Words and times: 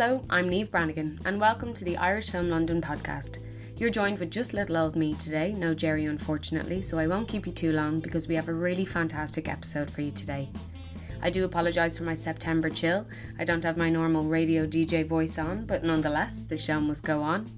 Hello, 0.00 0.22
I'm 0.30 0.48
Niamh 0.48 0.70
Branigan, 0.70 1.18
and 1.24 1.40
welcome 1.40 1.74
to 1.74 1.84
the 1.84 1.96
Irish 1.96 2.30
Film 2.30 2.50
London 2.50 2.80
podcast. 2.80 3.40
You're 3.76 3.90
joined 3.90 4.20
with 4.20 4.30
just 4.30 4.54
little 4.54 4.76
old 4.76 4.94
me 4.94 5.14
today, 5.14 5.54
no 5.54 5.74
Jerry 5.74 6.04
unfortunately, 6.04 6.82
so 6.82 7.00
I 7.00 7.08
won't 7.08 7.26
keep 7.26 7.48
you 7.48 7.52
too 7.52 7.72
long 7.72 7.98
because 7.98 8.28
we 8.28 8.36
have 8.36 8.46
a 8.46 8.54
really 8.54 8.84
fantastic 8.84 9.48
episode 9.48 9.90
for 9.90 10.02
you 10.02 10.12
today. 10.12 10.50
I 11.20 11.30
do 11.30 11.44
apologise 11.44 11.98
for 11.98 12.04
my 12.04 12.14
September 12.14 12.70
chill. 12.70 13.08
I 13.40 13.44
don't 13.44 13.64
have 13.64 13.76
my 13.76 13.90
normal 13.90 14.22
radio 14.22 14.68
DJ 14.68 15.04
voice 15.04 15.36
on, 15.36 15.66
but 15.66 15.82
nonetheless, 15.82 16.44
the 16.44 16.56
show 16.56 16.80
must 16.80 17.04
go 17.04 17.20
on. 17.20 17.50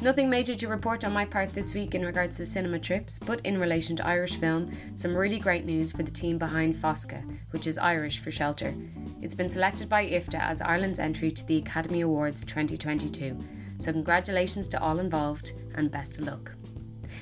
Nothing 0.00 0.30
major 0.30 0.54
to 0.56 0.68
report 0.68 1.04
on 1.04 1.12
my 1.12 1.24
part 1.24 1.52
this 1.52 1.74
week 1.74 1.94
in 1.94 2.04
regards 2.04 2.38
to 2.38 2.46
cinema 2.46 2.78
trips, 2.78 3.18
but 3.20 3.40
in 3.42 3.58
relation 3.58 3.94
to 3.96 4.06
Irish 4.06 4.36
film, 4.36 4.72
some 4.96 5.14
really 5.14 5.38
great 5.38 5.64
news 5.64 5.92
for 5.92 6.02
the 6.02 6.10
team 6.10 6.38
behind 6.38 6.74
Foscadh, 6.74 7.38
which 7.50 7.68
is 7.68 7.78
Irish 7.78 8.18
for 8.18 8.30
shelter. 8.32 8.74
It's 9.20 9.34
been 9.34 9.50
selected 9.50 9.88
by 9.88 10.06
IFTA 10.06 10.40
as 10.40 10.60
Ireland's 10.60 10.98
entry 10.98 11.30
to 11.30 11.46
the 11.46 11.58
Academy 11.58 12.00
Awards 12.00 12.44
2022. 12.44 13.38
So, 13.78 13.92
congratulations 13.92 14.68
to 14.70 14.80
all 14.82 14.98
involved 14.98 15.52
and 15.76 15.90
best 15.90 16.18
of 16.18 16.26
luck. 16.26 16.52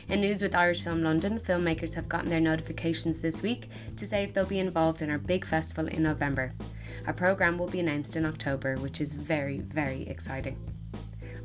In 0.08 0.22
news 0.22 0.40
with 0.40 0.54
Irish 0.54 0.82
Film 0.82 1.02
London, 1.02 1.38
filmmakers 1.38 1.94
have 1.94 2.08
gotten 2.08 2.28
their 2.30 2.40
notifications 2.40 3.20
this 3.20 3.42
week 3.42 3.68
to 3.96 4.06
say 4.06 4.22
if 4.24 4.32
they'll 4.32 4.46
be 4.46 4.58
involved 4.58 5.02
in 5.02 5.10
our 5.10 5.18
big 5.18 5.44
festival 5.44 5.86
in 5.86 6.02
November. 6.02 6.52
Our 7.06 7.12
programme 7.12 7.58
will 7.58 7.68
be 7.68 7.80
announced 7.80 8.16
in 8.16 8.24
October, 8.24 8.76
which 8.76 9.00
is 9.00 9.12
very, 9.12 9.58
very 9.58 10.02
exciting. 10.08 10.79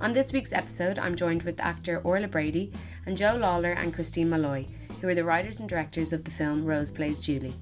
On 0.01 0.11
this 0.11 0.33
week's 0.33 0.51
episode, 0.51 0.99
I'm 0.99 1.15
joined 1.15 1.43
with 1.43 1.59
actor 1.59 2.01
Orla 2.03 2.27
Brady 2.27 2.71
and 3.05 3.15
Joe 3.15 3.37
Lawlor 3.39 3.71
and 3.71 3.93
Christine 3.93 4.29
Molloy, 4.29 4.65
who 4.99 5.07
are 5.07 5.15
the 5.15 5.23
writers 5.23 5.61
and 5.61 5.69
directors 5.69 6.11
of 6.11 6.25
the 6.25 6.31
film 6.31 6.65
Rose 6.65 6.91
Plays 6.91 7.19
Julie. 7.19 7.53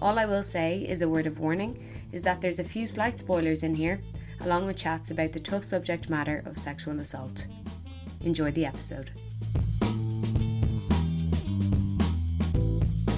All 0.00 0.18
I 0.18 0.26
will 0.26 0.42
say 0.42 0.80
is 0.80 1.02
a 1.02 1.08
word 1.08 1.26
of 1.26 1.38
warning 1.38 1.78
is 2.12 2.24
that 2.24 2.40
there's 2.40 2.58
a 2.58 2.64
few 2.64 2.86
slight 2.86 3.18
spoilers 3.18 3.62
in 3.62 3.74
here, 3.74 4.00
along 4.40 4.66
with 4.66 4.76
chats 4.76 5.10
about 5.10 5.32
the 5.32 5.40
tough 5.40 5.64
subject 5.64 6.10
matter 6.10 6.42
of 6.44 6.58
sexual 6.58 6.98
assault. 6.98 7.46
Enjoy 8.22 8.50
the 8.50 8.66
episode. 8.66 9.12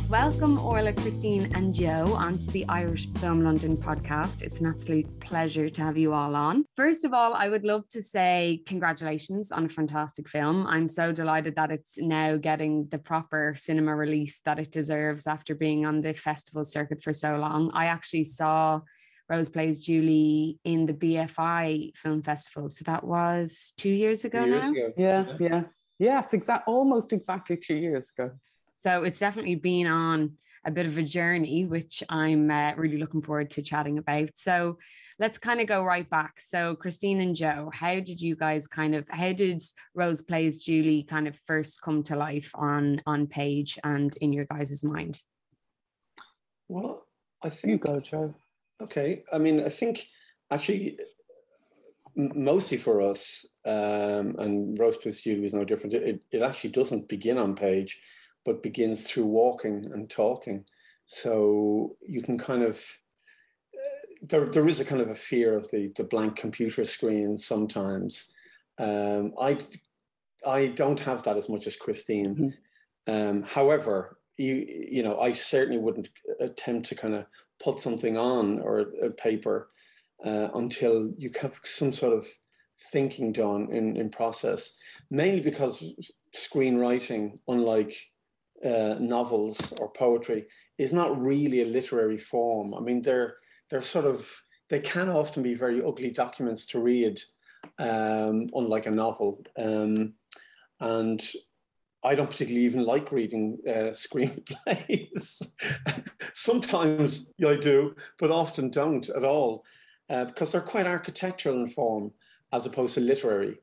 Welcome, 0.09 0.59
Orla, 0.59 0.95
Christine, 0.95 1.55
and 1.55 1.75
Joe, 1.75 2.15
onto 2.15 2.51
the 2.51 2.65
Irish 2.67 3.11
Film 3.19 3.43
London 3.43 3.77
podcast. 3.77 4.41
It's 4.41 4.59
an 4.59 4.65
absolute 4.65 5.21
pleasure 5.21 5.69
to 5.69 5.83
have 5.83 5.99
you 5.99 6.15
all 6.15 6.35
on. 6.35 6.65
First 6.75 7.05
of 7.05 7.13
all, 7.13 7.35
I 7.35 7.51
would 7.51 7.65
love 7.65 7.87
to 7.91 8.01
say 8.01 8.63
congratulations 8.65 9.53
on 9.53 9.67
a 9.67 9.69
fantastic 9.69 10.27
film. 10.27 10.67
I'm 10.67 10.89
so 10.89 11.13
delighted 11.13 11.57
that 11.57 11.71
it's 11.71 11.99
now 11.99 12.39
getting 12.39 12.89
the 12.89 12.99
proper 12.99 13.55
cinema 13.59 13.95
release 13.95 14.41
that 14.47 14.59
it 14.59 14.73
deserves 14.73 15.27
after 15.27 15.55
being 15.55 15.85
on 15.85 16.01
the 16.01 16.15
festival 16.15 16.65
circuit 16.65 17.03
for 17.03 17.13
so 17.13 17.37
long. 17.37 17.71
I 17.75 17.87
actually 17.87 18.25
saw 18.25 18.81
Rose 19.29 19.51
Plays 19.51 19.83
Julie 19.85 20.59
in 20.65 20.87
the 20.87 20.95
BFI 20.95 21.95
Film 21.99 22.23
Festival. 22.23 22.71
So 22.71 22.83
that 22.87 23.05
was 23.05 23.75
two 23.77 23.91
years 23.91 24.25
ago 24.25 24.43
two 24.43 24.51
years 24.53 24.65
now. 24.65 24.71
Ago. 24.71 24.93
Yeah, 24.97 25.37
yeah. 25.39 25.63
Yes, 25.99 26.33
exact 26.33 26.67
almost 26.67 27.13
exactly 27.13 27.59
two 27.59 27.77
years 27.77 28.11
ago. 28.17 28.31
So 28.79 29.03
it's 29.03 29.19
definitely 29.19 29.57
been 29.57 29.89
on 29.89 30.35
a 30.65 30.71
bit 30.71 30.87
of 30.87 30.97
a 30.99 31.03
journey, 31.03 31.65
which 31.65 32.05
I'm 32.09 32.49
uh, 32.49 32.75
really 32.77 32.97
looking 32.97 33.23
forward 33.23 33.51
to 33.51 33.63
chatting 33.63 33.99
about. 33.99 34.31
So 34.37 34.79
let's 35.19 35.37
kind 35.37 35.61
of 35.61 35.67
go 35.67 35.83
right 35.83 36.09
back. 36.09 36.41
So 36.41 36.77
Christine 36.77 37.21
and 37.21 37.35
Joe, 37.35 37.73
how 37.75 37.95
did 37.99 38.23
you 38.23 38.37
guys 38.37 38.69
kind 38.69 38.95
of 38.95 39.09
how 39.09 39.33
did 39.33 39.65
Rose 39.97 40.23
Plays 40.23 40.65
Julie 40.65 41.03
kind 41.03 41.27
of 41.27 41.35
first 41.45 41.83
come 41.83 42.05
to 42.05 42.15
life 42.15 42.53
on 42.55 43.01
on 43.05 43.27
page 43.27 43.81
and 43.83 44.17
in 44.19 44.33
your 44.33 44.45
guys' 44.45 44.85
mind? 44.85 45.23
Well, 46.69 47.05
I 47.43 47.49
think 47.49 47.73
you 47.73 47.79
go, 47.79 47.99
Joe. 47.99 48.33
Okay, 48.81 49.25
I 49.33 49.39
mean, 49.39 49.61
I 49.61 49.71
think 49.71 50.07
actually 50.53 51.01
mostly 52.15 52.79
for 52.79 53.03
us, 53.03 53.45
um, 53.65 54.37
and 54.39 54.79
Rose 54.79 54.99
Plays 54.99 55.21
Julie 55.21 55.47
is 55.47 55.55
no 55.55 55.65
different. 55.65 55.95
It, 55.95 56.21
it 56.31 56.43
actually 56.43 56.71
doesn't 56.71 57.09
begin 57.09 57.39
on 57.39 57.57
page 57.57 58.01
but 58.45 58.63
begins 58.63 59.03
through 59.03 59.27
walking 59.27 59.85
and 59.93 60.09
talking. 60.09 60.65
So 61.07 61.97
you 62.07 62.23
can 62.23 62.39
kind 62.39 62.63
of 62.63 62.85
there, 64.23 64.47
there 64.47 64.69
is 64.69 64.81
a 64.81 64.85
kind 64.85 65.01
of 65.01 65.09
a 65.09 65.15
fear 65.15 65.57
of 65.57 65.71
the 65.71 65.93
the 65.97 66.05
blank 66.05 66.37
computer 66.37 66.85
screen 66.85 67.39
sometimes. 67.39 68.27
Um, 68.79 69.35
I 69.41 69.59
I 70.47 70.69
don't 70.69 71.01
have 71.01 71.23
that 71.25 71.37
as 71.37 71.49
much 71.49 71.67
as 71.67 71.77
Christine. 71.77 72.35
Mm-hmm. 72.35 73.13
Um, 73.13 73.43
however, 73.43 74.19
you 74.37 74.67
you 74.69 75.03
know 75.03 75.19
I 75.19 75.33
certainly 75.33 75.79
wouldn't 75.79 76.09
attempt 76.41 76.89
to 76.89 76.95
kind 76.95 77.15
of 77.15 77.27
put 77.61 77.79
something 77.79 78.17
on 78.17 78.61
or 78.61 78.81
a 79.03 79.11
paper 79.11 79.71
uh, 80.25 80.49
until 80.55 81.13
you 81.17 81.31
have 81.41 81.61
some 81.63 81.93
sort 81.93 82.13
of 82.13 82.27
thinking 82.93 83.33
done 83.33 83.69
in 83.73 83.97
in 83.97 84.11
process. 84.11 84.73
Mainly 85.11 85.41
because 85.41 85.83
screenwriting, 86.37 87.37
unlike 87.49 87.95
uh, 88.65 88.97
novels 88.99 89.73
or 89.81 89.91
poetry 89.91 90.47
is 90.79 90.93
not 90.93 91.21
really 91.21 91.63
a 91.63 91.67
literary 91.67 92.19
form. 92.19 92.75
I 92.75 92.81
mean, 92.81 93.03
they're 93.03 93.37
they're 93.71 93.83
sort 93.83 94.07
of 94.07 94.31
they 94.69 94.81
can 94.81 95.09
often 95.09 95.43
be 95.43 95.55
very 95.55 95.83
ugly 95.83 96.11
documents 96.11 96.67
to 96.67 96.81
read, 96.81 97.21
um, 97.79 98.49
unlike 98.55 98.87
a 98.87 98.91
novel. 98.91 99.43
Um, 99.57 100.15
and 100.81 101.27
I 102.05 102.15
don't 102.15 102.31
particularly 102.31 102.67
even 102.67 102.85
like 102.85 103.11
reading 103.13 103.59
uh, 103.67 103.71
screenplays. 103.93 105.47
Sometimes 106.35 107.33
I 107.45 107.57
do, 107.57 107.95
but 108.19 108.31
often 108.31 108.71
don't 108.71 109.09
at 109.11 109.25
all, 109.25 109.65
uh, 110.11 110.27
because 110.27 110.53
they're 110.53 110.61
quite 110.61 110.87
architectural 110.87 111.61
in 111.61 111.69
form 111.69 112.13
as 112.53 112.67
opposed 112.67 112.95
to 112.95 113.01
literary. 113.01 113.59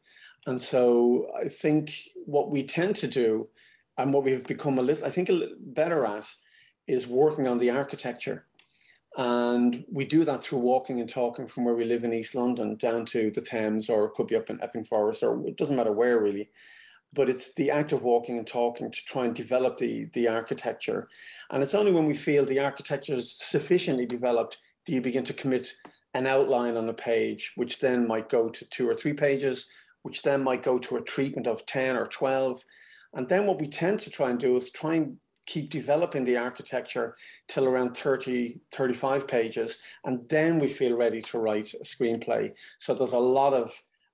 And 0.48 0.62
so 0.62 1.32
I 1.40 1.48
think 1.48 1.92
what 2.26 2.52
we 2.52 2.64
tend 2.64 2.96
to 2.98 3.08
do 3.08 3.50
and 3.98 4.14
what 4.14 4.24
we've 4.24 4.46
become 4.46 4.78
a 4.78 4.82
little, 4.82 5.06
I 5.06 5.10
think, 5.10 5.30
a 5.30 5.34
little 5.34 5.56
better 5.60 6.06
at 6.06 6.28
is 6.88 7.08
working 7.08 7.48
on 7.48 7.58
the 7.58 7.72
architecture. 7.72 8.46
And 9.18 9.86
we 9.90 10.04
do 10.04 10.26
that 10.26 10.44
through 10.44 10.60
walking 10.60 11.00
and 11.00 11.10
talking 11.10 11.48
from 11.48 11.64
where 11.64 11.76
we 11.76 11.86
live 11.86 12.04
in 12.04 12.14
East 12.14 12.36
London 12.36 12.76
down 12.76 13.06
to 13.08 13.32
the 13.32 13.42
Thames, 13.42 13.90
or 13.90 14.06
it 14.06 14.14
could 14.14 14.28
be 14.28 14.36
up 14.36 14.50
in 14.50 14.62
Epping 14.62 14.84
Forest, 14.84 15.24
or 15.24 15.46
it 15.48 15.56
doesn't 15.56 15.76
matter 15.76 15.94
where 15.94 16.20
really. 16.20 16.50
But 17.14 17.30
it's 17.30 17.54
the 17.54 17.72
act 17.72 17.94
of 17.94 18.04
walking 18.04 18.38
and 18.38 18.46
talking 18.46 18.92
to 18.92 19.06
try 19.06 19.24
and 19.24 19.34
develop 19.34 19.78
the, 19.78 20.10
the 20.14 20.28
architecture. 20.28 21.08
And 21.50 21.64
it's 21.64 21.74
only 21.74 21.94
when 21.94 22.06
we 22.06 22.16
feel 22.16 22.44
the 22.44 22.60
architecture 22.60 23.16
is 23.16 23.32
sufficiently 23.32 24.06
developed 24.06 24.58
do 24.86 24.94
you 24.94 25.02
begin 25.02 25.24
to 25.24 25.34
commit 25.34 25.74
an 26.14 26.28
outline 26.28 26.78
on 26.78 26.88
a 26.90 26.94
page, 26.94 27.54
which 27.56 27.80
then 27.80 28.08
might 28.08 28.30
go 28.30 28.50
to 28.50 28.66
two 28.66 28.88
or 28.88 28.96
three 28.96 29.14
pages, 29.14 29.68
which 30.04 30.22
then 30.22 30.44
might 30.44 30.62
go 30.62 30.78
to 30.78 30.98
a 30.98 31.02
treatment 31.02 31.48
of 31.48 31.66
10 31.66 31.96
or 31.96 32.06
12, 32.06 32.64
and 33.16 33.28
then 33.28 33.46
what 33.46 33.60
we 33.60 33.68
tend 33.68 34.00
to 34.02 34.10
try 34.10 34.30
and 34.30 34.40
do 34.40 34.56
is 34.58 34.70
try 34.70 34.96
and 34.96 35.18
keep 35.46 35.70
developing 35.70 36.24
the 36.24 36.38
architecture 36.38 37.16
till 37.48 37.66
around 37.66 37.96
30, 37.96 38.60
35 38.74 39.28
pages. 39.28 39.80
And 40.04 40.28
then 40.28 40.60
we 40.60 40.68
feel 40.68 40.98
ready 40.98 41.22
to 41.22 41.40
write 41.40 41.74
a 41.74 41.84
screenplay. 41.84 42.52
So 42.80 42.94
there's 42.94 43.14
a 43.14 43.20
lot 43.20 43.54
of 43.54 43.72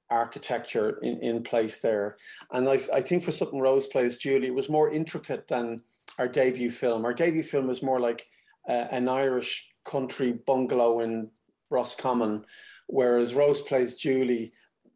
architecture 0.09 0.99
in, 1.01 1.19
in 1.21 1.43
place 1.43 1.79
there. 1.79 2.17
And 2.51 2.67
I, 2.67 2.79
I 2.93 3.01
think 3.01 3.23
for 3.23 3.31
something 3.31 3.59
Rose 3.59 3.87
plays 3.87 4.17
Julie, 4.17 4.47
it 4.47 4.55
was 4.55 4.69
more 4.69 4.91
intricate 4.91 5.47
than 5.47 5.81
our 6.19 6.27
debut 6.27 6.69
film. 6.69 7.05
Our 7.05 7.13
debut 7.13 7.43
film 7.43 7.67
was 7.67 7.81
more 7.81 7.99
like 7.99 8.27
uh, 8.67 8.87
an 8.91 9.07
Irish 9.07 9.69
country 9.85 10.33
bungalow 10.33 10.99
in 10.99 11.29
Roscommon, 11.69 12.45
whereas 12.87 13.33
Rose 13.33 13.61
plays 13.61 13.95
Julie 13.95 14.51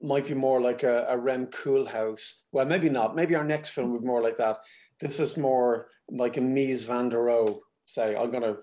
might 0.05 0.27
be 0.27 0.33
more 0.33 0.61
like 0.61 0.83
a, 0.83 1.05
a 1.09 1.17
Rem 1.17 1.47
Koolhaas. 1.47 2.41
Well, 2.51 2.65
maybe 2.65 2.89
not. 2.89 3.15
Maybe 3.15 3.35
our 3.35 3.43
next 3.43 3.69
film 3.69 3.91
would 3.91 4.01
be 4.01 4.07
more 4.07 4.21
like 4.21 4.37
that. 4.37 4.57
This 4.99 5.19
is 5.19 5.37
more 5.37 5.87
like 6.09 6.37
a 6.37 6.41
Mies 6.41 6.85
van 6.85 7.09
der 7.09 7.17
Rohe. 7.17 7.59
Say, 7.85 8.15
I'm 8.15 8.31
gonna 8.31 8.57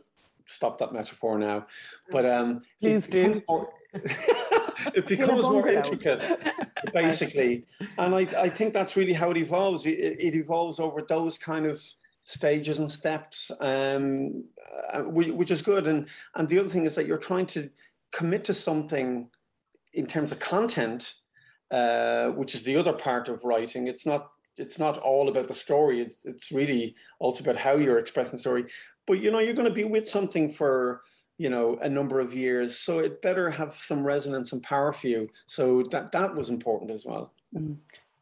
stop 0.46 0.78
that 0.78 0.92
metaphor 0.92 1.38
now, 1.38 1.66
but 2.10 2.26
um, 2.26 2.62
please 2.80 3.08
it 3.08 3.12
do. 3.12 3.42
More, 3.48 3.68
it 3.94 5.08
becomes 5.08 5.42
more 5.42 5.68
intricate, 5.78 6.22
basically, 6.92 7.64
and 7.98 8.14
I, 8.14 8.20
I 8.36 8.48
think 8.48 8.72
that's 8.72 8.96
really 8.96 9.12
how 9.12 9.30
it 9.30 9.36
evolves. 9.36 9.86
It, 9.86 9.98
it 9.98 10.34
evolves 10.34 10.80
over 10.80 11.02
those 11.02 11.38
kind 11.38 11.66
of 11.66 11.82
stages 12.24 12.78
and 12.78 12.90
steps, 12.90 13.50
um, 13.60 14.44
uh, 14.92 15.02
which 15.02 15.50
is 15.50 15.62
good. 15.62 15.86
And 15.86 16.06
and 16.34 16.48
the 16.48 16.58
other 16.58 16.68
thing 16.68 16.86
is 16.86 16.94
that 16.94 17.06
you're 17.06 17.18
trying 17.18 17.46
to 17.46 17.70
commit 18.12 18.44
to 18.44 18.54
something 18.54 19.28
in 19.92 20.06
terms 20.06 20.32
of 20.32 20.38
content 20.38 21.14
uh, 21.72 22.28
which 22.28 22.54
is 22.54 22.62
the 22.62 22.76
other 22.76 22.92
part 22.92 23.28
of 23.28 23.44
writing. 23.44 23.88
It's 23.88 24.06
not 24.06 24.30
it's 24.58 24.78
not 24.78 24.98
all 24.98 25.28
about 25.28 25.48
the 25.48 25.54
story. 25.54 26.00
It's 26.00 26.24
it's 26.24 26.52
really 26.52 26.94
also 27.18 27.42
about 27.42 27.56
how 27.56 27.76
you're 27.76 27.98
expressing 27.98 28.36
the 28.36 28.40
story. 28.40 28.66
But 29.06 29.14
you 29.14 29.30
know, 29.30 29.38
you're 29.38 29.54
going 29.54 29.68
to 29.68 29.74
be 29.74 29.84
with 29.84 30.08
something 30.08 30.50
for 30.50 31.00
you 31.38 31.48
know 31.48 31.78
a 31.80 31.88
number 31.88 32.20
of 32.20 32.34
years, 32.34 32.78
so 32.78 32.98
it 32.98 33.22
better 33.22 33.50
have 33.50 33.74
some 33.74 34.04
resonance 34.04 34.52
and 34.52 34.62
power 34.62 34.92
for 34.92 35.08
you. 35.08 35.28
So 35.46 35.82
that 35.90 36.12
that 36.12 36.34
was 36.34 36.50
important 36.50 36.90
as 36.90 37.04
well. 37.06 37.32
Mm. 37.56 37.78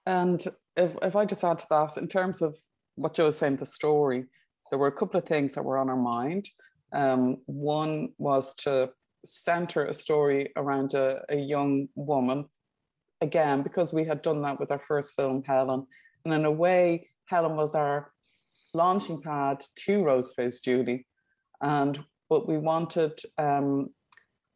And 0.06 0.46
if 0.76 0.96
if 1.02 1.16
I 1.16 1.24
just 1.24 1.44
add 1.44 1.58
to 1.58 1.66
that, 1.70 1.96
in 1.96 2.08
terms 2.08 2.40
of 2.40 2.56
what 2.94 3.14
Joe 3.14 3.26
was 3.26 3.38
saying, 3.38 3.56
the 3.56 3.66
story, 3.66 4.26
there 4.70 4.78
were 4.78 4.86
a 4.86 4.92
couple 4.92 5.18
of 5.18 5.26
things 5.26 5.54
that 5.54 5.64
were 5.64 5.78
on 5.78 5.90
our 5.90 5.96
mind. 5.96 6.48
Um, 6.92 7.38
one 7.46 8.12
was 8.18 8.54
to 8.56 8.90
center 9.24 9.86
a 9.86 9.94
story 9.94 10.52
around 10.56 10.94
a, 10.94 11.22
a 11.28 11.36
young 11.36 11.88
woman. 11.94 12.46
Again, 13.20 13.62
because 13.62 13.92
we 13.92 14.04
had 14.04 14.22
done 14.22 14.42
that 14.42 14.58
with 14.58 14.70
our 14.70 14.78
first 14.78 15.14
film, 15.14 15.42
Helen. 15.44 15.86
And 16.24 16.34
in 16.34 16.44
a 16.44 16.50
way, 16.50 17.08
Helen 17.26 17.56
was 17.56 17.74
our 17.74 18.12
launching 18.72 19.20
pad 19.20 19.62
to 19.76 20.02
Rose 20.02 20.30
Plays 20.30 20.60
Julie. 20.60 21.06
And 21.60 22.02
but 22.28 22.48
we 22.48 22.58
wanted 22.58 23.20
um, 23.38 23.90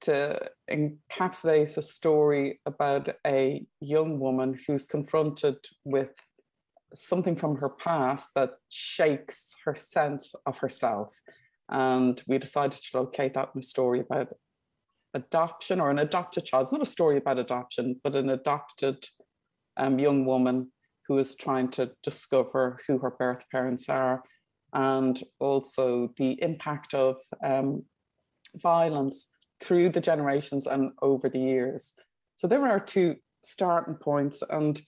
to 0.03 0.39
encapsulate 0.71 1.77
a 1.77 1.83
story 1.83 2.61
about 2.67 3.09
a 3.27 3.67
young 3.81 4.21
woman 4.21 4.59
who's 4.67 4.85
confronted 4.85 5.57
with 5.85 6.15
something 6.95 7.35
from 7.35 7.57
her 7.57 7.69
past 7.69 8.31
that 8.35 8.51
shakes 8.69 9.55
her 9.65 9.75
sense 9.75 10.35
of 10.47 10.59
herself. 10.59 11.21
And 11.69 12.23
we 12.29 12.39
decided 12.39 12.81
to 12.81 12.99
locate 12.99 13.35
that 13.35 13.51
in 13.55 13.59
a 13.59 13.63
story 13.63 14.01
about 14.01 14.29
adoption 15.15 15.81
or 15.81 15.91
an 15.91 15.99
adopted 15.99 16.45
child. 16.45 16.63
It's 16.63 16.73
not 16.73 16.83
a 16.83 16.87
story 16.87 17.17
about 17.17 17.39
adoption, 17.39 18.01
but 18.03 18.17
an 18.17 18.31
adopted 18.31 19.05
um, 19.77 19.99
young 19.99 20.27
woman 20.27 20.71
who 21.07 21.19
is 21.19 21.35
trying 21.35 21.71
to 21.71 21.93
discover 22.03 22.79
who 22.87 22.99
her 22.99 23.11
birth 23.11 23.45
parents 23.51 23.89
are 23.89 24.23
and 24.73 25.23
also 25.39 26.13
the 26.17 26.43
impact 26.43 26.95
of 26.95 27.21
um, 27.43 27.85
violence 28.57 29.37
through 29.61 29.89
the 29.89 30.01
generations 30.01 30.67
and 30.67 30.91
over 31.01 31.29
the 31.29 31.39
years. 31.39 31.93
So 32.37 32.47
there 32.47 32.61
our 32.71 32.81
two 32.81 33.17
starting 33.43 33.95
points. 33.95 34.43
And 34.51 34.81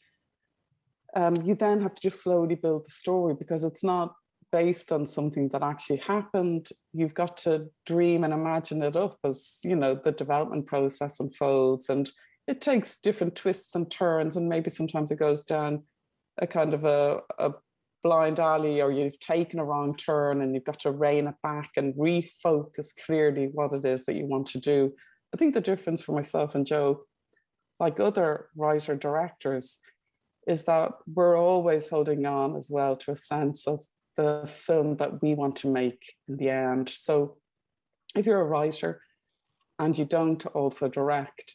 um, 1.14 1.36
you 1.44 1.54
then 1.54 1.80
have 1.82 1.94
to 1.94 2.02
just 2.02 2.22
slowly 2.22 2.56
build 2.56 2.86
the 2.86 2.90
story 2.90 3.34
because 3.34 3.64
it's 3.64 3.84
not 3.84 4.14
based 4.52 4.92
on 4.92 5.06
something 5.06 5.48
that 5.48 5.62
actually 5.62 5.98
happened. 5.98 6.68
You've 6.92 7.14
got 7.14 7.36
to 7.38 7.66
dream 7.84 8.24
and 8.24 8.32
imagine 8.32 8.82
it 8.82 8.96
up 8.96 9.18
as, 9.24 9.58
you 9.62 9.76
know, 9.76 9.94
the 9.94 10.12
development 10.12 10.66
process 10.66 11.20
unfolds. 11.20 11.88
And 11.88 12.10
it 12.46 12.60
takes 12.60 12.98
different 12.98 13.34
twists 13.34 13.74
and 13.74 13.90
turns. 13.90 14.36
And 14.36 14.48
maybe 14.48 14.70
sometimes 14.70 15.10
it 15.10 15.18
goes 15.18 15.44
down 15.44 15.82
a 16.38 16.46
kind 16.46 16.74
of 16.74 16.84
a, 16.84 17.20
a 17.38 17.52
blind 18.02 18.38
alley 18.38 18.80
or 18.80 18.92
you've 18.92 19.18
taken 19.18 19.58
a 19.58 19.64
wrong 19.64 19.96
turn 19.96 20.40
and 20.40 20.54
you've 20.54 20.64
got 20.64 20.80
to 20.80 20.92
rein 20.92 21.26
it 21.26 21.34
back 21.42 21.70
and 21.76 21.94
refocus 21.94 22.88
clearly 23.04 23.48
what 23.52 23.72
it 23.72 23.84
is 23.84 24.04
that 24.04 24.14
you 24.14 24.26
want 24.26 24.46
to 24.46 24.60
do. 24.60 24.92
I 25.34 25.36
think 25.36 25.54
the 25.54 25.60
difference 25.60 26.02
for 26.02 26.12
myself 26.12 26.54
and 26.54 26.66
Joe, 26.66 27.04
like 27.80 27.98
other 27.98 28.48
writer 28.54 28.94
directors, 28.94 29.80
is 30.46 30.64
that 30.64 30.92
we're 31.12 31.36
always 31.36 31.88
holding 31.88 32.24
on 32.24 32.56
as 32.56 32.70
well 32.70 32.96
to 32.96 33.10
a 33.10 33.16
sense 33.16 33.66
of 33.66 33.84
the 34.16 34.46
film 34.46 34.96
that 34.96 35.22
we 35.22 35.34
want 35.34 35.56
to 35.56 35.70
make 35.70 36.14
in 36.28 36.36
the 36.36 36.50
end. 36.50 36.88
So 36.88 37.36
if 38.14 38.26
you're 38.26 38.40
a 38.40 38.44
writer 38.44 39.02
and 39.78 39.96
you 39.96 40.04
don't 40.04 40.44
also 40.46 40.88
direct, 40.88 41.54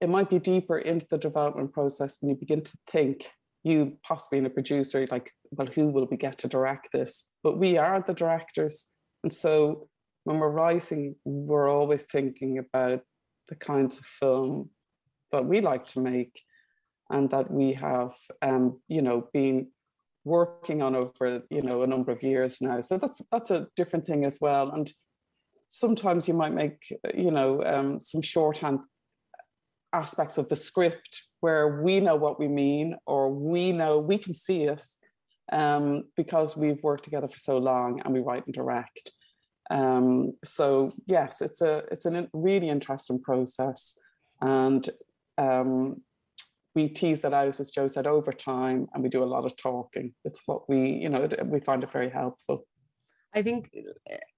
it 0.00 0.08
might 0.08 0.28
be 0.28 0.38
deeper 0.38 0.78
into 0.78 1.06
the 1.08 1.18
development 1.18 1.72
process 1.72 2.16
when 2.20 2.30
you 2.30 2.36
begin 2.36 2.62
to 2.62 2.72
think 2.90 3.30
you 3.64 3.96
possibly 4.02 4.38
in 4.38 4.46
a 4.46 4.50
producer 4.50 5.06
like 5.10 5.30
well 5.52 5.68
who 5.68 5.88
will 5.88 6.06
we 6.10 6.16
get 6.16 6.38
to 6.38 6.48
direct 6.48 6.90
this 6.92 7.30
but 7.42 7.58
we 7.58 7.78
are 7.78 8.00
the 8.00 8.14
directors 8.14 8.90
and 9.22 9.32
so 9.32 9.88
when 10.24 10.38
we're 10.38 10.50
writing 10.50 11.14
we're 11.24 11.70
always 11.70 12.04
thinking 12.04 12.58
about 12.58 13.00
the 13.48 13.54
kinds 13.54 13.98
of 13.98 14.04
film 14.04 14.70
that 15.30 15.44
we 15.44 15.60
like 15.60 15.86
to 15.86 16.00
make 16.00 16.40
and 17.10 17.30
that 17.30 17.50
we 17.50 17.72
have 17.72 18.12
um, 18.42 18.80
you 18.88 19.02
know 19.02 19.28
been 19.32 19.68
working 20.24 20.82
on 20.82 20.94
over 20.94 21.42
you 21.50 21.62
know 21.62 21.82
a 21.82 21.86
number 21.86 22.12
of 22.12 22.22
years 22.22 22.60
now. 22.60 22.80
So 22.80 22.98
that's 22.98 23.20
that's 23.30 23.50
a 23.50 23.68
different 23.76 24.06
thing 24.06 24.24
as 24.24 24.38
well. 24.40 24.70
And 24.70 24.92
sometimes 25.68 26.28
you 26.28 26.34
might 26.34 26.52
make 26.52 26.98
you 27.14 27.30
know 27.30 27.62
um, 27.64 28.00
some 28.00 28.22
shorthand 28.22 28.80
aspects 29.92 30.38
of 30.38 30.48
the 30.48 30.56
script 30.56 31.24
where 31.40 31.82
we 31.82 32.00
know 32.00 32.16
what 32.16 32.38
we 32.38 32.48
mean 32.48 32.96
or 33.06 33.30
we 33.30 33.72
know 33.72 33.98
we 33.98 34.16
can 34.16 34.32
see 34.32 34.68
us 34.68 34.96
um, 35.50 36.04
because 36.16 36.56
we've 36.56 36.82
worked 36.82 37.04
together 37.04 37.28
for 37.28 37.38
so 37.38 37.58
long 37.58 38.00
and 38.00 38.14
we 38.14 38.20
write 38.20 38.46
and 38.46 38.54
direct. 38.54 39.10
Um, 39.70 40.34
so 40.44 40.92
yes, 41.06 41.40
it's 41.40 41.60
a 41.60 41.82
it's 41.90 42.06
a 42.06 42.28
really 42.32 42.68
interesting 42.68 43.20
process, 43.20 43.98
and 44.40 44.88
um, 45.38 46.02
we 46.74 46.88
tease 46.88 47.20
that 47.20 47.34
out, 47.34 47.60
as 47.60 47.70
Joe 47.70 47.86
said, 47.86 48.06
over 48.06 48.32
time, 48.32 48.86
and 48.92 49.02
we 49.02 49.08
do 49.08 49.22
a 49.22 49.26
lot 49.26 49.44
of 49.44 49.56
talking. 49.56 50.14
It's 50.24 50.42
what 50.46 50.68
we 50.68 50.90
you 50.90 51.08
know 51.08 51.28
we 51.44 51.60
find 51.60 51.82
it 51.82 51.90
very 51.90 52.10
helpful. 52.10 52.66
I 53.34 53.42
think, 53.42 53.70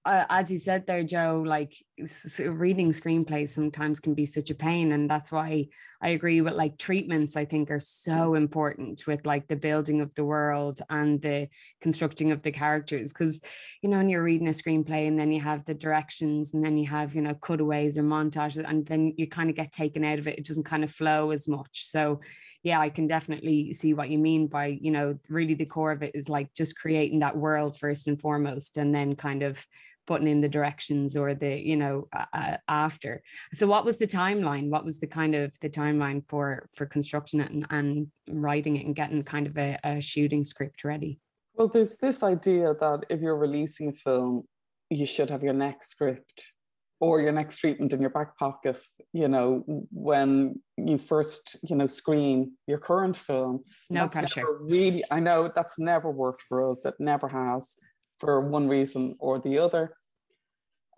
uh, 0.05 0.25
as 0.29 0.49
you 0.49 0.57
said 0.57 0.87
there, 0.87 1.03
Joe, 1.03 1.43
like 1.45 1.73
reading 1.97 2.91
screenplays 2.91 3.49
sometimes 3.49 3.99
can 3.99 4.13
be 4.13 4.25
such 4.25 4.49
a 4.49 4.55
pain. 4.55 4.91
And 4.91 5.09
that's 5.09 5.31
why 5.31 5.67
I 6.01 6.09
agree 6.09 6.41
with 6.41 6.53
like 6.53 6.77
treatments, 6.77 7.37
I 7.37 7.45
think 7.45 7.71
are 7.71 7.79
so 7.79 8.35
important 8.35 9.07
with 9.07 9.25
like 9.25 9.47
the 9.47 9.55
building 9.55 10.01
of 10.01 10.13
the 10.15 10.25
world 10.25 10.81
and 10.89 11.21
the 11.21 11.47
constructing 11.81 12.31
of 12.31 12.41
the 12.41 12.51
characters. 12.51 13.13
Because, 13.13 13.39
you 13.81 13.89
know, 13.89 13.97
when 13.97 14.09
you're 14.09 14.23
reading 14.23 14.49
a 14.49 14.51
screenplay 14.51 15.07
and 15.07 15.17
then 15.17 15.31
you 15.31 15.39
have 15.39 15.63
the 15.63 15.73
directions 15.73 16.53
and 16.53 16.63
then 16.63 16.77
you 16.77 16.85
have, 16.87 17.15
you 17.15 17.21
know, 17.21 17.33
cutaways 17.33 17.97
or 17.97 18.03
montages, 18.03 18.67
and 18.67 18.85
then 18.85 19.13
you 19.17 19.27
kind 19.27 19.49
of 19.49 19.55
get 19.55 19.71
taken 19.71 20.03
out 20.03 20.19
of 20.19 20.27
it. 20.27 20.37
It 20.37 20.45
doesn't 20.45 20.65
kind 20.65 20.83
of 20.83 20.91
flow 20.91 21.31
as 21.31 21.47
much. 21.47 21.85
So, 21.85 22.19
yeah, 22.61 22.79
I 22.79 22.89
can 22.89 23.07
definitely 23.07 23.73
see 23.73 23.93
what 23.93 24.09
you 24.09 24.17
mean 24.17 24.47
by, 24.47 24.77
you 24.81 24.91
know, 24.91 25.17
really 25.29 25.53
the 25.53 25.65
core 25.65 25.91
of 25.91 26.03
it 26.03 26.11
is 26.15 26.27
like 26.27 26.53
just 26.53 26.77
creating 26.77 27.19
that 27.19 27.37
world 27.37 27.77
first 27.77 28.07
and 28.07 28.19
foremost, 28.19 28.77
and 28.77 28.93
then 28.93 29.15
kind 29.15 29.43
of 29.43 29.65
putting 30.05 30.27
in 30.27 30.41
the 30.41 30.49
directions 30.49 31.15
or 31.15 31.33
the, 31.33 31.59
you 31.59 31.77
know, 31.77 32.07
uh, 32.33 32.57
after. 32.67 33.21
So, 33.53 33.67
what 33.67 33.85
was 33.85 33.97
the 33.97 34.07
timeline? 34.07 34.69
What 34.69 34.85
was 34.85 34.99
the 34.99 35.07
kind 35.07 35.35
of 35.35 35.57
the 35.59 35.69
timeline 35.69 36.27
for 36.27 36.67
for 36.73 36.85
constructing 36.85 37.39
it 37.39 37.51
and, 37.51 37.65
and 37.69 38.07
writing 38.29 38.77
it 38.77 38.85
and 38.85 38.95
getting 38.95 39.23
kind 39.23 39.47
of 39.47 39.57
a, 39.57 39.77
a 39.83 40.01
shooting 40.01 40.43
script 40.43 40.83
ready? 40.83 41.19
Well, 41.55 41.67
there's 41.67 41.97
this 41.97 42.21
idea 42.23 42.73
that 42.79 43.05
if 43.09 43.21
you're 43.21 43.37
releasing 43.37 43.89
a 43.89 43.93
film, 43.93 44.43
you 44.89 45.05
should 45.05 45.29
have 45.29 45.43
your 45.43 45.53
next 45.53 45.89
script 45.89 46.53
or 46.99 47.21
your 47.21 47.31
next 47.31 47.57
treatment 47.57 47.93
in 47.93 48.01
your 48.01 48.09
back 48.09 48.37
pocket 48.37 48.77
you 49.13 49.27
know 49.27 49.63
when 49.91 50.59
you 50.77 50.97
first 50.97 51.57
you 51.63 51.75
know 51.75 51.87
screen 51.87 52.53
your 52.67 52.77
current 52.77 53.17
film 53.17 53.63
no 53.89 54.07
pressure 54.07 54.45
really 54.61 55.03
i 55.11 55.19
know 55.19 55.51
that's 55.53 55.77
never 55.77 56.09
worked 56.09 56.41
for 56.43 56.71
us 56.71 56.85
it 56.85 56.93
never 56.99 57.27
has 57.27 57.73
for 58.19 58.41
one 58.41 58.67
reason 58.67 59.15
or 59.19 59.39
the 59.39 59.57
other. 59.57 59.95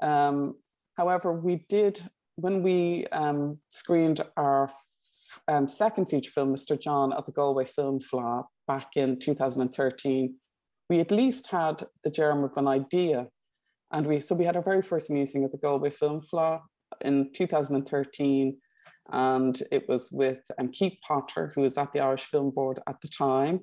Um, 0.02 0.56
however 0.96 1.34
we 1.34 1.66
did 1.70 2.10
when 2.36 2.62
we 2.62 3.08
um, 3.08 3.60
screened 3.70 4.22
our 4.36 4.70
um, 5.48 5.68
second 5.68 6.06
feature 6.06 6.30
film 6.30 6.54
mr 6.54 6.80
john 6.80 7.12
at 7.14 7.26
the 7.26 7.32
galway 7.32 7.66
film 7.66 8.00
fleadh 8.00 8.46
back 8.68 8.90
in 8.96 9.18
2013 9.18 10.36
we 10.90 11.00
at 11.00 11.12
least 11.12 11.48
had 11.48 11.84
the 12.04 12.10
germ 12.10 12.44
of 12.44 12.56
an 12.58 12.68
idea. 12.68 13.28
And 13.92 14.06
we 14.06 14.22
so 14.22 14.36
we 14.36 14.46
had 14.46 14.56
our 14.56 14.64
very 14.64 14.82
first 14.82 15.10
meeting 15.10 15.44
at 15.44 15.52
the 15.52 15.58
Galway 15.58 15.90
Film 15.90 16.22
Fleadh 16.22 16.62
in 17.02 17.32
2013, 17.34 18.58
and 19.12 19.64
it 19.72 19.88
was 19.88 20.10
with 20.12 20.40
um, 20.60 20.70
Keith 20.70 20.98
Potter, 21.08 21.52
who 21.56 21.62
was 21.62 21.78
at 21.78 21.94
the 21.94 22.02
Irish 22.02 22.24
Film 22.24 22.52
Board 22.52 22.80
at 22.88 23.00
the 23.02 23.08
time, 23.08 23.62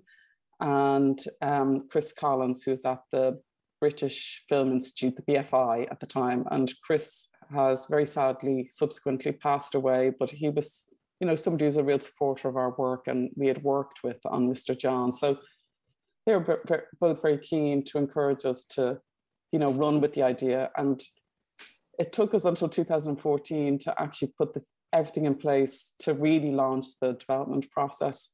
and 0.64 1.23
um, 1.42 1.87
Chris 1.88 2.12
Collins, 2.12 2.62
who 2.62 2.71
was 2.71 2.85
at 2.85 3.02
the 3.12 3.40
British 3.80 4.42
Film 4.49 4.73
Institute, 4.73 5.14
the 5.14 5.35
BFI 5.35 5.90
at 5.90 6.00
the 6.00 6.06
time. 6.06 6.44
And 6.50 6.73
Chris 6.83 7.28
has 7.52 7.87
very 7.87 8.06
sadly 8.06 8.68
subsequently 8.71 9.33
passed 9.33 9.75
away, 9.75 10.12
but 10.18 10.30
he 10.30 10.49
was, 10.49 10.88
you 11.21 11.26
know, 11.26 11.35
somebody 11.35 11.66
who's 11.66 11.76
a 11.76 11.85
real 11.85 12.00
supporter 12.00 12.49
of 12.49 12.56
our 12.56 12.75
work, 12.76 13.09
and 13.09 13.30
we 13.37 13.47
had 13.47 13.62
worked 13.62 14.02
with 14.02 14.18
on 14.25 14.49
Mr. 14.49 14.76
John. 14.76 15.12
So 15.12 15.38
they 16.25 16.35
were 16.35 16.62
both 16.99 17.21
very 17.21 17.38
keen 17.38 17.85
to 17.85 17.99
encourage 17.99 18.47
us 18.47 18.64
to 18.71 19.00
you 19.54 19.61
know, 19.61 19.71
run 19.71 20.00
with 20.00 20.14
the 20.14 20.23
idea. 20.25 20.68
And 20.76 21.00
it 21.97 22.12
took 22.12 22.35
us 22.35 22.44
until 22.44 22.68
2014 22.68 23.78
to 23.78 24.02
actually 24.02 24.33
put 24.37 24.52
the, 24.52 24.62
everything 24.92 25.26
in 25.26 25.37
place 25.37 25.92
to 26.00 26.12
really 26.12 26.50
launch 26.50 26.87
the 27.00 27.12
development 27.12 27.71
process. 27.71 28.30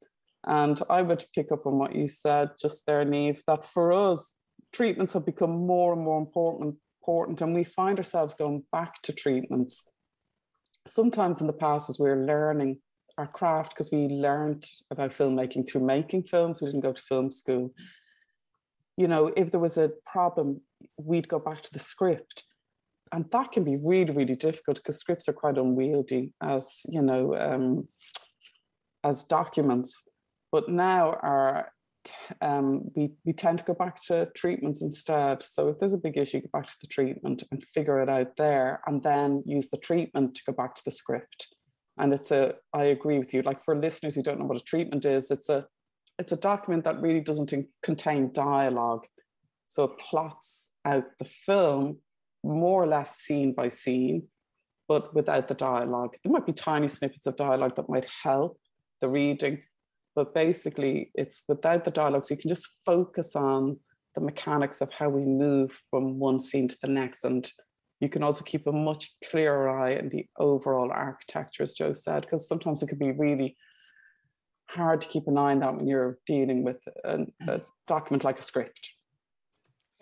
And 0.47 0.80
I 0.88 1.02
would 1.02 1.25
pick 1.35 1.52
up 1.52 1.66
on 1.66 1.78
what 1.78 1.94
you 1.94 2.09
said 2.09 2.50
just 2.61 2.87
there, 2.87 3.04
Niamh, 3.04 3.42
that 3.47 3.64
for 3.64 3.92
us, 3.92 4.37
treatments 4.73 5.12
have 5.12 5.26
become 5.26 5.66
more 5.66 5.92
and 5.92 6.02
more 6.02 6.18
important, 6.18 6.76
important, 7.02 7.42
and 7.42 7.54
we 7.54 7.64
find 7.64 7.99
ourselves 7.99 8.35
going 8.35 8.64
back 8.73 9.02
to 9.02 9.12
treatments. 9.12 9.90
Sometimes 10.87 11.40
in 11.40 11.47
the 11.47 11.52
past, 11.52 11.90
as 11.90 11.99
we 11.99 12.09
we're 12.09 12.25
learning 12.25 12.78
our 13.18 13.26
craft, 13.26 13.75
because 13.75 13.90
we 13.92 14.09
learned 14.09 14.64
about 14.90 15.11
filmmaking 15.11 15.68
through 15.68 15.85
making 15.85 16.23
films, 16.23 16.62
we 16.62 16.68
didn't 16.68 16.80
go 16.80 16.92
to 16.92 17.02
film 17.02 17.30
school. 17.30 17.75
You 18.97 19.09
know, 19.09 19.30
if 19.37 19.50
there 19.50 19.61
was 19.61 19.76
a 19.76 19.90
problem, 20.06 20.62
we'd 20.97 21.28
go 21.28 21.38
back 21.38 21.62
to 21.62 21.73
the 21.73 21.78
script 21.78 22.44
and 23.12 23.25
that 23.32 23.52
can 23.52 23.64
be 23.64 23.76
really 23.76 24.12
really 24.12 24.35
difficult 24.35 24.78
because 24.78 24.99
scripts 24.99 25.28
are 25.28 25.32
quite 25.32 25.59
unwieldy 25.59 26.32
as 26.42 26.82
you 26.88 27.02
know 27.02 27.37
um, 27.37 27.88
as 29.04 29.25
documents 29.25 30.02
but 30.52 30.69
now 30.69 31.14
our 31.23 31.73
um, 32.40 32.90
we, 32.97 33.11
we 33.25 33.33
tend 33.33 33.59
to 33.59 33.64
go 33.64 33.75
back 33.75 34.02
to 34.07 34.30
treatments 34.35 34.83
instead. 34.83 35.42
So 35.42 35.69
if 35.69 35.78
there's 35.78 35.92
a 35.92 35.99
big 35.99 36.16
issue, 36.16 36.40
go 36.40 36.49
back 36.52 36.66
to 36.66 36.76
the 36.80 36.87
treatment 36.87 37.42
and 37.50 37.62
figure 37.62 38.00
it 38.00 38.09
out 38.09 38.37
there, 38.37 38.80
and 38.87 39.02
then 39.02 39.42
use 39.47 39.69
the 39.69 39.76
treatment 39.76 40.35
to 40.37 40.42
go 40.47 40.52
back 40.52 40.75
to 40.76 40.83
the 40.85 40.90
script. 40.90 41.49
And 41.99 42.14
it's 42.14 42.30
a, 42.30 42.54
I 42.73 42.85
agree 42.85 43.19
with 43.19 43.35
you. 43.35 43.42
Like 43.42 43.62
for 43.62 43.76
listeners 43.76 44.14
who 44.14 44.23
don't 44.23 44.38
know 44.38 44.47
what 44.47 44.61
a 44.61 44.64
treatment 44.64 45.04
is, 45.04 45.30
it's 45.30 45.50
a, 45.50 45.66
it's 46.19 46.33
a 46.33 46.37
document 46.37 46.85
that 46.85 47.00
really 47.02 47.21
doesn't 47.21 47.52
contain 47.83 48.33
dialogue. 48.33 49.07
So 49.69 49.85
it 49.85 49.99
plots 49.99 50.71
out 50.85 51.04
the 51.19 51.26
film 51.26 51.99
more 52.42 52.83
or 52.83 52.87
less 52.87 53.19
scene 53.19 53.52
by 53.52 53.69
scene, 53.69 54.28
but 54.88 55.14
without 55.14 55.49
the 55.49 55.54
dialogue. 55.54 56.16
There 56.25 56.33
might 56.33 56.47
be 56.47 56.52
tiny 56.54 56.88
snippets 56.88 57.26
of 57.26 57.37
dialogue 57.37 57.76
that 57.76 57.90
might 57.90 58.09
help 58.23 58.59
the 59.00 59.09
reading, 59.09 59.62
but 60.21 60.35
basically 60.35 61.11
it's 61.15 61.45
without 61.49 61.83
the 61.87 61.91
dialogue. 61.91 62.27
So 62.27 62.35
you 62.35 62.41
can 62.43 62.50
just 62.50 62.69
focus 62.85 63.35
on 63.35 63.79
the 64.15 64.21
mechanics 64.21 64.83
of 64.83 64.93
how 64.93 65.09
we 65.09 65.25
move 65.25 65.81
from 65.89 66.19
one 66.19 66.39
scene 66.39 66.69
to 66.69 66.77
the 66.83 66.89
next. 66.89 67.25
And 67.25 67.50
you 68.00 68.11
can 68.11 68.23
also 68.23 68.45
keep 68.45 68.67
a 68.67 68.73
much 68.73 69.15
clearer 69.31 69.71
eye 69.71 69.93
in 69.93 70.11
the 70.11 70.27
overall 70.39 70.91
architecture, 70.93 71.62
as 71.62 71.73
Joe 71.73 71.95
said, 71.95 72.21
because 72.21 72.47
sometimes 72.47 72.83
it 72.83 72.89
can 72.89 72.99
be 72.99 73.12
really 73.12 73.57
hard 74.69 75.00
to 75.00 75.09
keep 75.09 75.27
an 75.27 75.39
eye 75.39 75.53
on 75.53 75.61
that 75.61 75.75
when 75.75 75.87
you're 75.87 76.19
dealing 76.27 76.65
with 76.65 76.87
a, 77.03 77.25
a 77.49 77.62
document 77.89 78.23
like 78.23 78.39
a 78.39 78.43
script. 78.43 78.91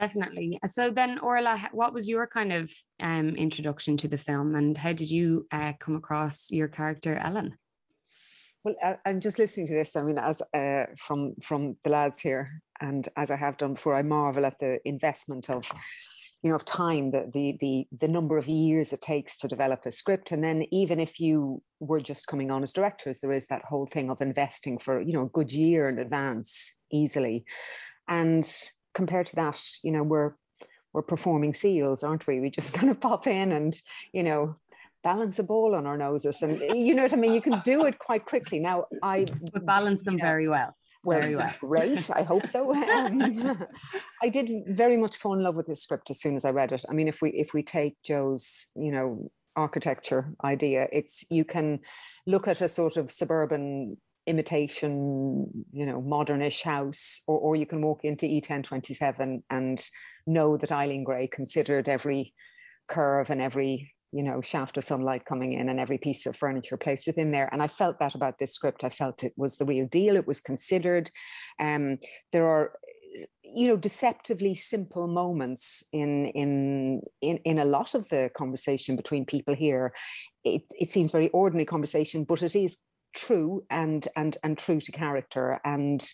Definitely. 0.00 0.58
So 0.66 0.90
then, 0.90 1.20
Orla, 1.20 1.68
what 1.70 1.94
was 1.94 2.08
your 2.08 2.26
kind 2.26 2.52
of 2.52 2.72
um, 2.98 3.36
introduction 3.36 3.96
to 3.98 4.08
the 4.08 4.18
film, 4.18 4.56
and 4.56 4.76
how 4.76 4.92
did 4.92 5.12
you 5.12 5.46
uh, 5.52 5.74
come 5.78 5.94
across 5.94 6.50
your 6.50 6.66
character 6.66 7.16
Ellen? 7.16 7.54
Well, 8.64 8.74
I, 8.82 8.96
am 9.08 9.20
just 9.20 9.38
listening 9.38 9.66
to 9.68 9.74
this. 9.74 9.94
I 9.96 10.02
mean, 10.02 10.18
as 10.18 10.42
uh, 10.54 10.86
from 10.96 11.34
from 11.40 11.76
the 11.84 11.90
lads 11.90 12.20
here, 12.20 12.62
and 12.80 13.08
as 13.16 13.30
I 13.30 13.36
have 13.36 13.56
done 13.56 13.74
before, 13.74 13.94
I 13.94 14.02
marvel 14.02 14.44
at 14.44 14.58
the 14.58 14.80
investment 14.84 15.48
of, 15.48 15.70
you 16.42 16.50
know, 16.50 16.56
of 16.56 16.64
time, 16.64 17.12
the 17.12 17.30
the 17.32 17.56
the 17.60 17.86
the 18.00 18.08
number 18.08 18.36
of 18.36 18.48
years 18.48 18.92
it 18.92 19.00
takes 19.00 19.38
to 19.38 19.48
develop 19.48 19.86
a 19.86 19.92
script, 19.92 20.32
and 20.32 20.42
then 20.42 20.64
even 20.72 20.98
if 20.98 21.20
you 21.20 21.62
were 21.78 22.00
just 22.00 22.26
coming 22.26 22.50
on 22.50 22.62
as 22.62 22.72
directors, 22.72 23.20
there 23.20 23.32
is 23.32 23.46
that 23.46 23.64
whole 23.64 23.86
thing 23.86 24.10
of 24.10 24.20
investing 24.20 24.78
for 24.78 25.00
you 25.00 25.12
know 25.12 25.22
a 25.22 25.30
good 25.30 25.52
year 25.52 25.88
in 25.88 26.00
advance 26.00 26.78
easily, 26.90 27.44
and 28.08 28.68
compared 28.94 29.26
to 29.26 29.36
that, 29.36 29.62
you 29.84 29.92
know, 29.92 30.02
we're 30.02 30.32
we're 30.92 31.02
performing 31.02 31.54
seals, 31.54 32.02
aren't 32.02 32.26
we? 32.26 32.40
We 32.40 32.50
just 32.50 32.74
kind 32.78 32.90
of 32.90 33.00
pop 33.00 33.28
in 33.28 33.52
and 33.52 33.80
you 34.12 34.24
know 34.24 34.56
balance 35.02 35.38
a 35.38 35.42
ball 35.42 35.74
on 35.74 35.86
our 35.86 35.96
noses 35.96 36.42
and 36.42 36.60
you 36.74 36.94
know 36.94 37.02
what 37.02 37.12
i 37.12 37.16
mean 37.16 37.32
you 37.32 37.40
can 37.40 37.60
do 37.64 37.86
it 37.86 37.98
quite 37.98 38.24
quickly 38.24 38.58
now 38.58 38.84
i 39.02 39.26
but 39.52 39.64
balance 39.64 40.02
them 40.02 40.18
very 40.18 40.48
well 40.48 40.74
well, 41.04 41.20
very 41.20 41.36
well. 41.36 41.54
great. 41.60 42.10
I 42.10 42.22
hope 42.22 42.46
so. 42.46 42.74
Um, 42.98 43.66
I 44.22 44.28
did 44.28 44.50
very 44.66 44.96
much 44.96 45.16
fall 45.16 45.34
in 45.34 45.42
love 45.42 45.54
with 45.54 45.66
this 45.66 45.82
script 45.82 46.10
as 46.10 46.20
soon 46.20 46.34
as 46.36 46.44
I 46.44 46.50
read 46.50 46.72
it. 46.72 46.84
I 46.88 46.92
mean, 46.92 47.06
if 47.06 47.22
we 47.22 47.30
if 47.30 47.54
we 47.54 47.62
take 47.62 48.02
Joe's, 48.02 48.66
you 48.74 48.90
know, 48.90 49.30
architecture 49.56 50.34
idea, 50.44 50.88
it's 50.92 51.24
you 51.30 51.44
can 51.44 51.80
look 52.26 52.48
at 52.48 52.60
a 52.60 52.68
sort 52.68 52.96
of 52.96 53.12
suburban 53.12 53.96
imitation, 54.26 55.64
you 55.72 55.86
know, 55.86 56.02
modernish 56.02 56.62
house, 56.62 57.22
or 57.26 57.38
or 57.38 57.56
you 57.56 57.66
can 57.66 57.82
walk 57.82 58.04
into 58.04 58.26
E1027 58.26 59.42
and 59.50 59.84
know 60.26 60.56
that 60.56 60.72
Eileen 60.72 61.04
Gray 61.04 61.26
considered 61.26 61.88
every 61.88 62.34
curve 62.88 63.30
and 63.30 63.40
every 63.40 63.94
you 64.12 64.22
know 64.22 64.40
shaft 64.40 64.76
of 64.76 64.84
sunlight 64.84 65.24
coming 65.24 65.52
in 65.52 65.68
and 65.68 65.80
every 65.80 65.98
piece 65.98 66.26
of 66.26 66.36
furniture 66.36 66.76
placed 66.76 67.06
within 67.06 67.30
there 67.30 67.48
and 67.52 67.62
i 67.62 67.68
felt 67.68 67.98
that 67.98 68.14
about 68.14 68.38
this 68.38 68.52
script. 68.52 68.84
I 68.84 68.90
felt 68.90 69.22
it 69.22 69.32
was 69.36 69.56
the 69.56 69.64
real 69.64 69.86
deal 69.86 70.16
it 70.16 70.26
was 70.26 70.40
considered. 70.40 71.10
Um, 71.60 71.98
there 72.32 72.46
are 72.46 72.72
you 73.42 73.68
know 73.68 73.76
deceptively 73.76 74.54
simple 74.54 75.06
moments 75.06 75.82
in 75.92 76.26
in 76.26 77.00
in 77.22 77.38
in 77.44 77.58
a 77.58 77.64
lot 77.64 77.94
of 77.94 78.08
the 78.08 78.30
conversation 78.36 78.96
between 78.96 79.24
people 79.24 79.54
here. 79.54 79.94
It, 80.44 80.62
it 80.78 80.90
seems 80.90 81.12
very 81.12 81.28
ordinary 81.28 81.64
conversation 81.64 82.24
but 82.24 82.42
it 82.42 82.54
is 82.56 82.78
true 83.14 83.64
and 83.70 84.06
and 84.16 84.36
and 84.42 84.58
true 84.58 84.80
to 84.80 84.92
character 84.92 85.60
and 85.64 86.06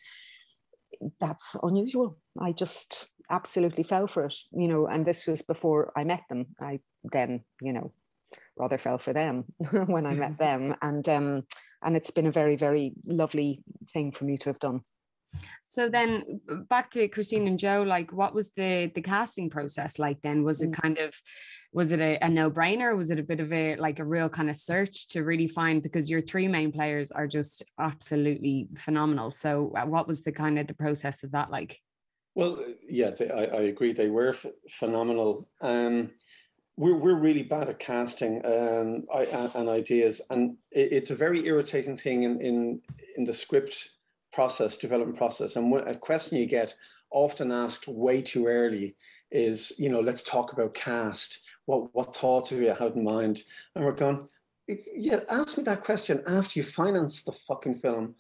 that's 1.21 1.57
unusual 1.63 2.17
i 2.41 2.53
just 2.53 3.09
absolutely 3.31 3.83
fell 3.83 4.07
for 4.07 4.25
it, 4.25 4.35
you 4.53 4.69
know, 4.69 4.87
and 4.87 5.05
this 5.07 5.27
was 5.27 5.43
before 5.43 5.93
I 5.97 6.05
met 6.05 6.23
them. 6.29 6.47
I 6.61 6.81
then, 7.05 7.43
you 7.61 7.73
know, 7.73 7.93
rather 8.57 8.79
fell 8.79 8.99
for 8.99 9.13
them 9.13 9.45
when 9.87 10.07
I 10.07 10.15
met 10.15 10.39
them. 10.39 10.75
And 10.83 11.09
um, 11.09 11.45
and 11.83 11.97
it's 11.97 12.11
been 12.11 12.27
a 12.27 12.33
very, 12.33 12.57
very 12.57 12.93
lovely 13.07 13.63
thing 13.93 14.11
for 14.11 14.25
me 14.25 14.39
to 14.39 14.49
have 14.49 14.59
done. 14.59 14.83
So 15.67 15.89
then 15.89 16.41
back 16.71 16.93
to 16.93 17.09
Christine 17.09 17.49
and 17.49 17.59
Joe, 17.59 17.83
like 17.83 18.13
what 18.13 18.35
was 18.35 18.53
the 18.53 18.93
the 18.95 19.03
casting 19.03 19.51
process 19.51 19.99
like 19.99 20.23
then? 20.23 20.45
Was 20.45 20.63
it 20.63 20.71
mm. 20.71 20.81
kind 20.81 20.99
of 20.99 21.15
was 21.73 21.91
it 21.91 22.01
a, 22.01 22.25
a 22.25 22.29
no-brainer? 22.29 22.97
Was 22.97 23.11
it 23.11 23.19
a 23.19 23.25
bit 23.25 23.41
of 23.41 23.53
a 23.53 23.75
like 23.75 23.99
a 23.99 24.05
real 24.05 24.29
kind 24.29 24.49
of 24.49 24.57
search 24.57 25.09
to 25.09 25.25
really 25.25 25.49
find 25.49 25.83
because 25.83 26.09
your 26.09 26.23
three 26.23 26.47
main 26.47 26.71
players 26.71 27.11
are 27.11 27.27
just 27.27 27.65
absolutely 27.81 28.69
phenomenal. 28.77 29.33
So 29.33 29.75
uh, 29.77 29.85
what 29.85 30.07
was 30.07 30.23
the 30.23 30.31
kind 30.31 30.59
of 30.59 30.69
the 30.69 30.75
process 30.75 31.25
of 31.25 31.33
that 31.33 31.51
like? 31.51 31.81
Well, 32.35 32.59
yeah, 32.89 33.11
they, 33.11 33.31
I, 33.31 33.45
I, 33.45 33.61
agree. 33.63 33.93
They 33.93 34.09
were 34.09 34.31
f- 34.31 34.47
phenomenal. 34.69 35.49
Um, 35.61 36.11
we're, 36.77 36.97
we're 36.97 37.15
really 37.15 37.45
bad 37.45 37.69
at 37.69 37.79
casting 37.79 38.45
um, 38.45 39.05
I, 39.15 39.25
and 39.55 39.69
ideas, 39.69 40.21
and 40.31 40.57
it, 40.73 40.93
it's 40.93 41.11
a 41.11 41.15
very 41.15 41.47
irritating 41.47 41.97
thing 41.97 42.25
in, 42.25 42.41
in, 42.41 42.81
in 43.17 43.25
the 43.25 43.33
script 43.33 43.91
process, 44.33 44.77
development 44.77 45.17
process. 45.17 45.55
And 45.55 45.73
a 45.75 45.95
question 45.95 46.39
you 46.39 46.47
get 46.47 46.75
often 47.11 47.53
asked 47.53 47.87
way 47.87 48.21
too 48.21 48.47
early 48.47 48.97
is, 49.31 49.73
you 49.79 49.89
know, 49.89 50.01
let's 50.01 50.23
talk 50.23 50.53
about 50.53 50.75
cast. 50.75 51.41
What 51.67 51.95
what 51.95 52.15
thoughts 52.15 52.51
have 52.51 52.61
you 52.61 52.71
had 52.73 52.95
in 52.95 53.05
mind? 53.05 53.45
And 53.75 53.85
we're 53.85 53.93
going, 53.93 54.29
yeah, 54.67 55.21
ask 55.29 55.57
me 55.57 55.65
that 55.65 55.85
question 55.85 56.23
after 56.27 56.59
you 56.59 56.65
finance 56.65 57.23
the 57.23 57.33
fucking 57.33 57.77
film. 57.77 58.17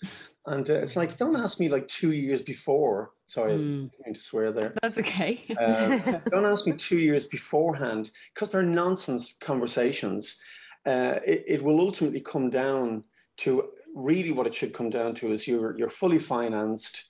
And 0.46 0.68
uh, 0.70 0.74
it's 0.74 0.96
like, 0.96 1.16
don't 1.16 1.36
ask 1.36 1.58
me 1.58 1.68
like 1.68 1.88
two 1.88 2.12
years 2.12 2.42
before 2.42 3.10
Sorry, 3.26 3.52
mm. 3.52 3.90
I 4.06 4.12
to 4.12 4.20
swear 4.20 4.52
there. 4.52 4.74
That's 4.82 4.98
okay. 4.98 5.40
uh, 5.58 5.98
don't 6.30 6.44
ask 6.44 6.66
me 6.66 6.74
two 6.74 6.98
years 6.98 7.26
beforehand 7.26 8.10
because 8.32 8.50
they're 8.50 8.62
nonsense 8.62 9.34
conversations. 9.40 10.36
Uh, 10.86 11.18
it, 11.26 11.44
it, 11.46 11.62
will 11.62 11.80
ultimately 11.80 12.20
come 12.20 12.50
down 12.50 13.02
to 13.38 13.70
really 13.94 14.30
what 14.30 14.46
it 14.46 14.54
should 14.54 14.74
come 14.74 14.90
down 14.90 15.14
to 15.14 15.32
is 15.32 15.48
you're 15.48 15.76
you're 15.78 15.88
fully 15.88 16.18
financed, 16.18 17.06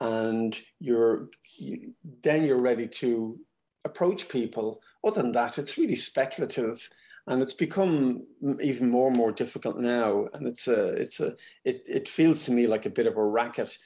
and 0.00 0.58
you're 0.78 1.28
you, 1.58 1.92
then 2.22 2.44
you're 2.44 2.60
ready 2.60 2.88
to 2.88 3.38
approach 3.84 4.28
people. 4.28 4.80
Other 5.04 5.22
than 5.22 5.32
that, 5.32 5.58
it's 5.58 5.76
really 5.76 5.96
speculative 5.96 6.88
and 7.26 7.42
it's 7.42 7.54
become 7.54 8.24
even 8.62 8.90
more 8.90 9.08
and 9.08 9.16
more 9.16 9.30
difficult 9.30 9.78
now 9.78 10.26
and 10.32 10.48
it's 10.48 10.66
a 10.68 10.88
it's 10.94 11.20
a 11.20 11.36
it, 11.64 11.82
it 11.86 12.08
feels 12.08 12.44
to 12.44 12.50
me 12.50 12.66
like 12.66 12.86
a 12.86 12.90
bit 12.90 13.06
of 13.06 13.16
a 13.16 13.24
racket 13.24 13.76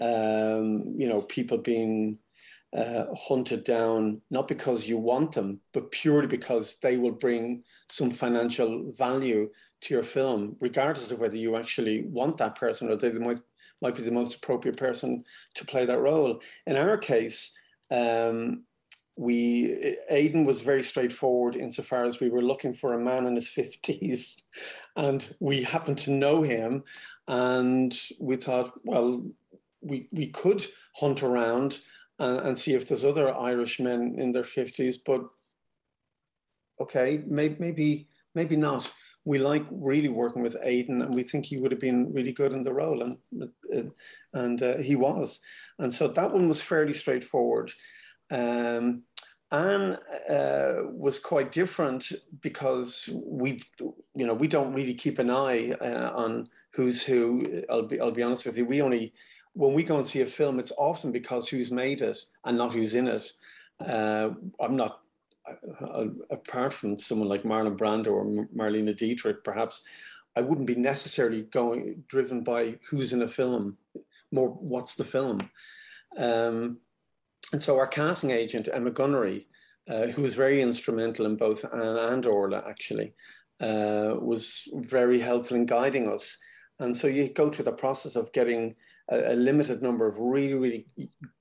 um, 0.00 0.94
you 0.96 1.08
know, 1.08 1.22
people 1.22 1.58
being 1.58 2.18
uh, 2.76 3.06
hunted 3.14 3.64
down, 3.64 4.20
not 4.30 4.48
because 4.48 4.88
you 4.88 4.98
want 4.98 5.32
them, 5.32 5.60
but 5.72 5.90
purely 5.90 6.26
because 6.26 6.76
they 6.82 6.96
will 6.96 7.12
bring 7.12 7.62
some 7.90 8.10
financial 8.10 8.92
value 8.92 9.48
to 9.80 9.94
your 9.94 10.02
film, 10.02 10.56
regardless 10.60 11.10
of 11.10 11.18
whether 11.18 11.36
you 11.36 11.56
actually 11.56 12.04
want 12.04 12.36
that 12.36 12.56
person 12.56 12.90
or 12.90 12.96
they 12.96 13.12
might, 13.12 13.40
might 13.80 13.94
be 13.94 14.02
the 14.02 14.10
most 14.10 14.36
appropriate 14.36 14.76
person 14.76 15.24
to 15.54 15.64
play 15.64 15.86
that 15.86 16.00
role. 16.00 16.40
In 16.66 16.76
our 16.76 16.98
case, 16.98 17.52
um, 17.90 18.64
we 19.18 19.96
Aidan 20.10 20.44
was 20.44 20.60
very 20.60 20.82
straightforward 20.82 21.56
insofar 21.56 22.04
as 22.04 22.20
we 22.20 22.28
were 22.28 22.42
looking 22.42 22.72
for 22.72 22.94
a 22.94 23.00
man 23.00 23.26
in 23.26 23.34
his 23.34 23.48
50s 23.48 24.42
and 24.96 25.34
we 25.40 25.64
happened 25.64 25.98
to 25.98 26.12
know 26.12 26.42
him 26.42 26.84
and 27.26 27.98
we 28.20 28.36
thought 28.36 28.72
well 28.84 29.24
we 29.80 30.08
we 30.12 30.28
could 30.28 30.66
hunt 30.96 31.22
around 31.22 31.80
and, 32.18 32.40
and 32.40 32.58
see 32.58 32.74
if 32.74 32.86
there's 32.86 33.04
other 33.04 33.34
Irish 33.34 33.80
men 33.80 34.14
in 34.18 34.32
their 34.32 34.44
fifties, 34.44 34.98
but 34.98 35.22
okay, 36.80 37.22
maybe 37.26 37.56
maybe 37.58 38.08
maybe 38.34 38.56
not. 38.56 38.92
We 39.24 39.38
like 39.38 39.66
really 39.70 40.08
working 40.08 40.42
with 40.42 40.56
Aidan, 40.62 41.02
and 41.02 41.14
we 41.14 41.22
think 41.22 41.44
he 41.44 41.58
would 41.58 41.70
have 41.70 41.80
been 41.80 42.12
really 42.14 42.32
good 42.32 42.52
in 42.52 42.62
the 42.62 42.72
role, 42.72 43.02
and 43.02 43.92
and 44.32 44.62
uh, 44.62 44.78
he 44.78 44.96
was, 44.96 45.40
and 45.78 45.92
so 45.92 46.08
that 46.08 46.32
one 46.32 46.48
was 46.48 46.62
fairly 46.62 46.94
straightforward. 46.94 47.72
Um, 48.30 49.02
Ann 49.50 49.98
uh, 50.28 50.82
was 50.90 51.18
quite 51.18 51.52
different 51.52 52.12
because 52.42 53.08
we, 53.24 53.62
you 54.14 54.26
know, 54.26 54.34
we 54.34 54.46
don't 54.46 54.74
really 54.74 54.94
keep 54.94 55.18
an 55.18 55.30
eye 55.30 55.70
uh, 55.72 56.10
on 56.14 56.48
who's 56.72 57.02
who. 57.02 57.64
I'll 57.70 57.86
be, 57.86 57.98
I'll 58.00 58.10
be 58.10 58.22
honest 58.22 58.44
with 58.44 58.58
you. 58.58 58.66
We 58.66 58.82
only 58.82 59.14
when 59.58 59.74
we 59.74 59.82
go 59.82 59.96
and 59.96 60.06
see 60.06 60.20
a 60.20 60.26
film, 60.26 60.60
it's 60.60 60.70
often 60.78 61.10
because 61.10 61.48
who's 61.48 61.72
made 61.72 62.00
it 62.00 62.16
and 62.44 62.56
not 62.56 62.72
who's 62.72 62.94
in 62.94 63.08
it. 63.08 63.32
Uh, 63.84 64.30
I'm 64.60 64.76
not, 64.76 65.00
uh, 65.48 66.04
apart 66.30 66.72
from 66.72 66.96
someone 66.96 67.28
like 67.28 67.42
Marlon 67.42 67.76
Brando 67.76 68.12
or 68.12 68.24
Marlene 68.56 68.96
Dietrich, 68.96 69.42
perhaps, 69.42 69.82
I 70.36 70.42
wouldn't 70.42 70.68
be 70.68 70.76
necessarily 70.76 71.42
going 71.42 72.04
driven 72.06 72.44
by 72.44 72.76
who's 72.88 73.12
in 73.12 73.22
a 73.22 73.28
film. 73.28 73.76
more 74.30 74.48
what's 74.48 74.94
the 74.94 75.04
film. 75.04 75.40
Um, 76.16 76.78
and 77.52 77.60
so 77.60 77.78
our 77.78 77.88
casting 77.88 78.30
agent, 78.30 78.68
Emma 78.72 78.92
Gunnery, 78.92 79.48
uh, 79.90 80.06
who 80.06 80.22
was 80.22 80.34
very 80.34 80.62
instrumental 80.62 81.26
in 81.26 81.34
both 81.34 81.64
Ann 81.64 81.96
and 82.12 82.26
Orla, 82.26 82.62
actually, 82.68 83.12
uh, 83.60 84.14
was 84.20 84.68
very 84.74 85.18
helpful 85.18 85.56
in 85.56 85.66
guiding 85.66 86.08
us. 86.08 86.38
And 86.78 86.96
so 86.96 87.08
you 87.08 87.28
go 87.28 87.50
through 87.50 87.64
the 87.64 87.72
process 87.72 88.14
of 88.14 88.32
getting 88.32 88.76
a, 89.08 89.32
a 89.32 89.34
limited 89.34 89.82
number 89.82 90.06
of 90.06 90.18
really, 90.18 90.54
really 90.54 90.86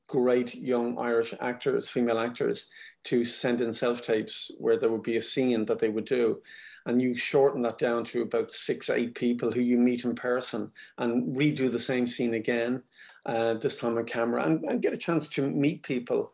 great 0.08 0.56
young 0.56 0.98
Irish 0.98 1.34
actors, 1.40 1.90
female 1.90 2.20
actors, 2.20 2.68
to 3.06 3.24
send 3.24 3.62
in 3.62 3.72
self 3.72 4.02
tapes 4.02 4.52
where 4.60 4.78
there 4.78 4.90
would 4.90 5.04
be 5.04 5.18
a 5.18 5.22
scene 5.22 5.66
that 5.66 5.80
they 5.80 5.90
would 5.90 6.06
do. 6.06 6.42
And 6.86 7.02
you 7.02 7.16
shorten 7.16 7.62
that 7.64 7.78
down 7.78 8.06
to 8.06 8.22
about 8.22 8.52
six, 8.52 8.90
eight 8.90 9.14
people 9.16 9.52
who 9.52 9.60
you 9.60 9.78
meet 9.78 10.06
in 10.06 10.16
person 10.16 10.72
and 10.98 11.36
redo 11.36 11.72
the 11.72 11.80
same 11.80 12.08
scene 12.08 12.34
again, 12.34 12.82
uh, 13.26 13.56
this 13.56 13.78
time 13.78 13.98
on 13.98 14.06
camera, 14.06 14.46
and, 14.46 14.64
and, 14.64 14.82
get 14.82 14.94
a 14.94 14.98
chance 14.98 15.28
to 15.30 15.50
meet 15.50 15.84
people. 15.84 16.32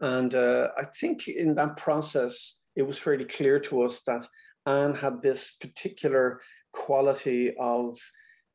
And 0.00 0.34
uh, 0.34 0.70
I 0.78 0.84
think 0.84 1.28
in 1.28 1.54
that 1.56 1.76
process, 1.76 2.60
it 2.76 2.82
was 2.82 2.98
fairly 2.98 3.26
clear 3.26 3.60
to 3.60 3.82
us 3.82 4.00
that 4.02 4.26
Ann 4.66 4.94
had 4.94 5.20
this 5.20 5.52
particular 5.52 6.40
quality 6.72 7.52
of 7.58 7.98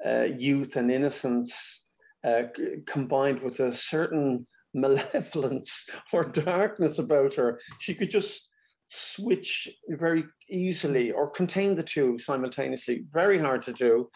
uh, 0.04 0.28
youth 0.38 0.76
and 0.76 0.92
innocence 0.92 1.85
uh, 2.26 2.44
combined 2.88 3.42
with 3.42 3.60
a 3.60 3.72
certain 3.72 4.48
malevolence 4.74 5.90
or 6.12 6.26
darkness 6.26 7.00
about 7.00 7.36
her. 7.36 7.60
She 7.80 7.94
could 7.94 8.10
just 8.10 8.50
switch 8.90 9.70
very 9.90 10.26
easily 10.50 11.12
or 11.12 11.30
contain 11.30 11.76
the 11.76 11.84
two 11.84 12.20
simultaneously. 12.20 13.06
Very 13.12 13.40
hard 13.40 13.62
to 13.64 13.74
do, 13.74 14.10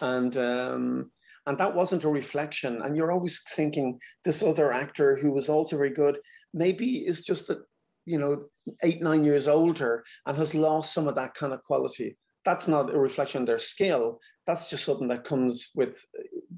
and 0.00 0.36
um, 0.36 1.10
and 1.46 1.58
that 1.58 1.74
wasn't 1.74 2.04
a 2.04 2.08
reflection. 2.08 2.82
And 2.82 2.96
you're 2.96 3.12
always 3.12 3.42
thinking 3.54 3.98
this 4.24 4.42
other 4.42 4.72
actor 4.72 5.16
who 5.16 5.32
was 5.32 5.48
also 5.48 5.76
very 5.76 5.90
good 5.90 6.18
maybe 6.52 7.06
is 7.06 7.24
just 7.24 7.48
that 7.48 7.58
you 8.06 8.18
know 8.18 8.44
eight 8.82 9.02
nine 9.02 9.24
years 9.24 9.48
older 9.48 10.04
and 10.26 10.36
has 10.36 10.54
lost 10.54 10.94
some 10.94 11.08
of 11.08 11.14
that 11.16 11.34
kind 11.34 11.52
of 11.52 11.62
quality. 11.62 12.16
That's 12.44 12.68
not 12.68 12.94
a 12.94 12.98
reflection 12.98 13.42
of 13.42 13.46
their 13.46 13.58
skill. 13.58 14.20
That's 14.46 14.68
just 14.68 14.84
something 14.84 15.08
that 15.08 15.24
comes 15.24 15.70
with 15.74 16.04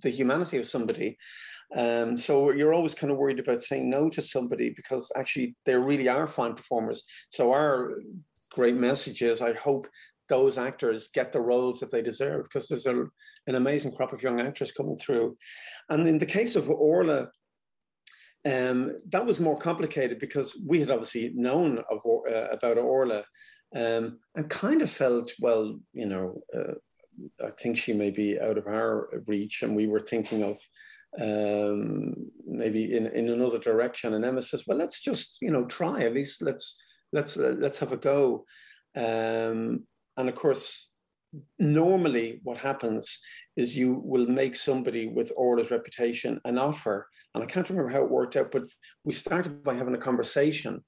the 0.02 0.10
humanity 0.10 0.58
of 0.58 0.68
somebody. 0.68 1.18
Um, 1.74 2.16
so 2.16 2.52
you're 2.52 2.74
always 2.74 2.94
kind 2.94 3.10
of 3.10 3.18
worried 3.18 3.40
about 3.40 3.62
saying 3.62 3.90
no 3.90 4.08
to 4.10 4.22
somebody 4.22 4.72
because 4.76 5.10
actually 5.16 5.56
they 5.64 5.74
really 5.74 6.08
are 6.08 6.26
fine 6.26 6.54
performers. 6.54 7.02
So 7.30 7.52
our 7.52 7.98
great 8.52 8.76
message 8.76 9.22
is 9.22 9.42
I 9.42 9.52
hope 9.54 9.88
those 10.28 10.58
actors 10.58 11.08
get 11.08 11.32
the 11.32 11.40
roles 11.40 11.80
that 11.80 11.90
they 11.90 12.02
deserve 12.02 12.44
because 12.44 12.68
there's 12.68 12.86
a, 12.86 13.04
an 13.46 13.54
amazing 13.54 13.92
crop 13.92 14.12
of 14.12 14.22
young 14.22 14.40
actors 14.40 14.72
coming 14.72 14.98
through. 14.98 15.36
And 15.88 16.08
in 16.08 16.18
the 16.18 16.26
case 16.26 16.56
of 16.56 16.70
Orla, 16.70 17.28
um, 18.44 19.00
that 19.10 19.26
was 19.26 19.40
more 19.40 19.58
complicated 19.58 20.20
because 20.20 20.60
we 20.68 20.78
had 20.78 20.90
obviously 20.90 21.32
known 21.34 21.82
of 21.90 22.00
uh, 22.06 22.48
about 22.50 22.78
Orla 22.78 23.24
um, 23.74 24.20
and 24.36 24.48
kind 24.48 24.82
of 24.82 24.90
felt, 24.90 25.32
well, 25.40 25.78
you 25.92 26.06
know, 26.06 26.40
uh, 26.56 26.74
I 27.44 27.50
think 27.50 27.78
she 27.78 27.92
may 27.92 28.10
be 28.10 28.38
out 28.40 28.58
of 28.58 28.66
our 28.66 29.22
reach, 29.26 29.62
and 29.62 29.74
we 29.74 29.86
were 29.86 30.00
thinking 30.00 30.42
of 30.42 30.58
um, 31.18 32.14
maybe 32.46 32.96
in, 32.96 33.06
in 33.06 33.28
another 33.28 33.58
direction. 33.58 34.14
And 34.14 34.24
Emma 34.24 34.42
says, 34.42 34.64
"Well, 34.66 34.78
let's 34.78 35.00
just 35.00 35.38
you 35.40 35.50
know 35.50 35.64
try 35.64 36.02
at 36.02 36.14
least. 36.14 36.42
Let's 36.42 36.80
let's 37.12 37.36
uh, 37.36 37.56
let's 37.58 37.78
have 37.78 37.92
a 37.92 37.96
go." 37.96 38.44
Um, 38.94 39.84
and 40.16 40.28
of 40.28 40.34
course, 40.34 40.90
normally 41.58 42.40
what 42.42 42.58
happens 42.58 43.18
is 43.56 43.76
you 43.76 44.00
will 44.04 44.26
make 44.26 44.56
somebody 44.56 45.08
with 45.08 45.32
Orla's 45.36 45.70
reputation 45.70 46.40
an 46.44 46.58
offer. 46.58 47.08
And 47.34 47.42
I 47.42 47.46
can't 47.46 47.68
remember 47.68 47.90
how 47.90 48.02
it 48.02 48.10
worked 48.10 48.36
out, 48.36 48.50
but 48.50 48.64
we 49.04 49.12
started 49.12 49.62
by 49.62 49.74
having 49.74 49.94
a 49.94 49.98
conversation. 49.98 50.84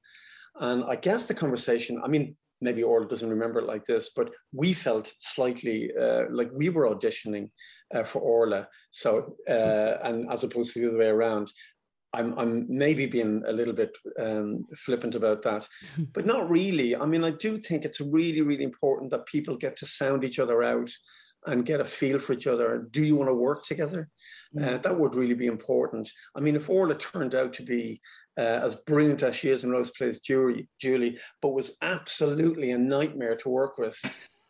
And 0.61 0.85
I 0.85 0.97
guess 0.97 1.27
the 1.27 1.35
conversation, 1.35 2.01
I 2.03 2.09
mean, 2.09 2.37
maybe 2.61 2.83
Orla 2.83 3.07
doesn't 3.07 3.31
remember 3.31 3.61
it 3.61 3.67
like 3.67 3.85
this, 3.85 4.11
but 4.15 4.31
we 4.53 4.73
felt 4.73 5.13
slightly 5.19 5.91
uh, 5.99 6.25
like 6.31 6.51
we 6.53 6.69
were 6.69 6.89
auditioning 6.89 7.51
uh, 7.95 8.05
for 8.05 8.21
Orla. 8.21 8.69
So, 8.91 9.37
uh, 9.49 9.99
and 10.03 10.31
as 10.31 10.45
opposed 10.45 10.75
to 10.75 10.81
the 10.81 10.89
other 10.89 10.99
way 10.99 11.07
around, 11.07 11.53
I'm, 12.15 12.39
I'm 12.39 12.67
maybe 12.69 13.07
being 13.07 13.43
a 13.47 13.53
little 13.53 13.75
bit 13.75 13.97
um, 14.19 14.65
flippant 14.77 15.15
about 15.15 15.43
that, 15.43 15.69
but 16.13 16.27
not 16.27 16.51
really. 16.51 16.97
I 16.97 17.05
mean, 17.07 17.25
I 17.25 17.31
do 17.31 17.59
think 17.59 17.85
it's 17.85 18.01
really, 18.01 18.41
really 18.41 18.65
important 18.65 19.11
that 19.11 19.27
people 19.27 19.57
get 19.57 19.77
to 19.77 19.87
sound 19.87 20.25
each 20.25 20.39
other 20.39 20.63
out 20.63 20.91
and 21.47 21.65
get 21.65 21.81
a 21.81 21.85
feel 21.85 22.19
for 22.19 22.33
each 22.33 22.47
other. 22.47 22.89
Do 22.91 23.03
you 23.03 23.15
want 23.15 23.31
to 23.31 23.35
work 23.35 23.63
together? 23.65 24.09
Mm. 24.57 24.67
Uh, 24.67 24.79
that 24.79 24.99
would 24.99 25.15
really 25.15 25.35
be 25.35 25.47
important. 25.47 26.11
I 26.35 26.41
mean, 26.41 26.57
if 26.57 26.69
Orla 26.69 26.97
turned 26.97 27.35
out 27.35 27.53
to 27.55 27.63
be 27.63 28.01
uh, 28.39 28.61
as 28.63 28.77
brilliant 28.77 29.23
as 29.23 29.35
she 29.35 29.49
is 29.49 29.65
in 29.65 29.71
Rose 29.71 29.91
Plays 29.91 30.21
Julie, 30.21 30.69
Julie, 30.81 31.19
but 31.43 31.49
was 31.49 31.77
absolutely 31.83 32.71
a 32.71 32.79
nightmare 32.79 33.37
to 33.37 33.49
work 33.49 33.79
with. 33.79 34.01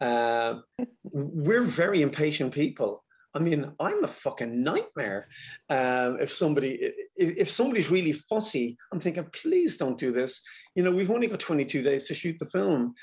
Uh, 0.00 0.56
we're 1.02 1.62
very 1.62 2.02
impatient 2.02 2.52
people. 2.52 3.02
I 3.34 3.40
mean, 3.40 3.72
I'm 3.80 4.04
a 4.04 4.08
fucking 4.08 4.62
nightmare. 4.62 5.28
Um, 5.68 6.18
if 6.20 6.32
somebody, 6.32 6.92
if, 7.16 7.36
if, 7.36 7.50
somebody's 7.50 7.90
really 7.90 8.12
fussy, 8.12 8.76
I'm 8.92 9.00
thinking, 9.00 9.26
please 9.32 9.76
don't 9.76 9.98
do 9.98 10.12
this. 10.12 10.42
You 10.74 10.82
know, 10.82 10.90
we've 10.90 11.10
only 11.10 11.26
got 11.26 11.40
22 11.40 11.82
days 11.82 12.06
to 12.08 12.14
shoot 12.14 12.36
the 12.38 12.46
film, 12.46 12.94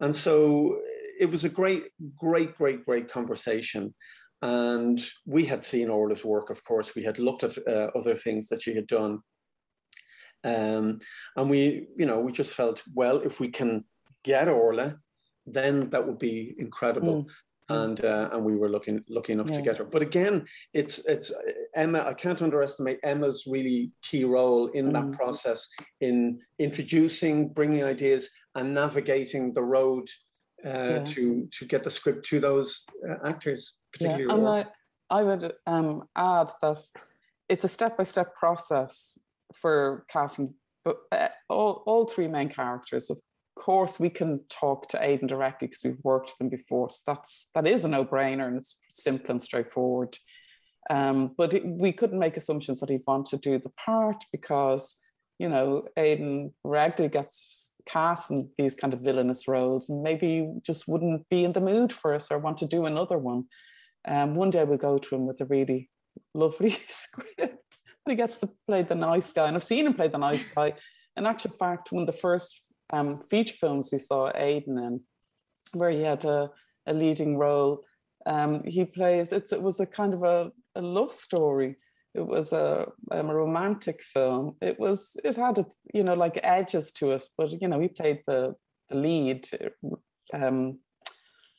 and 0.00 0.14
so 0.14 0.78
it 1.18 1.30
was 1.30 1.44
a 1.44 1.48
great, 1.48 1.84
great, 2.16 2.56
great, 2.56 2.84
great 2.84 3.10
conversation. 3.10 3.94
And 4.40 5.04
we 5.26 5.44
had 5.46 5.64
seen 5.64 5.90
Orla's 5.90 6.24
work, 6.24 6.50
of 6.50 6.62
course. 6.64 6.94
We 6.94 7.02
had 7.02 7.18
looked 7.18 7.42
at 7.42 7.58
uh, 7.66 7.90
other 7.96 8.14
things 8.14 8.48
that 8.48 8.62
she 8.62 8.74
had 8.74 8.86
done, 8.86 9.20
um, 10.44 11.00
and 11.36 11.50
we, 11.50 11.88
you 11.96 12.06
know, 12.06 12.20
we 12.20 12.32
just 12.32 12.52
felt, 12.52 12.82
well, 12.94 13.18
if 13.18 13.40
we 13.40 13.48
can 13.48 13.84
get 14.24 14.48
Orla, 14.48 14.98
then 15.46 15.90
that 15.90 16.06
would 16.06 16.18
be 16.18 16.54
incredible. 16.58 17.24
Mm. 17.24 17.28
And 17.70 18.02
uh, 18.02 18.30
and 18.32 18.46
we 18.46 18.56
were 18.56 18.70
looking 18.70 19.04
lucky 19.10 19.34
enough 19.34 19.50
yeah. 19.50 19.56
to 19.56 19.62
get 19.62 19.76
her. 19.76 19.84
But 19.84 20.00
again, 20.00 20.46
it's 20.72 21.00
it's 21.00 21.30
Emma. 21.74 22.02
I 22.02 22.14
can't 22.14 22.40
underestimate 22.40 22.98
Emma's 23.02 23.44
really 23.46 23.92
key 24.00 24.24
role 24.24 24.68
in 24.68 24.86
mm. 24.86 24.92
that 24.94 25.12
process 25.18 25.68
in 26.00 26.40
introducing, 26.58 27.50
bringing 27.50 27.84
ideas, 27.84 28.30
and 28.54 28.72
navigating 28.72 29.52
the 29.52 29.62
road 29.62 30.08
uh, 30.64 30.70
yeah. 30.70 31.04
to 31.04 31.46
to 31.58 31.66
get 31.66 31.84
the 31.84 31.90
script 31.90 32.26
to 32.30 32.40
those 32.40 32.86
uh, 33.06 33.16
actors, 33.28 33.74
particularly. 33.92 34.24
Yeah. 34.28 34.34
And 34.34 34.48
I, 34.48 35.18
I 35.20 35.22
would 35.22 35.52
um, 35.66 36.04
add 36.16 36.50
that 36.62 36.80
it's 37.50 37.64
a 37.64 37.68
step 37.68 37.98
by 37.98 38.04
step 38.04 38.34
process 38.34 39.18
for 39.54 40.04
casting 40.08 40.54
but 40.84 40.96
uh, 41.12 41.28
all, 41.48 41.82
all 41.86 42.06
three 42.06 42.28
main 42.28 42.48
characters 42.48 43.10
of 43.10 43.18
course 43.58 44.00
we 44.00 44.08
can 44.08 44.40
talk 44.48 44.88
to 44.88 45.02
Aidan 45.02 45.26
directly 45.26 45.68
because 45.68 45.82
we've 45.84 46.04
worked 46.04 46.28
with 46.30 46.38
them 46.38 46.48
before. 46.48 46.88
So 46.88 47.02
that's 47.06 47.50
that 47.54 47.66
is 47.66 47.84
a 47.84 47.88
no-brainer 47.88 48.46
and 48.46 48.56
it's 48.56 48.78
simple 48.88 49.32
and 49.32 49.42
straightforward. 49.42 50.16
Um, 50.88 51.34
but 51.36 51.52
it, 51.52 51.66
we 51.66 51.92
couldn't 51.92 52.18
make 52.18 52.38
assumptions 52.38 52.80
that 52.80 52.88
he'd 52.88 53.02
want 53.06 53.26
to 53.26 53.36
do 53.36 53.58
the 53.58 53.70
part 53.70 54.24
because 54.32 54.96
you 55.38 55.48
know 55.48 55.84
Aidan 55.96 56.54
regularly 56.64 57.12
gets 57.12 57.66
cast 57.84 58.30
in 58.30 58.50
these 58.56 58.74
kind 58.74 58.94
of 58.94 59.00
villainous 59.00 59.48
roles 59.48 59.88
and 59.90 60.02
maybe 60.02 60.50
just 60.62 60.88
wouldn't 60.88 61.28
be 61.28 61.44
in 61.44 61.52
the 61.52 61.60
mood 61.60 61.92
for 61.92 62.14
us 62.14 62.30
or 62.30 62.38
want 62.38 62.58
to 62.58 62.66
do 62.66 62.86
another 62.86 63.18
one. 63.18 63.44
Um, 64.06 64.34
one 64.34 64.50
day 64.50 64.64
we'll 64.64 64.78
go 64.78 64.98
to 64.98 65.14
him 65.14 65.26
with 65.26 65.40
a 65.40 65.46
really 65.46 65.90
lovely 66.34 66.70
script 66.88 67.67
he 68.10 68.16
gets 68.16 68.38
to 68.38 68.50
play 68.66 68.82
the 68.82 68.94
nice 68.94 69.32
guy. 69.32 69.46
And 69.46 69.56
I've 69.56 69.64
seen 69.64 69.86
him 69.86 69.94
play 69.94 70.08
the 70.08 70.18
nice 70.18 70.46
guy. 70.46 70.74
In 71.16 71.26
actual 71.26 71.52
fact, 71.52 71.92
one 71.92 72.02
of 72.02 72.06
the 72.06 72.20
first 72.20 72.60
um, 72.92 73.20
feature 73.30 73.54
films 73.54 73.90
we 73.92 73.98
saw 73.98 74.30
Aidan 74.34 74.78
in, 74.78 75.00
where 75.72 75.90
he 75.90 76.02
had 76.02 76.24
a, 76.24 76.50
a 76.86 76.92
leading 76.92 77.36
role, 77.36 77.84
um, 78.26 78.62
he 78.64 78.84
plays, 78.84 79.32
it 79.32 79.62
was 79.62 79.80
a 79.80 79.86
kind 79.86 80.14
of 80.14 80.22
a, 80.22 80.50
a 80.74 80.82
love 80.82 81.12
story. 81.12 81.76
It 82.14 82.26
was 82.26 82.52
a, 82.52 82.88
um, 83.10 83.30
a 83.30 83.34
romantic 83.34 84.02
film. 84.02 84.56
It 84.60 84.78
was, 84.80 85.16
it 85.24 85.36
had, 85.36 85.58
a, 85.58 85.66
you 85.92 86.02
know, 86.02 86.14
like 86.14 86.40
edges 86.42 86.90
to 86.92 87.12
us, 87.12 87.30
but, 87.36 87.60
you 87.60 87.68
know, 87.68 87.80
he 87.80 87.88
played 87.88 88.22
the, 88.26 88.54
the 88.88 88.96
lead 88.96 89.48
um, 90.32 90.78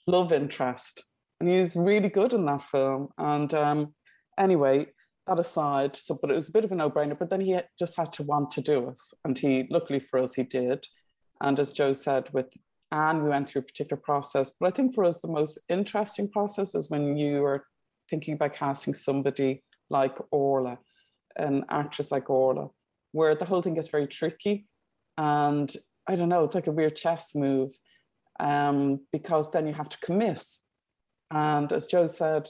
love 0.07 0.33
interest. 0.33 1.03
And 1.39 1.49
he 1.49 1.57
was 1.57 1.75
really 1.75 2.09
good 2.09 2.33
in 2.33 2.45
that 2.45 2.61
film. 2.61 3.09
And 3.17 3.53
um, 3.53 3.93
anyway, 4.37 4.87
that 5.29 5.39
aside, 5.39 5.95
so 5.95 6.17
but 6.19 6.31
it 6.31 6.35
was 6.35 6.49
a 6.49 6.51
bit 6.51 6.65
of 6.65 6.71
a 6.71 6.75
no-brainer. 6.75 7.17
But 7.17 7.29
then 7.29 7.41
he 7.41 7.57
just 7.77 7.95
had 7.95 8.11
to 8.13 8.23
want 8.23 8.51
to 8.53 8.61
do 8.61 8.89
it, 8.89 8.99
and 9.23 9.37
he, 9.37 9.67
luckily 9.69 9.99
for 9.99 10.19
us, 10.19 10.33
he 10.33 10.43
did. 10.43 10.85
And 11.41 11.59
as 11.59 11.71
Joe 11.71 11.93
said, 11.93 12.29
with 12.33 12.47
Ann, 12.91 13.23
we 13.23 13.29
went 13.29 13.47
through 13.47 13.61
a 13.61 13.65
particular 13.65 14.01
process. 14.01 14.51
But 14.59 14.67
I 14.67 14.75
think 14.75 14.93
for 14.93 15.05
us, 15.05 15.19
the 15.19 15.27
most 15.27 15.59
interesting 15.69 16.29
process 16.29 16.75
is 16.75 16.89
when 16.89 17.15
you 17.15 17.45
are 17.45 17.65
thinking 18.09 18.33
about 18.33 18.53
casting 18.53 18.93
somebody 18.93 19.63
like 19.89 20.17
Orla, 20.31 20.79
an 21.35 21.65
actress 21.69 22.11
like 22.11 22.29
Orla, 22.29 22.69
where 23.11 23.35
the 23.35 23.45
whole 23.45 23.61
thing 23.61 23.75
gets 23.75 23.87
very 23.87 24.07
tricky, 24.07 24.67
and 25.17 25.73
I 26.07 26.15
don't 26.15 26.29
know, 26.29 26.43
it's 26.43 26.55
like 26.55 26.67
a 26.67 26.71
weird 26.71 26.95
chess 26.95 27.35
move, 27.35 27.71
um, 28.39 29.01
because 29.11 29.51
then 29.51 29.67
you 29.67 29.73
have 29.73 29.89
to 29.89 29.99
commit. 29.99 30.43
And 31.31 31.71
as 31.71 31.85
Joe 31.85 32.07
said, 32.07 32.49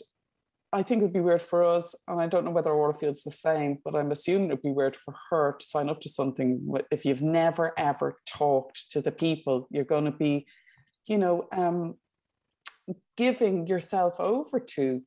I 0.71 0.83
think 0.83 1.01
it 1.01 1.05
would 1.05 1.13
be 1.13 1.19
weird 1.19 1.41
for 1.41 1.63
us, 1.63 1.95
and 2.07 2.21
I 2.21 2.27
don't 2.27 2.45
know 2.45 2.51
whether 2.51 2.71
Orla 2.71 2.93
feels 2.93 3.23
the 3.23 3.31
same, 3.31 3.79
but 3.83 3.95
I'm 3.95 4.11
assuming 4.11 4.49
it 4.49 4.53
would 4.53 4.61
be 4.61 4.71
weird 4.71 4.95
for 4.95 5.15
her 5.29 5.55
to 5.59 5.65
sign 5.65 5.89
up 5.89 5.99
to 6.01 6.09
something 6.09 6.71
if 6.91 7.05
you've 7.05 7.23
never 7.23 7.73
ever 7.77 8.19
talked 8.27 8.91
to 8.91 9.01
the 9.01 9.11
people. 9.11 9.67
You're 9.71 9.83
going 9.83 10.05
to 10.05 10.11
be, 10.11 10.45
you 11.07 11.17
know, 11.17 11.47
um, 11.51 11.95
giving 13.17 13.65
yourself 13.65 14.19
over 14.19 14.59
to 14.59 15.01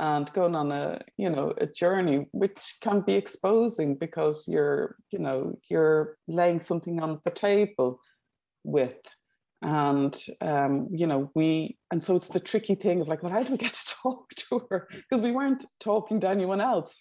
and 0.00 0.32
going 0.32 0.56
on 0.56 0.72
a 0.72 1.00
you 1.16 1.30
know 1.30 1.54
a 1.58 1.66
journey 1.66 2.26
which 2.32 2.76
can 2.80 3.00
be 3.00 3.14
exposing 3.14 3.94
because 3.94 4.48
you're 4.48 4.96
you 5.10 5.18
know 5.18 5.56
you're 5.70 6.16
laying 6.26 6.58
something 6.58 7.00
on 7.00 7.20
the 7.24 7.30
table 7.30 8.00
with 8.64 8.96
and 9.64 10.14
um, 10.42 10.88
you 10.92 11.06
know 11.06 11.30
we 11.34 11.78
and 11.90 12.04
so 12.04 12.14
it's 12.14 12.28
the 12.28 12.38
tricky 12.38 12.74
thing 12.74 13.00
of 13.00 13.08
like 13.08 13.22
well 13.22 13.32
how 13.32 13.42
do 13.42 13.50
we 13.50 13.56
get 13.56 13.72
to 13.86 13.94
talk 14.02 14.28
to 14.30 14.66
her? 14.70 14.88
Because 14.90 15.22
we 15.22 15.32
weren't 15.32 15.64
talking 15.80 16.20
to 16.20 16.28
anyone 16.28 16.60
else. 16.60 16.94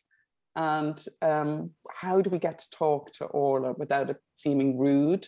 And 0.56 1.04
um, 1.22 1.72
how 1.92 2.22
do 2.22 2.30
we 2.30 2.38
get 2.38 2.60
to 2.60 2.70
talk 2.70 3.12
to 3.14 3.26
Orla 3.26 3.74
without 3.74 4.12
it 4.12 4.18
seeming 4.36 4.78
rude? 4.78 5.28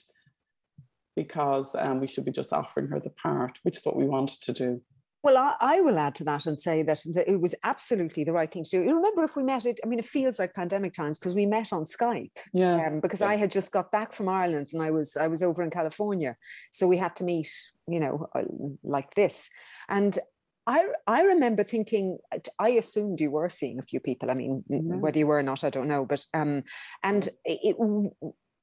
Because 1.15 1.73
um, 1.75 1.99
we 1.99 2.07
should 2.07 2.25
be 2.25 2.31
just 2.31 2.53
offering 2.53 2.87
her 2.87 2.99
the 2.99 3.09
part 3.09 3.59
which 3.63 3.77
is 3.77 3.85
what 3.85 3.95
we 3.95 4.05
wanted 4.05 4.41
to 4.41 4.53
do 4.53 4.81
well, 5.25 5.37
I, 5.37 5.55
I, 5.59 5.81
will 5.81 5.97
add 5.97 6.13
to 6.15 6.23
that 6.25 6.45
and 6.45 6.61
say 6.61 6.83
that, 6.83 7.01
that, 7.15 7.27
it 7.27 7.41
was 7.41 7.55
absolutely 7.63 8.23
the 8.23 8.31
right 8.31 8.51
thing 8.51 8.63
to 8.63 8.69
do. 8.69 8.83
You 8.83 8.95
remember 8.95 9.23
if 9.23 9.35
we 9.35 9.41
met 9.41 9.65
it, 9.65 9.79
I 9.83 9.87
mean, 9.87 9.97
it 9.97 10.05
feels 10.05 10.37
like 10.37 10.53
pandemic 10.53 10.93
times 10.93 11.17
because 11.17 11.33
we 11.33 11.47
met 11.47 11.73
on 11.73 11.85
Skype. 11.85 12.37
Yeah. 12.53 12.85
Um, 12.85 12.99
because 12.99 13.21
yeah. 13.21 13.29
I 13.29 13.35
had 13.35 13.49
just 13.49 13.71
got 13.71 13.91
back 13.91 14.13
from 14.13 14.29
Ireland 14.29 14.69
and 14.73 14.83
I 14.83 14.91
was 14.91 15.17
I 15.17 15.27
was 15.27 15.41
over 15.41 15.63
in 15.63 15.71
California. 15.71 16.37
So 16.71 16.87
we 16.87 16.97
had 16.97 17.15
to 17.15 17.23
meet, 17.23 17.49
you 17.87 17.99
know, 17.99 18.27
uh, 18.35 18.43
like 18.83 19.15
this. 19.15 19.49
And 19.89 20.19
I 20.67 20.85
I 21.07 21.23
remember 21.23 21.63
thinking 21.63 22.19
I 22.59 22.69
assumed 22.69 23.19
you 23.19 23.31
were 23.31 23.49
seeing 23.49 23.79
a 23.79 23.89
few 23.89 23.99
people. 23.99 24.29
I 24.29 24.35
mean, 24.35 24.63
yeah. 24.69 24.79
whether 24.79 25.17
you 25.17 25.25
were 25.25 25.39
or 25.39 25.43
not, 25.43 25.63
I 25.63 25.71
don't 25.71 25.87
know. 25.87 26.05
But 26.05 26.23
um, 26.35 26.61
and 27.03 27.27
it, 27.45 27.75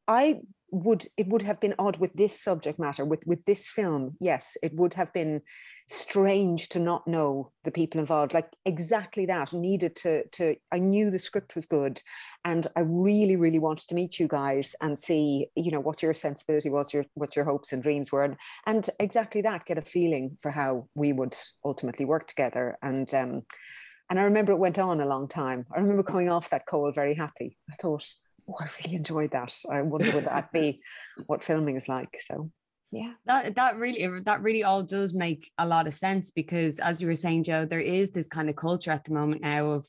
I 0.06 0.40
would 0.72 1.06
it 1.18 1.28
would 1.28 1.42
have 1.42 1.60
been 1.60 1.74
odd 1.78 1.98
with 1.98 2.14
this 2.14 2.40
subject 2.40 2.78
matter 2.78 3.04
with 3.04 3.22
with 3.26 3.44
this 3.44 3.68
film. 3.68 4.16
Yes, 4.20 4.56
it 4.62 4.74
would 4.74 4.94
have 4.94 5.12
been 5.12 5.42
strange 5.88 6.70
to 6.70 6.78
not 6.78 7.06
know 7.06 7.50
the 7.64 7.70
people 7.70 8.00
involved 8.00 8.32
like 8.32 8.48
exactly 8.64 9.26
that. 9.26 9.52
Needed 9.52 9.94
to 9.96 10.26
to 10.28 10.56
i 10.72 10.78
knew 10.78 11.10
the 11.10 11.18
script 11.18 11.54
was 11.54 11.66
good 11.66 12.00
and 12.44 12.66
i 12.74 12.80
really 12.80 13.36
really 13.36 13.58
wanted 13.58 13.86
to 13.88 13.94
meet 13.94 14.18
you 14.18 14.26
guys 14.26 14.74
and 14.80 14.98
see 14.98 15.48
you 15.54 15.70
know 15.70 15.80
what 15.80 16.02
your 16.02 16.14
sensibility 16.14 16.70
was 16.70 16.94
your 16.94 17.04
what 17.14 17.36
your 17.36 17.44
hopes 17.44 17.72
and 17.72 17.82
dreams 17.82 18.10
were 18.10 18.24
and, 18.24 18.36
and 18.66 18.88
exactly 18.98 19.42
that 19.42 19.66
get 19.66 19.78
a 19.78 19.82
feeling 19.82 20.36
for 20.40 20.50
how 20.50 20.88
we 20.94 21.12
would 21.12 21.36
ultimately 21.64 22.06
work 22.06 22.26
together. 22.26 22.78
And 22.82 23.12
um 23.12 23.42
and 24.08 24.18
i 24.18 24.22
remember 24.22 24.52
it 24.52 24.58
went 24.58 24.78
on 24.78 25.00
a 25.00 25.06
long 25.06 25.28
time. 25.28 25.66
I 25.74 25.80
remember 25.80 26.02
coming 26.02 26.30
off 26.30 26.50
that 26.50 26.66
call 26.66 26.90
very 26.92 27.14
happy. 27.14 27.58
I 27.70 27.74
thought 27.76 28.06
oh 28.48 28.56
i 28.60 28.68
really 28.82 28.96
enjoyed 28.96 29.30
that. 29.32 29.54
I 29.70 29.82
wonder 29.82 30.12
would 30.12 30.26
that 30.26 30.52
be 30.52 30.80
what 31.26 31.44
filming 31.44 31.76
is 31.76 31.88
like 31.88 32.18
so 32.20 32.50
yeah. 32.94 33.14
That 33.24 33.54
that 33.54 33.78
really 33.78 34.20
that 34.20 34.42
really 34.42 34.64
all 34.64 34.82
does 34.82 35.14
make 35.14 35.50
a 35.56 35.66
lot 35.66 35.86
of 35.86 35.94
sense 35.94 36.30
because 36.30 36.78
as 36.78 37.00
you 37.00 37.08
were 37.08 37.16
saying 37.16 37.44
joe 37.44 37.64
there 37.64 37.80
is 37.80 38.10
this 38.10 38.28
kind 38.28 38.50
of 38.50 38.56
culture 38.56 38.90
at 38.90 39.04
the 39.04 39.14
moment 39.14 39.40
now 39.40 39.70
of 39.70 39.86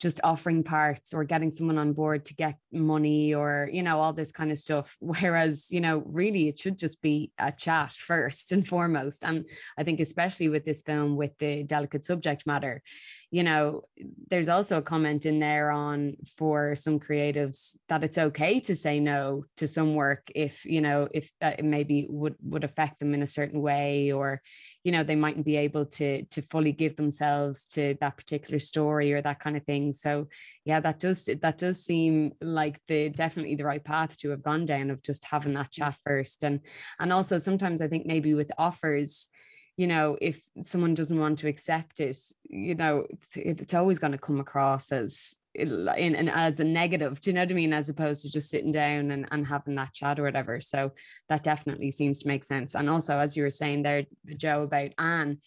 just 0.00 0.20
offering 0.22 0.62
parts 0.62 1.14
or 1.14 1.24
getting 1.24 1.50
someone 1.50 1.78
on 1.78 1.94
board 1.94 2.24
to 2.26 2.34
get 2.34 2.58
money 2.70 3.34
or 3.34 3.68
you 3.72 3.82
know 3.82 3.98
all 3.98 4.12
this 4.12 4.32
kind 4.32 4.50
of 4.50 4.58
stuff. 4.58 4.96
Whereas 5.00 5.68
you 5.70 5.80
know 5.80 6.02
really 6.06 6.48
it 6.48 6.58
should 6.58 6.78
just 6.78 7.00
be 7.00 7.30
a 7.38 7.52
chat 7.52 7.92
first 7.92 8.52
and 8.52 8.66
foremost. 8.66 9.24
And 9.24 9.44
i 9.78 9.84
think 9.84 10.00
especially 10.00 10.48
with 10.48 10.64
this 10.64 10.82
film 10.82 11.16
with 11.16 11.36
the 11.38 11.62
delicate 11.64 12.04
subject 12.04 12.46
matter 12.46 12.82
you 13.30 13.42
know 13.42 13.82
there's 14.30 14.48
also 14.48 14.78
a 14.78 14.82
comment 14.82 15.26
in 15.26 15.40
there 15.40 15.70
on 15.70 16.16
for 16.36 16.76
some 16.76 17.00
creatives 17.00 17.76
that 17.88 18.04
it's 18.04 18.18
okay 18.18 18.60
to 18.60 18.74
say 18.74 19.00
no 19.00 19.44
to 19.56 19.66
some 19.66 19.94
work 19.94 20.30
if 20.34 20.64
you 20.64 20.80
know 20.80 21.08
if 21.12 21.32
that 21.40 21.64
maybe 21.64 22.06
would 22.08 22.36
would 22.42 22.62
affect 22.62 23.00
them 23.00 23.14
in 23.14 23.22
a 23.22 23.26
certain 23.26 23.60
way 23.60 24.12
or 24.12 24.40
you 24.84 24.92
know 24.92 25.02
they 25.02 25.16
mightn't 25.16 25.44
be 25.44 25.56
able 25.56 25.84
to 25.84 26.24
to 26.26 26.40
fully 26.40 26.70
give 26.70 26.94
themselves 26.94 27.64
to 27.64 27.96
that 28.00 28.16
particular 28.16 28.60
story 28.60 29.12
or 29.12 29.20
that 29.20 29.40
kind 29.40 29.56
of 29.56 29.64
thing. 29.64 29.92
So 29.92 30.28
yeah 30.64 30.78
that 30.80 31.00
does 31.00 31.28
that 31.42 31.58
does 31.58 31.84
seem 31.84 32.32
like 32.40 32.80
the 32.86 33.08
definitely 33.08 33.56
the 33.56 33.64
right 33.64 33.82
path 33.82 34.16
to 34.18 34.30
have 34.30 34.42
gone 34.42 34.64
down 34.64 34.90
of 34.90 35.02
just 35.02 35.24
having 35.24 35.54
that 35.54 35.72
chat 35.72 35.96
first. 36.04 36.44
And 36.44 36.60
and 37.00 37.12
also 37.12 37.38
sometimes 37.38 37.80
i 37.80 37.88
think 37.88 38.06
maybe 38.06 38.34
with 38.34 38.52
offers 38.56 39.28
you 39.76 39.86
know 39.86 40.16
if 40.20 40.48
someone 40.62 40.94
doesn't 40.94 41.18
want 41.18 41.38
to 41.38 41.48
accept 41.48 42.00
it 42.00 42.16
you 42.48 42.74
know 42.74 43.06
it's, 43.10 43.36
it's 43.36 43.74
always 43.74 43.98
going 43.98 44.12
to 44.12 44.18
come 44.18 44.40
across 44.40 44.92
as 44.92 45.36
in, 45.54 46.14
in 46.14 46.28
as 46.28 46.60
a 46.60 46.64
negative 46.64 47.20
do 47.20 47.30
you 47.30 47.34
know 47.34 47.40
what 47.40 47.50
i 47.50 47.54
mean? 47.54 47.72
As 47.72 47.88
opposed 47.88 48.22
to 48.22 48.30
just 48.30 48.50
sitting 48.50 48.72
down 48.72 49.10
and, 49.10 49.26
and 49.30 49.46
having 49.46 49.74
that 49.76 49.92
chat 49.92 50.18
or 50.18 50.24
whatever. 50.24 50.60
So 50.60 50.92
that 51.28 51.42
definitely 51.42 51.90
seems 51.90 52.20
to 52.20 52.28
make 52.28 52.44
sense. 52.44 52.74
And 52.74 52.90
also 52.90 53.18
as 53.18 53.36
you 53.36 53.42
were 53.42 53.50
saying 53.50 53.82
there 53.82 54.04
joe 54.36 54.62
about 54.62 54.92
ann 54.98 55.38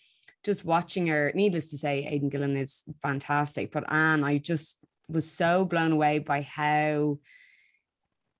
just 0.43 0.65
watching 0.65 1.07
her 1.07 1.31
needless 1.35 1.69
to 1.69 1.77
say 1.77 2.07
aidan 2.09 2.29
gillen 2.29 2.55
is 2.55 2.85
fantastic 3.01 3.71
but 3.71 3.91
ann 3.91 4.23
i 4.23 4.37
just 4.37 4.79
was 5.09 5.29
so 5.29 5.65
blown 5.65 5.91
away 5.91 6.19
by 6.19 6.41
how 6.41 7.17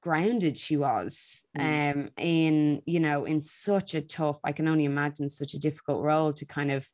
grounded 0.02 0.58
she 0.58 0.78
was 0.78 1.44
mm. 1.58 1.92
um 1.92 2.10
in 2.18 2.82
you 2.86 3.00
know 3.00 3.26
in 3.26 3.42
such 3.42 3.96
a 3.96 4.02
tough 4.02 4.40
i 4.46 4.52
can 4.52 4.68
only 4.68 4.86
imagine 4.86 5.28
such 5.28 5.54
a 5.54 5.60
difficult 5.60 6.02
role 6.02 6.32
to 6.32 6.46
kind 6.46 6.72
of 6.72 6.88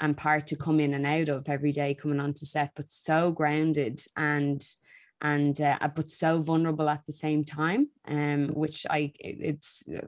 and 0.00 0.16
part 0.16 0.46
to 0.48 0.56
come 0.56 0.80
in 0.80 0.94
and 0.94 1.06
out 1.06 1.28
of 1.28 1.48
every 1.48 1.72
day 1.72 1.94
coming 1.94 2.20
onto 2.20 2.46
set, 2.46 2.70
but 2.74 2.90
so 2.90 3.30
grounded 3.30 4.00
and 4.16 4.64
and 5.22 5.60
uh, 5.60 5.76
but 5.94 6.08
so 6.08 6.40
vulnerable 6.40 6.88
at 6.88 7.04
the 7.06 7.12
same 7.12 7.44
time 7.44 7.90
um 8.08 8.48
which 8.54 8.86
i 8.88 9.12
it's 9.18 9.84
uh, 9.94 10.06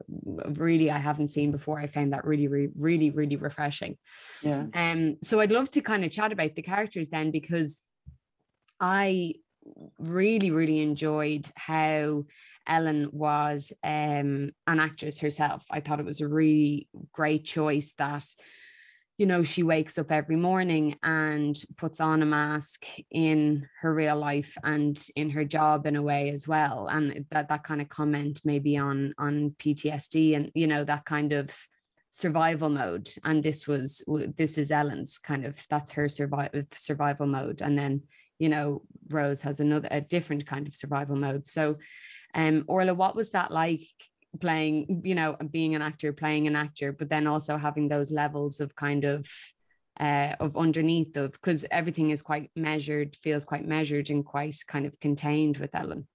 really 0.55 0.89
i 0.89 0.97
haven't 0.97 1.27
seen 1.27 1.51
before. 1.51 1.79
I 1.79 1.85
found 1.85 2.13
that 2.13 2.25
really 2.25 2.47
really 2.47 2.71
really 2.75 3.09
really 3.11 3.35
refreshing. 3.35 3.97
Yeah. 4.41 4.65
Um 4.73 5.17
so 5.21 5.39
i'd 5.39 5.51
love 5.51 5.69
to 5.71 5.81
kind 5.81 6.03
of 6.03 6.11
chat 6.11 6.31
about 6.31 6.55
the 6.55 6.63
characters 6.63 7.09
then 7.09 7.29
because 7.29 7.83
i 8.79 9.35
really 9.97 10.51
really 10.51 10.81
enjoyed 10.81 11.47
how 11.55 12.23
ellen 12.67 13.09
was 13.11 13.73
um 13.83 14.51
an 14.67 14.79
actress 14.79 15.19
herself 15.19 15.65
i 15.71 15.79
thought 15.79 15.99
it 15.99 16.05
was 16.05 16.21
a 16.21 16.27
really 16.27 16.87
great 17.11 17.43
choice 17.43 17.93
that 17.93 18.25
you 19.17 19.27
know, 19.27 19.43
she 19.43 19.61
wakes 19.61 19.97
up 19.97 20.11
every 20.11 20.35
morning 20.35 20.97
and 21.03 21.55
puts 21.77 21.99
on 21.99 22.23
a 22.23 22.25
mask 22.25 22.85
in 23.11 23.67
her 23.81 23.93
real 23.93 24.17
life 24.17 24.57
and 24.63 24.99
in 25.15 25.29
her 25.29 25.45
job 25.45 25.85
in 25.85 25.95
a 25.95 26.01
way 26.01 26.29
as 26.29 26.47
well. 26.47 26.87
And 26.87 27.25
that 27.29 27.49
that 27.49 27.63
kind 27.63 27.81
of 27.81 27.89
comment 27.89 28.41
maybe 28.43 28.77
on 28.77 29.13
on 29.19 29.55
PTSD 29.59 30.35
and 30.35 30.51
you 30.55 30.65
know 30.65 30.83
that 30.83 31.05
kind 31.05 31.31
of 31.31 31.55
survival 32.09 32.69
mode. 32.69 33.07
And 33.23 33.43
this 33.43 33.67
was 33.67 34.03
this 34.35 34.57
is 34.57 34.71
Ellen's 34.71 35.19
kind 35.19 35.45
of 35.45 35.63
that's 35.69 35.91
her 35.91 36.09
survival 36.09 36.63
survival 36.71 37.27
mode. 37.27 37.61
And 37.61 37.77
then 37.77 38.01
you 38.43 38.49
know 38.49 38.81
Rose 39.09 39.41
has 39.41 39.59
another 39.59 39.87
a 39.91 40.01
different 40.01 40.45
kind 40.45 40.67
of 40.67 40.75
survival 40.75 41.15
mode. 41.15 41.45
So, 41.47 41.77
um, 42.33 42.65
Orla, 42.67 42.93
what 42.93 43.15
was 43.15 43.31
that 43.31 43.51
like? 43.51 43.83
playing, 44.41 45.01
you 45.03 45.15
know, 45.15 45.37
being 45.51 45.75
an 45.75 45.83
actor, 45.83 46.11
playing 46.11 46.47
an 46.47 46.55
actor, 46.55 46.91
but 46.91 47.09
then 47.09 47.27
also 47.27 47.55
having 47.55 47.87
those 47.87 48.09
levels 48.11 48.59
of 48.59 48.75
kind 48.75 49.03
of 49.05 49.27
uh, 49.99 50.35
of 50.39 50.57
underneath 50.57 51.15
of 51.17 51.33
because 51.33 51.65
everything 51.69 52.09
is 52.09 52.21
quite 52.21 52.49
measured, 52.55 53.15
feels 53.21 53.45
quite 53.45 53.67
measured 53.67 54.09
and 54.09 54.25
quite 54.25 54.57
kind 54.67 54.85
of 54.85 54.99
contained 54.99 55.57
with 55.57 55.75
Ellen. 55.75 56.07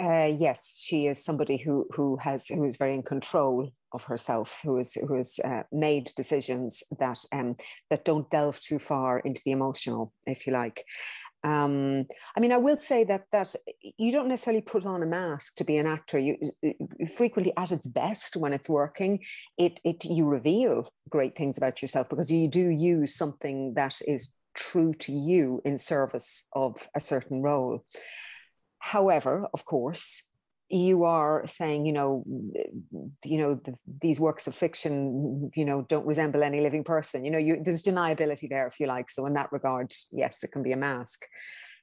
Uh, 0.00 0.32
yes, 0.36 0.82
she 0.82 1.06
is 1.06 1.22
somebody 1.22 1.56
who 1.58 1.86
who 1.92 2.16
has 2.16 2.48
who 2.48 2.64
is 2.64 2.76
very 2.76 2.94
in 2.94 3.02
control 3.02 3.70
of 3.92 4.04
herself, 4.04 4.60
who 4.64 4.78
is 4.78 4.94
who 4.94 5.16
has 5.16 5.38
uh, 5.44 5.62
made 5.70 6.10
decisions 6.16 6.82
that 6.98 7.18
um, 7.32 7.56
that 7.90 8.04
don't 8.04 8.30
delve 8.30 8.60
too 8.60 8.78
far 8.78 9.20
into 9.20 9.42
the 9.44 9.52
emotional, 9.52 10.12
if 10.26 10.46
you 10.46 10.52
like. 10.52 10.84
Um, 11.42 12.06
I 12.36 12.40
mean, 12.40 12.52
I 12.52 12.58
will 12.58 12.76
say 12.76 13.04
that 13.04 13.24
that 13.32 13.54
you 13.96 14.12
don't 14.12 14.28
necessarily 14.28 14.60
put 14.60 14.84
on 14.84 15.02
a 15.02 15.06
mask 15.06 15.56
to 15.56 15.64
be 15.64 15.78
an 15.78 15.86
actor. 15.86 16.18
You 16.18 16.36
frequently, 17.16 17.52
at 17.56 17.72
its 17.72 17.86
best, 17.86 18.36
when 18.36 18.52
it's 18.52 18.68
working, 18.68 19.20
it 19.56 19.80
it 19.84 20.04
you 20.04 20.26
reveal 20.26 20.92
great 21.08 21.36
things 21.36 21.56
about 21.56 21.80
yourself 21.80 22.08
because 22.08 22.30
you 22.30 22.48
do 22.48 22.68
use 22.68 23.14
something 23.16 23.74
that 23.74 23.96
is 24.06 24.34
true 24.54 24.92
to 24.94 25.12
you 25.12 25.62
in 25.64 25.78
service 25.78 26.46
of 26.52 26.88
a 26.94 27.00
certain 27.00 27.42
role. 27.42 27.84
However, 28.78 29.46
of 29.54 29.64
course, 29.64 30.29
you 30.70 31.04
are 31.04 31.46
saying, 31.46 31.84
you 31.84 31.92
know, 31.92 32.24
you 33.24 33.38
know, 33.38 33.54
the, 33.54 33.74
these 34.00 34.20
works 34.20 34.46
of 34.46 34.54
fiction, 34.54 35.50
you 35.56 35.64
know, 35.64 35.84
don't 35.88 36.06
resemble 36.06 36.44
any 36.44 36.60
living 36.60 36.84
person. 36.84 37.24
You 37.24 37.32
know, 37.32 37.38
you, 37.38 37.60
there's 37.62 37.82
deniability 37.82 38.48
there, 38.48 38.68
if 38.68 38.78
you 38.78 38.86
like. 38.86 39.10
So 39.10 39.26
in 39.26 39.34
that 39.34 39.50
regard, 39.52 39.92
yes, 40.12 40.44
it 40.44 40.52
can 40.52 40.62
be 40.62 40.72
a 40.72 40.76
mask. 40.76 41.26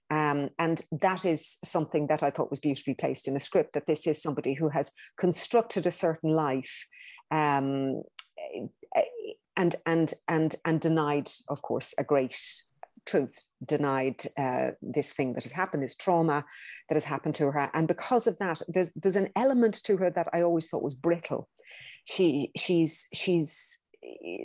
Um, 0.10 0.50
and 0.58 0.82
that 1.02 1.26
is 1.26 1.58
something 1.65 2.08
that 2.08 2.23
I 2.23 2.32
thought 2.32 2.50
was 2.50 2.62
beautifully 2.62 2.93
placed 2.93 3.28
in 3.28 3.34
the 3.34 3.41
script. 3.41 3.73
That 3.73 3.88
this 3.88 4.08
is 4.08 4.21
somebody 4.21 4.54
who 4.54 4.69
has 4.69 4.91
constructed 5.19 5.86
a 5.86 5.91
certain 5.91 6.30
life, 6.30 6.88
um, 7.30 8.04
and 9.58 9.76
and 9.86 10.13
and 10.30 10.56
and 10.63 10.80
denied, 10.80 11.30
of 11.50 11.62
course, 11.62 11.93
a 11.97 12.06
great 12.06 12.39
truth, 13.07 13.43
denied 13.65 14.21
uh, 14.37 14.71
this 14.81 15.11
thing 15.13 15.33
that 15.33 15.43
has 15.43 15.53
happened, 15.53 15.81
this 15.81 15.95
trauma 15.95 16.45
that 16.89 16.95
has 16.95 17.05
happened 17.05 17.35
to 17.35 17.51
her. 17.51 17.71
And 17.73 17.87
because 17.87 18.27
of 18.27 18.37
that, 18.37 18.61
there's 18.67 18.91
there's 18.91 19.15
an 19.15 19.29
element 19.35 19.81
to 19.85 19.97
her 19.97 20.11
that 20.11 20.27
I 20.33 20.41
always 20.41 20.67
thought 20.67 20.83
was 20.83 20.93
brittle. 20.95 21.49
She 22.05 22.51
she's 22.55 23.07
she's 23.13 23.79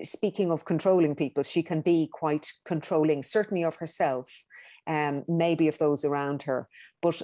speaking 0.02 0.50
of 0.50 0.64
controlling 0.64 1.14
people, 1.14 1.42
she 1.42 1.62
can 1.62 1.80
be 1.80 2.08
quite 2.12 2.52
controlling, 2.64 3.22
certainly 3.22 3.64
of 3.64 3.76
herself, 3.76 4.44
um, 4.86 5.24
maybe 5.28 5.68
of 5.68 5.78
those 5.78 6.04
around 6.04 6.42
her. 6.42 6.68
But 7.00 7.22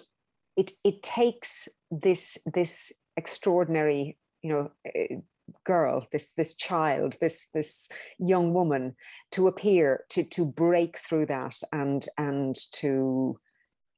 it 0.57 0.73
it 0.85 1.03
takes 1.03 1.69
this 1.91 2.39
this 2.53 2.93
extraordinary, 3.17 4.19
you 4.43 4.53
know, 4.53 4.71
eh, 4.95 5.17
girl, 5.65 6.07
this 6.13 6.33
this 6.35 6.55
child, 6.55 7.17
this 7.21 7.47
this 7.55 7.91
young 8.19 8.53
woman, 8.53 8.95
to 9.33 9.49
appear 9.49 10.05
to 10.11 10.25
to 10.25 10.45
break 10.45 10.99
through 10.99 11.27
that 11.27 11.57
and 11.73 12.07
and 12.17 12.57
to 12.73 13.39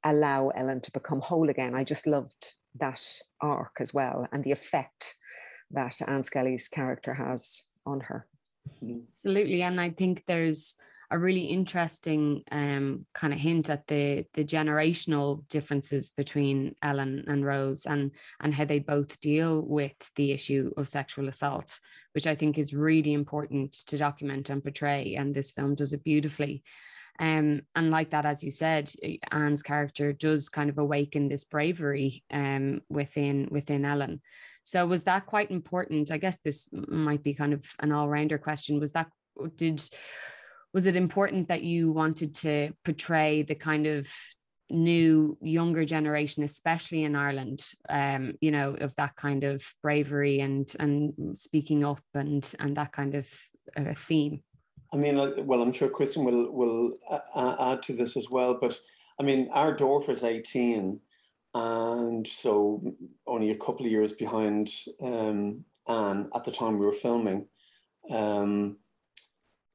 allow 0.04 0.48
Ellen 0.48 0.80
to 0.80 0.92
become 0.92 1.20
whole 1.20 1.50
again. 1.50 1.74
I 1.74 1.84
just 1.84 2.06
loved 2.06 2.54
that 2.78 3.02
arc 3.40 3.76
as 3.80 3.92
well 3.92 4.26
and 4.32 4.44
the 4.44 4.52
effect 4.52 5.16
that 5.72 6.00
Ann 6.06 6.24
Skelly's 6.24 6.68
character 6.68 7.14
has 7.14 7.64
on 7.86 8.00
her. 8.00 8.26
Absolutely, 8.82 9.62
and 9.62 9.80
I 9.80 9.90
think 9.90 10.24
there's 10.26 10.74
a 11.10 11.18
really 11.18 11.46
interesting 11.46 12.42
um, 12.52 13.04
kind 13.14 13.32
of 13.32 13.38
hint 13.38 13.68
at 13.68 13.86
the 13.88 14.24
the 14.34 14.44
generational 14.44 15.46
differences 15.48 16.10
between 16.10 16.76
Ellen 16.82 17.24
and 17.26 17.44
Rose 17.44 17.84
and 17.86 18.12
and 18.40 18.54
how 18.54 18.64
they 18.64 18.78
both 18.78 19.18
deal 19.20 19.60
with 19.60 19.94
the 20.16 20.32
issue 20.32 20.72
of 20.76 20.88
sexual 20.88 21.28
assault, 21.28 21.80
which 22.12 22.26
I 22.26 22.34
think 22.34 22.58
is 22.58 22.72
really 22.72 23.12
important 23.12 23.72
to 23.88 23.98
document 23.98 24.50
and 24.50 24.62
portray. 24.62 25.16
And 25.16 25.34
this 25.34 25.50
film 25.50 25.74
does 25.74 25.92
it 25.92 26.04
beautifully. 26.04 26.62
Um, 27.18 27.62
and 27.74 27.90
like 27.90 28.10
that, 28.10 28.24
as 28.24 28.42
you 28.42 28.50
said, 28.50 28.90
Ann's 29.30 29.62
character 29.62 30.12
does 30.12 30.48
kind 30.48 30.70
of 30.70 30.78
awaken 30.78 31.28
this 31.28 31.44
bravery 31.44 32.24
um, 32.30 32.80
within 32.88 33.48
within 33.50 33.84
Ellen. 33.84 34.22
So 34.62 34.86
was 34.86 35.04
that 35.04 35.26
quite 35.26 35.50
important? 35.50 36.12
I 36.12 36.18
guess 36.18 36.38
this 36.38 36.68
might 36.72 37.22
be 37.22 37.34
kind 37.34 37.52
of 37.52 37.64
an 37.80 37.92
all-rounder 37.92 38.38
question. 38.38 38.78
Was 38.78 38.92
that 38.92 39.08
did 39.56 39.82
was 40.72 40.86
it 40.86 40.96
important 40.96 41.48
that 41.48 41.62
you 41.62 41.92
wanted 41.92 42.34
to 42.34 42.72
portray 42.84 43.42
the 43.42 43.54
kind 43.54 43.86
of 43.86 44.08
new 44.70 45.36
younger 45.42 45.84
generation 45.84 46.44
especially 46.44 47.02
in 47.02 47.16
ireland 47.16 47.60
um 47.88 48.34
you 48.40 48.52
know 48.52 48.74
of 48.80 48.94
that 48.94 49.16
kind 49.16 49.42
of 49.42 49.64
bravery 49.82 50.38
and 50.38 50.76
and 50.78 51.12
speaking 51.36 51.84
up 51.84 52.00
and 52.14 52.54
and 52.60 52.76
that 52.76 52.92
kind 52.92 53.16
of 53.16 53.28
uh, 53.76 53.94
theme? 53.94 54.42
I 54.92 54.96
mean 54.96 55.16
well 55.46 55.62
i'm 55.62 55.72
sure 55.72 55.88
Christine 55.88 56.24
will 56.24 56.52
will 56.52 56.92
uh, 57.10 57.72
add 57.72 57.82
to 57.84 57.94
this 57.94 58.16
as 58.16 58.30
well 58.30 58.58
but 58.60 58.78
i 59.18 59.22
mean 59.22 59.48
our 59.52 59.72
daughter 59.72 60.12
is 60.12 60.22
18 60.22 61.00
and 61.54 62.26
so 62.26 62.82
only 63.26 63.50
a 63.50 63.56
couple 63.56 63.84
of 63.86 63.92
years 63.92 64.12
behind 64.12 64.70
um 65.02 65.64
ann 65.88 66.28
at 66.34 66.44
the 66.44 66.52
time 66.52 66.78
we 66.78 66.86
were 66.86 66.92
filming. 66.92 67.46
Um 68.08 68.76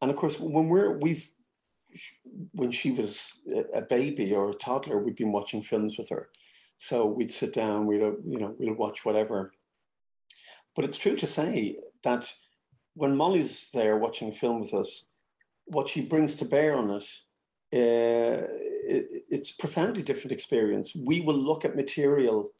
and 0.02 0.12
of 0.12 0.18
course, 0.18 0.40
when 0.40 0.68
we're 0.68 0.98
we've 0.98 1.30
when 2.54 2.72
she 2.72 2.92
was 2.92 3.40
a 3.74 3.82
baby 3.82 4.34
or 4.34 4.52
a 4.52 4.56
toddler, 4.56 5.00
we'd 5.00 5.16
been 5.16 5.32
watching 5.32 5.64
films 5.64 5.98
with 5.98 6.10
her. 6.10 6.30
So 6.78 7.06
we'd 7.06 7.32
sit 7.32 7.54
down, 7.54 7.86
we'd 7.86 8.02
you 8.02 8.40
know 8.40 8.56
we'd 8.60 8.78
watch 8.78 9.06
whatever. 9.06 9.54
But 10.76 10.86
it's 10.86 10.98
true 10.98 11.16
to 11.16 11.28
say 11.28 11.78
that 12.04 12.32
when 12.96 13.16
Molly's 13.16 13.70
there 13.74 13.98
watching 13.98 14.30
a 14.30 14.36
film 14.36 14.60
with 14.60 14.74
us, 14.74 15.06
what 15.66 15.88
she 15.88 16.02
brings 16.02 16.36
to 16.36 16.46
bear 16.46 16.76
on 16.76 16.90
it, 16.90 17.08
uh, 17.74 18.48
it 18.48 19.24
it's 19.30 19.52
profoundly 19.54 20.04
different 20.04 20.34
experience. 20.34 20.96
We 20.96 21.22
will 21.22 21.38
look 21.38 21.66
at 21.66 21.76
material 21.76 22.52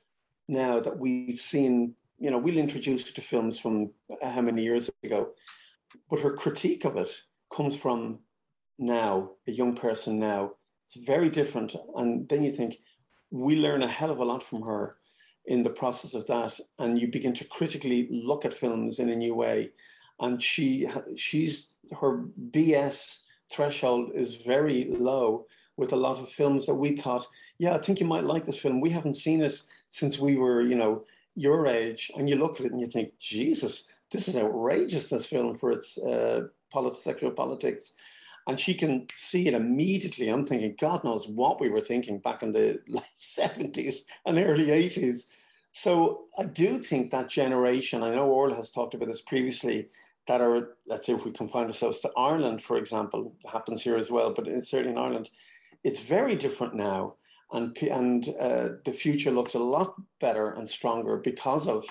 now 0.48 0.80
that 0.80 0.98
we've 0.98 1.38
seen. 1.38 1.96
You 2.18 2.32
know, 2.32 2.38
we'll 2.38 2.58
introduce 2.58 3.12
to 3.12 3.22
films 3.22 3.60
from 3.60 3.92
how 4.24 4.42
many 4.42 4.64
years 4.64 4.90
ago, 5.04 5.32
but 6.10 6.20
her 6.20 6.34
critique 6.34 6.86
of 6.86 6.98
it 6.98 7.10
comes 7.52 7.76
from 7.76 8.20
now, 8.78 9.32
a 9.48 9.52
young 9.52 9.76
person 9.76 10.20
now. 10.20 10.52
It's 10.86 10.96
very 10.96 11.30
different. 11.30 11.76
And 11.96 12.28
then 12.30 12.44
you 12.44 12.52
think, 12.52 12.78
we 13.32 13.56
learn 13.56 13.84
a 13.84 13.88
hell 13.88 14.12
of 14.12 14.20
a 14.20 14.26
lot 14.26 14.44
from 14.44 14.62
her 14.64 14.98
in 15.46 15.64
the 15.64 15.70
process 15.70 16.14
of 16.14 16.28
that. 16.28 16.60
And 16.80 17.00
you 17.00 17.08
begin 17.08 17.34
to 17.36 17.46
critically 17.46 18.08
look 18.12 18.46
at 18.46 18.54
films 18.54 19.00
in 19.00 19.10
a 19.10 19.16
new 19.16 19.34
way. 19.34 19.72
And 20.20 20.42
she, 20.42 20.88
she's, 21.16 21.74
her 22.00 22.26
BS 22.52 23.24
threshold 23.52 24.12
is 24.14 24.36
very 24.36 24.86
low 24.86 25.46
with 25.78 25.92
a 25.92 25.98
lot 25.98 26.20
of 26.20 26.30
films 26.30 26.66
that 26.66 26.76
we 26.76 26.96
thought, 26.96 27.28
yeah, 27.58 27.76
I 27.76 27.80
think 27.80 28.00
you 28.00 28.06
might 28.06 28.24
like 28.24 28.46
this 28.46 28.60
film. 28.60 28.80
We 28.80 28.92
haven't 28.92 29.16
seen 29.16 29.42
it 29.42 29.62
since 29.90 30.18
we 30.18 30.38
were, 30.38 30.62
you 30.62 30.76
know, 30.76 31.04
your 31.36 31.68
age. 31.68 32.12
And 32.16 32.30
you 32.30 32.38
look 32.38 32.60
at 32.60 32.66
it 32.66 32.72
and 32.72 32.80
you 32.80 32.88
think, 32.88 33.12
Jesus, 33.20 33.92
this 34.12 34.28
is 34.28 34.38
outrageous, 34.38 35.10
this 35.10 35.26
film 35.26 35.56
for 35.56 35.72
its 35.72 35.98
uh, 35.98 36.48
politics, 36.72 37.04
sexual 37.04 37.32
politics. 37.32 37.94
And 38.48 38.60
she 38.60 38.76
can 38.76 39.08
see 39.16 39.48
it 39.48 39.56
immediately. 39.56 40.30
I'm 40.30 40.46
thinking, 40.46 40.76
God 40.80 41.04
knows 41.04 41.28
what 41.28 41.60
we 41.60 41.70
were 41.70 41.82
thinking 41.82 42.20
back 42.20 42.44
in 42.44 42.52
the 42.52 42.80
late 42.88 43.04
70s 43.18 44.02
and 44.26 44.38
early 44.38 44.68
80s. 44.68 45.26
So 45.72 46.26
I 46.38 46.46
do 46.46 46.78
think 46.80 47.12
that 47.12 47.28
generation, 47.28 48.04
I 48.04 48.14
know 48.14 48.28
Orla 48.28 48.56
has 48.56 48.70
talked 48.70 48.94
about 48.94 49.08
this 49.08 49.22
previously, 49.22 49.88
that 50.28 50.42
are, 50.42 50.76
let's 50.88 51.06
say, 51.06 51.14
if 51.14 51.26
we 51.26 51.32
confine 51.32 51.68
ourselves 51.68 52.00
to 52.00 52.12
Ireland, 52.18 52.62
for 52.62 52.78
example, 52.78 53.36
happens 53.52 53.84
here 53.84 53.96
as 53.96 54.10
well, 54.10 54.34
but 54.34 54.46
certainly 54.64 54.92
in 54.92 54.98
Ireland, 54.98 55.30
it's 55.84 56.00
very 56.00 56.36
different 56.36 56.76
now. 56.76 57.16
And, 57.52 57.78
and 57.78 58.28
uh, 58.40 58.70
the 58.86 58.92
future 58.92 59.32
looks 59.32 59.54
a 59.54 59.60
lot 59.60 59.96
better 60.20 60.52
and 60.52 60.68
stronger 60.68 61.18
because 61.18 61.68
of 61.68 61.86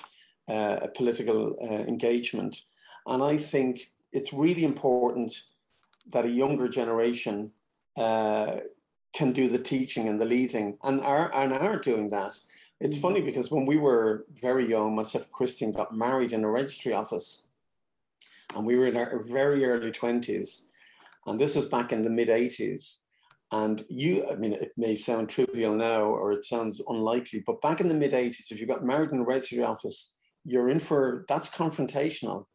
uh, 0.47 0.79
a 0.81 0.87
political 0.87 1.55
uh, 1.61 1.83
engagement. 1.87 2.61
And 3.07 3.23
I 3.23 3.37
think 3.37 3.91
it's 4.13 4.33
really 4.33 4.63
important 4.63 5.33
that 6.11 6.25
a 6.25 6.29
younger 6.29 6.67
generation 6.67 7.51
uh, 7.97 8.57
can 9.13 9.31
do 9.31 9.47
the 9.47 9.59
teaching 9.59 10.07
and 10.07 10.19
the 10.19 10.25
leading 10.25 10.77
and 10.83 11.01
are, 11.01 11.33
and 11.33 11.53
are 11.53 11.79
doing 11.79 12.09
that. 12.09 12.37
It's 12.81 12.97
funny 12.97 13.19
mm-hmm. 13.19 13.27
because 13.27 13.51
when 13.51 13.65
we 13.65 13.77
were 13.77 14.25
very 14.41 14.67
young, 14.67 14.95
myself 14.95 15.23
and 15.23 15.33
Christine 15.33 15.71
got 15.71 15.95
married 15.95 16.33
in 16.33 16.43
a 16.43 16.49
registry 16.49 16.93
office 16.93 17.43
and 18.55 18.65
we 18.65 18.75
were 18.75 18.87
in 18.87 18.97
our 18.97 19.23
very 19.23 19.65
early 19.65 19.91
20s. 19.91 20.63
And 21.27 21.39
this 21.39 21.55
was 21.55 21.65
back 21.65 21.91
in 21.91 22.03
the 22.03 22.09
mid 22.09 22.29
80s. 22.29 22.99
And 23.51 23.85
you, 23.89 24.27
I 24.29 24.35
mean, 24.35 24.53
it 24.53 24.73
may 24.75 24.97
sound 24.97 25.29
trivial 25.29 25.75
now 25.75 26.03
or 26.03 26.33
it 26.33 26.43
sounds 26.43 26.81
unlikely, 26.87 27.43
but 27.45 27.61
back 27.61 27.79
in 27.79 27.87
the 27.87 27.93
mid 27.93 28.11
80s, 28.11 28.51
if 28.51 28.59
you 28.59 28.65
got 28.65 28.83
married 28.83 29.11
in 29.11 29.19
a 29.19 29.23
registry 29.23 29.63
office, 29.63 30.14
you're 30.45 30.69
in 30.69 30.79
for 30.79 31.25
that's 31.27 31.49
confrontational. 31.49 32.45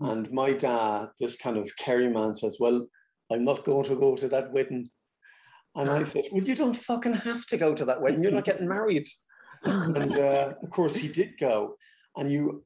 And 0.00 0.30
my 0.32 0.52
dad, 0.52 1.08
this 1.20 1.36
kind 1.36 1.56
of 1.56 1.70
Kerry 1.76 2.08
man, 2.08 2.34
says, 2.34 2.58
Well, 2.60 2.86
I'm 3.30 3.44
not 3.44 3.64
going 3.64 3.84
to 3.84 3.96
go 3.96 4.16
to 4.16 4.28
that 4.28 4.52
wedding. 4.52 4.90
And 5.74 5.90
I 5.90 6.04
said, 6.04 6.24
Well, 6.32 6.42
you 6.42 6.54
don't 6.54 6.76
fucking 6.76 7.14
have 7.14 7.46
to 7.46 7.56
go 7.56 7.74
to 7.74 7.84
that 7.84 8.00
wedding. 8.00 8.22
You're 8.22 8.32
not 8.32 8.44
getting 8.44 8.68
married. 8.68 9.06
and 9.64 10.16
uh, 10.16 10.54
of 10.62 10.70
course, 10.70 10.96
he 10.96 11.08
did 11.08 11.38
go. 11.38 11.76
And 12.16 12.30
you, 12.30 12.64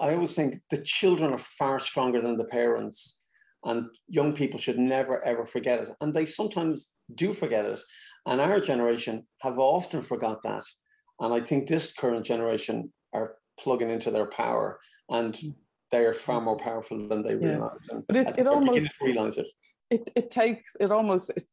I 0.00 0.14
always 0.14 0.34
think 0.34 0.56
the 0.70 0.82
children 0.82 1.32
are 1.32 1.38
far 1.38 1.78
stronger 1.78 2.20
than 2.20 2.36
the 2.36 2.46
parents. 2.46 3.20
And 3.64 3.86
young 4.08 4.34
people 4.34 4.58
should 4.58 4.78
never, 4.78 5.24
ever 5.24 5.46
forget 5.46 5.80
it. 5.80 5.90
And 6.00 6.12
they 6.12 6.26
sometimes 6.26 6.94
do 7.14 7.32
forget 7.32 7.64
it. 7.64 7.80
And 8.26 8.40
our 8.40 8.60
generation 8.60 9.26
have 9.42 9.58
often 9.58 10.02
forgot 10.02 10.42
that. 10.44 10.64
And 11.20 11.32
I 11.32 11.40
think 11.40 11.68
this 11.68 11.92
current 11.92 12.26
generation 12.26 12.92
are 13.12 13.36
plugging 13.58 13.90
into 13.90 14.10
their 14.10 14.26
power. 14.26 14.78
And 15.08 15.38
they 15.94 16.04
are 16.06 16.12
far 16.12 16.40
more 16.40 16.56
powerful 16.56 17.08
than 17.08 17.22
they 17.22 17.34
yeah. 17.34 17.46
realize. 17.46 17.88
And 17.88 18.04
but 18.06 18.16
it, 18.16 18.38
it 18.38 18.46
almost 18.46 18.88
realize 19.00 19.38
it. 19.38 19.46
It 19.90 20.10
it 20.16 20.30
takes 20.30 20.76
it 20.80 20.90
almost 20.90 21.30
it, 21.30 21.46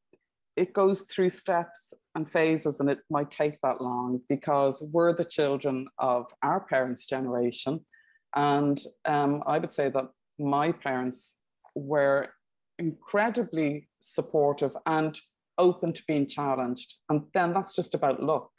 it 0.56 0.74
goes 0.74 1.02
through 1.02 1.30
steps 1.30 1.94
and 2.16 2.30
phases, 2.30 2.80
and 2.80 2.90
it 2.90 3.00
might 3.10 3.30
take 3.30 3.62
that 3.62 3.82
long 3.82 4.22
because 4.28 4.84
we're 4.92 5.14
the 5.14 5.26
children 5.26 5.88
of 6.00 6.26
our 6.42 6.62
parents' 6.62 7.06
generation, 7.06 7.86
and 8.36 8.82
um, 9.06 9.44
I 9.46 9.60
would 9.60 9.74
say 9.74 9.90
that 9.90 10.08
my 10.40 10.72
parents 10.72 11.36
were 11.76 12.30
incredibly 12.80 13.90
supportive 14.00 14.76
and 14.86 15.20
open 15.58 15.94
to 15.94 16.04
being 16.08 16.28
challenged, 16.28 16.96
and 17.10 17.24
then 17.34 17.54
that's 17.54 17.76
just 17.76 17.94
about 17.94 18.24
luck 18.24 18.50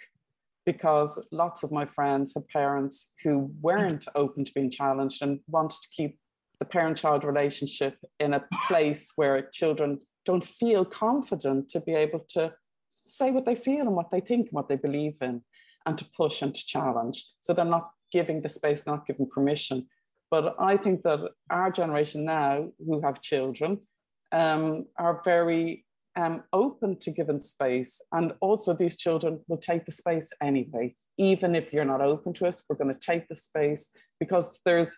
because 0.64 1.18
lots 1.32 1.62
of 1.62 1.72
my 1.72 1.86
friends 1.86 2.32
had 2.34 2.46
parents 2.48 3.14
who 3.22 3.50
weren't 3.60 4.06
open 4.14 4.44
to 4.44 4.52
being 4.52 4.70
challenged 4.70 5.22
and 5.22 5.40
wanted 5.48 5.80
to 5.82 5.88
keep 5.90 6.18
the 6.58 6.64
parent 6.64 6.96
child 6.96 7.24
relationship 7.24 7.96
in 8.20 8.34
a 8.34 8.44
place 8.68 9.12
where 9.16 9.48
children 9.52 9.98
don't 10.24 10.44
feel 10.44 10.84
confident 10.84 11.68
to 11.68 11.80
be 11.80 11.94
able 11.94 12.20
to 12.28 12.52
say 12.90 13.30
what 13.30 13.44
they 13.44 13.56
feel 13.56 13.80
and 13.80 13.96
what 13.96 14.10
they 14.10 14.20
think 14.20 14.46
and 14.46 14.52
what 14.52 14.68
they 14.68 14.76
believe 14.76 15.18
in 15.20 15.42
and 15.86 15.98
to 15.98 16.04
push 16.16 16.42
and 16.42 16.54
to 16.54 16.66
challenge. 16.66 17.26
So 17.40 17.52
they're 17.52 17.64
not 17.64 17.90
giving 18.12 18.42
the 18.42 18.48
space, 18.48 18.86
not 18.86 19.06
giving 19.06 19.28
permission. 19.28 19.88
But 20.30 20.54
I 20.58 20.76
think 20.76 21.02
that 21.02 21.20
our 21.50 21.70
generation 21.70 22.24
now, 22.24 22.68
who 22.78 23.00
have 23.02 23.20
children, 23.20 23.80
um, 24.30 24.86
are 24.96 25.20
very 25.24 25.84
um, 26.16 26.44
open 26.52 26.98
to 27.00 27.10
given 27.10 27.40
space. 27.40 28.00
And 28.12 28.32
also, 28.40 28.74
these 28.74 28.96
children 28.96 29.40
will 29.48 29.58
take 29.58 29.86
the 29.86 29.92
space 29.92 30.30
anyway. 30.40 30.94
Even 31.18 31.54
if 31.54 31.72
you're 31.72 31.84
not 31.84 32.00
open 32.00 32.32
to 32.34 32.46
us, 32.46 32.62
we're 32.68 32.76
going 32.76 32.92
to 32.92 32.98
take 32.98 33.28
the 33.28 33.36
space 33.36 33.90
because 34.20 34.60
there's 34.64 34.96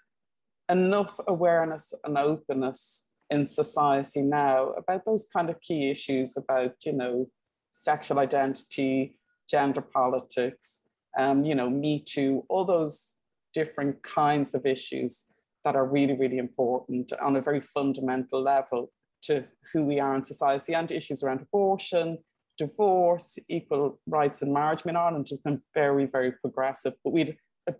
enough 0.68 1.18
awareness 1.28 1.92
and 2.04 2.18
openness 2.18 3.08
in 3.30 3.46
society 3.46 4.22
now 4.22 4.70
about 4.70 5.04
those 5.04 5.26
kind 5.32 5.50
of 5.50 5.60
key 5.60 5.90
issues 5.90 6.36
about, 6.36 6.74
you 6.84 6.92
know, 6.92 7.28
sexual 7.70 8.18
identity, 8.18 9.18
gender 9.48 9.80
politics, 9.82 10.82
um, 11.18 11.44
you 11.44 11.54
know, 11.54 11.70
Me 11.70 12.00
Too, 12.00 12.44
all 12.48 12.64
those 12.64 13.16
different 13.52 14.02
kinds 14.02 14.54
of 14.54 14.66
issues 14.66 15.26
that 15.64 15.76
are 15.76 15.86
really, 15.86 16.14
really 16.14 16.38
important 16.38 17.12
on 17.22 17.36
a 17.36 17.40
very 17.40 17.60
fundamental 17.60 18.42
level 18.42 18.90
to 19.26 19.44
who 19.72 19.84
we 19.84 20.00
are 20.00 20.14
in 20.14 20.24
society 20.24 20.74
and 20.74 20.90
issues 20.90 21.22
around 21.22 21.40
abortion, 21.40 22.18
divorce, 22.58 23.38
equal 23.48 24.00
rights 24.06 24.42
in 24.42 24.52
marriage. 24.52 24.82
I 24.84 24.88
mean, 24.88 24.96
Ireland 24.96 25.26
has 25.30 25.38
been 25.38 25.62
very, 25.74 26.06
very 26.06 26.32
progressive, 26.32 26.94
but 27.02 27.12
we'd 27.12 27.36
a, 27.68 27.74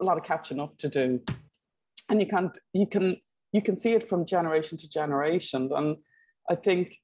a 0.00 0.04
lot 0.04 0.18
of 0.18 0.24
catching 0.24 0.60
up 0.60 0.76
to 0.78 0.88
do. 0.88 1.20
And 2.08 2.20
you 2.20 2.26
can't, 2.26 2.56
you 2.72 2.86
can, 2.86 3.16
you 3.52 3.62
can 3.62 3.76
see 3.76 3.92
it 3.92 4.08
from 4.08 4.26
generation 4.26 4.78
to 4.78 4.88
generation. 4.88 5.70
And 5.74 5.96
I 6.48 6.54
think 6.54 6.96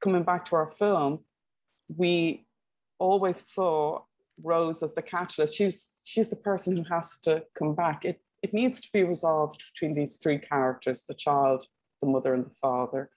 coming 0.00 0.22
back 0.22 0.44
to 0.46 0.56
our 0.56 0.68
film, 0.68 1.20
we 1.88 2.46
always 2.98 3.44
saw 3.52 4.00
Rose 4.42 4.82
as 4.82 4.94
the 4.94 5.02
catalyst. 5.02 5.56
She's 5.56 5.86
she's 6.04 6.28
the 6.28 6.36
person 6.36 6.76
who 6.76 6.84
has 6.84 7.18
to 7.24 7.42
come 7.58 7.74
back. 7.74 8.04
It 8.04 8.20
it 8.42 8.52
needs 8.52 8.80
to 8.80 8.88
be 8.92 9.02
resolved 9.02 9.62
between 9.72 9.94
these 9.94 10.16
three 10.16 10.38
characters: 10.38 11.04
the 11.08 11.14
child, 11.14 11.64
the 12.00 12.08
mother, 12.08 12.34
and 12.34 12.46
the 12.46 12.54
father. 12.60 13.10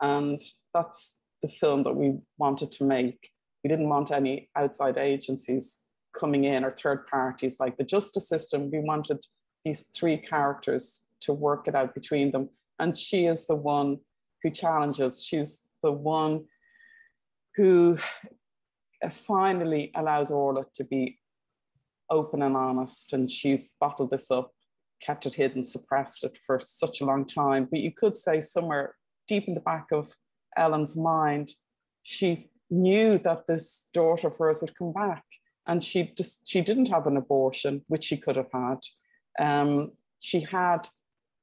And 0.00 0.40
that's 0.74 1.20
the 1.42 1.48
film 1.48 1.82
that 1.84 1.96
we 1.96 2.18
wanted 2.38 2.72
to 2.72 2.84
make. 2.84 3.30
We 3.62 3.68
didn't 3.68 3.88
want 3.88 4.10
any 4.10 4.50
outside 4.56 4.98
agencies 4.98 5.80
coming 6.18 6.44
in 6.44 6.64
or 6.64 6.70
third 6.70 7.06
parties 7.06 7.60
like 7.60 7.76
the 7.76 7.84
justice 7.84 8.28
system. 8.28 8.70
We 8.70 8.80
wanted 8.80 9.24
these 9.64 9.90
three 9.96 10.16
characters 10.16 11.04
to 11.20 11.32
work 11.32 11.68
it 11.68 11.74
out 11.74 11.94
between 11.94 12.30
them. 12.30 12.50
And 12.78 12.96
she 12.96 13.26
is 13.26 13.46
the 13.46 13.56
one 13.56 13.98
who 14.42 14.50
challenges. 14.50 15.24
She's 15.24 15.62
the 15.82 15.92
one 15.92 16.44
who 17.56 17.98
uh, 19.02 19.10
finally 19.10 19.90
allows 19.94 20.30
Orla 20.30 20.66
to 20.74 20.84
be 20.84 21.18
open 22.10 22.42
and 22.42 22.56
honest. 22.56 23.12
And 23.12 23.30
she's 23.30 23.74
bottled 23.80 24.10
this 24.10 24.30
up, 24.30 24.52
kept 25.00 25.26
it 25.26 25.34
hidden, 25.34 25.64
suppressed 25.64 26.24
it 26.24 26.38
for 26.46 26.58
such 26.58 27.00
a 27.00 27.04
long 27.04 27.24
time. 27.24 27.66
But 27.70 27.80
you 27.80 27.92
could 27.92 28.16
say 28.16 28.40
somewhere 28.40 28.94
deep 29.26 29.48
in 29.48 29.54
the 29.54 29.60
back 29.60 29.86
of 29.92 30.12
Ellen's 30.56 30.96
mind, 30.96 31.50
she 32.02 32.50
knew 32.70 33.18
that 33.18 33.46
this 33.46 33.88
daughter 33.92 34.28
of 34.28 34.36
hers 34.36 34.60
would 34.60 34.76
come 34.76 34.92
back. 34.92 35.24
And 35.66 35.82
she 35.82 36.12
just 36.16 36.46
she 36.46 36.60
didn't 36.60 36.88
have 36.88 37.06
an 37.06 37.16
abortion, 37.16 37.82
which 37.88 38.04
she 38.04 38.16
could 38.16 38.36
have 38.36 38.52
had. 38.52 38.78
Um, 39.38 39.92
she 40.20 40.40
had 40.40 40.88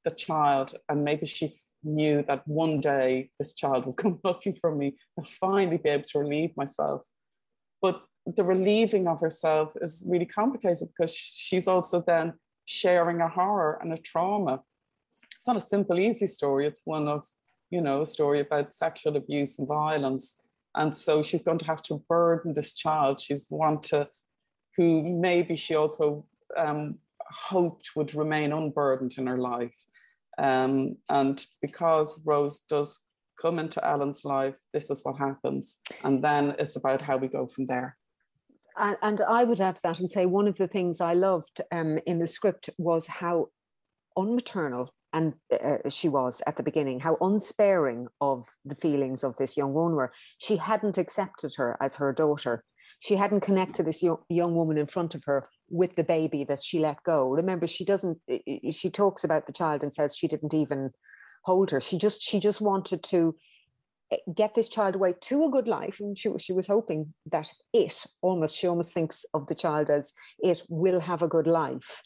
the 0.04 0.10
child, 0.10 0.74
and 0.88 1.04
maybe 1.04 1.26
she 1.26 1.52
knew 1.82 2.22
that 2.22 2.46
one 2.48 2.80
day 2.80 3.30
this 3.38 3.52
child 3.52 3.86
would 3.86 3.96
come 4.02 4.18
looking 4.24 4.54
for 4.54 4.74
me 4.74 4.96
and 5.16 5.28
finally 5.28 5.76
be 5.76 5.90
able 5.90 6.04
to 6.04 6.18
relieve 6.18 6.56
myself. 6.56 7.02
But 7.82 8.02
the 8.26 8.44
relieving 8.44 9.06
of 9.06 9.20
herself 9.20 9.74
is 9.80 10.02
really 10.06 10.26
complicated 10.26 10.88
because 10.88 11.14
she's 11.14 11.68
also 11.68 12.00
then 12.00 12.34
sharing 12.64 13.20
a 13.20 13.28
horror 13.28 13.78
and 13.82 13.92
a 13.92 13.98
trauma. 13.98 14.62
It's 15.36 15.46
not 15.46 15.56
a 15.56 15.60
simple, 15.60 16.00
easy 16.00 16.26
story. 16.26 16.66
It's 16.66 16.80
one 16.84 17.06
of 17.08 17.26
you 17.74 17.80
know, 17.80 18.02
a 18.02 18.06
story 18.06 18.38
about 18.38 18.72
sexual 18.72 19.16
abuse 19.16 19.58
and 19.58 19.66
violence. 19.66 20.40
And 20.76 20.96
so 20.96 21.22
she's 21.22 21.42
going 21.42 21.58
to 21.58 21.66
have 21.66 21.82
to 21.84 22.02
burden 22.08 22.54
this 22.54 22.74
child. 22.74 23.20
She's 23.20 23.46
one 23.48 23.80
to, 23.88 24.08
who 24.76 25.02
maybe 25.02 25.56
she 25.56 25.74
also 25.74 26.24
um, 26.56 26.98
hoped 27.20 27.96
would 27.96 28.14
remain 28.14 28.52
unburdened 28.52 29.14
in 29.18 29.26
her 29.26 29.38
life. 29.38 29.74
Um, 30.38 30.96
and 31.08 31.44
because 31.60 32.20
Rose 32.24 32.60
does 32.60 33.00
come 33.42 33.58
into 33.58 33.84
Ellen's 33.84 34.24
life, 34.24 34.56
this 34.72 34.88
is 34.88 35.04
what 35.04 35.18
happens. 35.18 35.80
And 36.04 36.22
then 36.22 36.54
it's 36.60 36.76
about 36.76 37.02
how 37.02 37.16
we 37.16 37.26
go 37.26 37.48
from 37.48 37.66
there. 37.66 37.96
And, 38.76 38.96
and 39.02 39.20
I 39.20 39.42
would 39.42 39.60
add 39.60 39.76
to 39.76 39.82
that 39.82 39.98
and 39.98 40.10
say 40.10 40.26
one 40.26 40.46
of 40.46 40.58
the 40.58 40.68
things 40.68 41.00
I 41.00 41.14
loved 41.14 41.60
um, 41.72 41.98
in 42.06 42.20
the 42.20 42.26
script 42.28 42.70
was 42.78 43.08
how 43.08 43.48
unmaternal 44.16 44.94
and 45.14 45.34
uh, 45.52 45.88
she 45.88 46.08
was 46.08 46.42
at 46.46 46.56
the 46.56 46.62
beginning, 46.62 47.00
how 47.00 47.16
unsparing 47.20 48.08
of 48.20 48.46
the 48.64 48.74
feelings 48.74 49.22
of 49.22 49.36
this 49.36 49.56
young 49.56 49.72
woman 49.72 49.94
were. 49.94 50.12
She 50.38 50.56
hadn't 50.56 50.98
accepted 50.98 51.54
her 51.56 51.78
as 51.80 51.94
her 51.96 52.12
daughter. 52.12 52.64
She 52.98 53.14
hadn't 53.14 53.40
connected 53.40 53.86
this 53.86 54.02
young, 54.02 54.18
young 54.28 54.56
woman 54.56 54.76
in 54.76 54.88
front 54.88 55.14
of 55.14 55.22
her 55.24 55.46
with 55.70 55.94
the 55.94 56.02
baby 56.02 56.42
that 56.44 56.64
she 56.64 56.80
let 56.80 57.02
go. 57.04 57.30
Remember, 57.30 57.66
she 57.66 57.84
doesn't. 57.84 58.18
She 58.72 58.90
talks 58.90 59.22
about 59.22 59.46
the 59.46 59.52
child 59.52 59.82
and 59.82 59.94
says 59.94 60.16
she 60.16 60.26
didn't 60.26 60.52
even 60.52 60.90
hold 61.44 61.70
her. 61.70 61.80
She 61.80 61.96
just 61.96 62.20
she 62.20 62.40
just 62.40 62.60
wanted 62.60 63.04
to 63.04 63.36
eh, 64.10 64.16
get 64.34 64.54
this 64.54 64.68
child 64.68 64.96
away 64.96 65.14
to 65.22 65.44
a 65.44 65.50
good 65.50 65.68
life 65.68 66.00
and 66.00 66.18
she, 66.18 66.30
she 66.38 66.52
was 66.52 66.66
hoping 66.66 67.14
that 67.30 67.52
it 67.72 68.04
almost 68.20 68.56
she 68.56 68.66
almost 68.66 68.94
thinks 68.94 69.24
of 69.32 69.46
the 69.46 69.54
child 69.54 69.90
as 69.90 70.12
it 70.38 70.62
will 70.68 71.00
have 71.00 71.22
a 71.22 71.28
good 71.28 71.46
life 71.46 72.02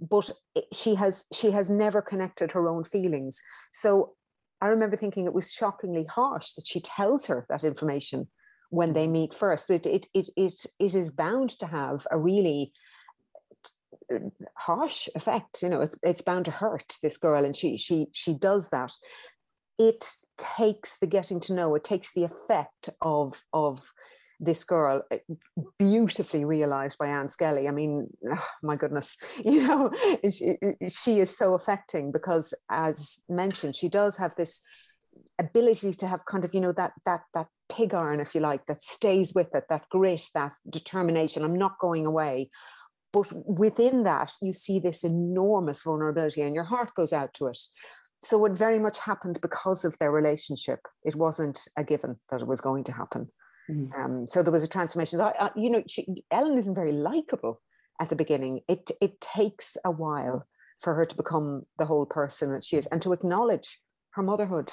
but 0.00 0.30
she 0.72 0.94
has 0.94 1.24
she 1.32 1.50
has 1.50 1.70
never 1.70 2.02
connected 2.02 2.52
her 2.52 2.68
own 2.68 2.84
feelings. 2.84 3.42
So 3.72 4.14
i 4.62 4.68
remember 4.68 4.96
thinking 4.96 5.26
it 5.26 5.34
was 5.34 5.52
shockingly 5.52 6.04
harsh 6.04 6.54
that 6.54 6.66
she 6.66 6.80
tells 6.80 7.26
her 7.26 7.44
that 7.50 7.62
information 7.62 8.26
when 8.70 8.92
they 8.92 9.06
meet 9.06 9.34
first. 9.34 9.70
It 9.70 9.86
it 9.86 10.06
it 10.14 10.28
it, 10.36 10.66
it 10.78 10.94
is 10.94 11.10
bound 11.10 11.50
to 11.58 11.66
have 11.66 12.06
a 12.10 12.18
really 12.18 12.72
harsh 14.54 15.08
effect 15.16 15.62
you 15.62 15.68
know 15.68 15.80
it's 15.80 15.98
it's 16.04 16.20
bound 16.20 16.44
to 16.44 16.52
hurt 16.52 16.94
this 17.02 17.16
girl 17.16 17.44
and 17.44 17.56
she 17.56 17.76
she 17.76 18.08
she 18.12 18.34
does 18.34 18.68
that. 18.70 18.92
It 19.78 20.08
takes 20.38 20.98
the 20.98 21.06
getting 21.06 21.40
to 21.40 21.54
know 21.54 21.74
it 21.74 21.84
takes 21.84 22.12
the 22.12 22.24
effect 22.24 22.90
of 23.00 23.42
of 23.52 23.92
this 24.40 24.64
girl 24.64 25.02
eh, 25.10 25.18
beautifully 25.78 26.44
realized 26.44 26.98
by 26.98 27.06
Ann 27.06 27.28
Skelly. 27.28 27.68
I 27.68 27.70
mean, 27.70 28.08
oh, 28.30 28.46
my 28.62 28.76
goodness, 28.76 29.16
you 29.44 29.66
know, 29.66 29.90
she, 30.30 30.56
she 30.88 31.20
is 31.20 31.36
so 31.36 31.54
affecting 31.54 32.12
because, 32.12 32.54
as 32.70 33.20
mentioned, 33.28 33.76
she 33.76 33.88
does 33.88 34.16
have 34.16 34.34
this 34.36 34.62
ability 35.38 35.92
to 35.92 36.06
have 36.06 36.24
kind 36.24 36.44
of 36.44 36.54
you 36.54 36.60
know 36.60 36.72
that 36.72 36.92
that 37.04 37.22
that 37.34 37.46
pig 37.68 37.92
iron 37.92 38.20
if 38.20 38.34
you 38.34 38.40
like 38.40 38.64
that 38.66 38.82
stays 38.82 39.34
with 39.34 39.54
it 39.54 39.64
that 39.68 39.86
grit 39.90 40.22
that 40.34 40.52
determination 40.70 41.44
i'm 41.44 41.58
not 41.58 41.78
going 41.78 42.06
away. 42.06 42.50
But 43.12 43.32
within 43.46 44.02
that 44.02 44.32
you 44.42 44.52
see 44.52 44.78
this 44.78 45.02
enormous 45.02 45.82
vulnerability 45.82 46.42
and 46.42 46.54
your 46.54 46.64
heart 46.64 46.94
goes 46.94 47.14
out 47.14 47.32
to 47.34 47.46
it. 47.46 47.58
So 48.20 48.44
it 48.44 48.52
very 48.52 48.78
much 48.78 48.98
happened 48.98 49.38
because 49.40 49.86
of 49.86 49.96
their 49.98 50.10
relationship. 50.10 50.80
It 51.02 51.16
wasn't 51.16 51.60
a 51.78 51.84
given 51.84 52.16
that 52.30 52.42
it 52.42 52.46
was 52.46 52.60
going 52.60 52.84
to 52.84 52.92
happen 52.92 53.30
Mm. 53.70 53.98
Um, 53.98 54.26
so 54.26 54.42
there 54.42 54.52
was 54.52 54.62
a 54.62 54.68
transformation. 54.68 55.20
I, 55.20 55.32
I, 55.38 55.50
you 55.56 55.70
know, 55.70 55.82
she, 55.86 56.24
Ellen 56.30 56.56
isn't 56.58 56.74
very 56.74 56.92
likable 56.92 57.60
at 58.00 58.08
the 58.08 58.16
beginning. 58.16 58.60
It 58.68 58.90
it 59.00 59.20
takes 59.20 59.76
a 59.84 59.90
while 59.90 60.46
for 60.78 60.94
her 60.94 61.06
to 61.06 61.16
become 61.16 61.62
the 61.78 61.86
whole 61.86 62.06
person 62.06 62.52
that 62.52 62.64
she 62.64 62.76
is, 62.76 62.86
and 62.86 63.02
to 63.02 63.12
acknowledge 63.12 63.80
her 64.10 64.22
motherhood. 64.22 64.72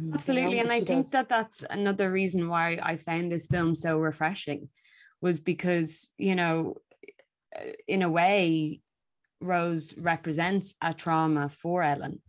Mm. 0.00 0.14
Absolutely, 0.14 0.58
and 0.58 0.72
I 0.72 0.80
think 0.80 1.04
does. 1.04 1.10
that 1.12 1.28
that's 1.28 1.64
another 1.68 2.10
reason 2.10 2.48
why 2.48 2.78
I 2.82 2.96
found 2.96 3.30
this 3.30 3.46
film 3.46 3.74
so 3.74 3.98
refreshing, 3.98 4.68
was 5.20 5.38
because 5.38 6.10
you 6.16 6.34
know, 6.34 6.76
in 7.86 8.02
a 8.02 8.10
way, 8.10 8.80
Rose 9.40 9.94
represents 9.98 10.74
a 10.80 10.94
trauma 10.94 11.48
for 11.48 11.82
Ellen 11.82 12.22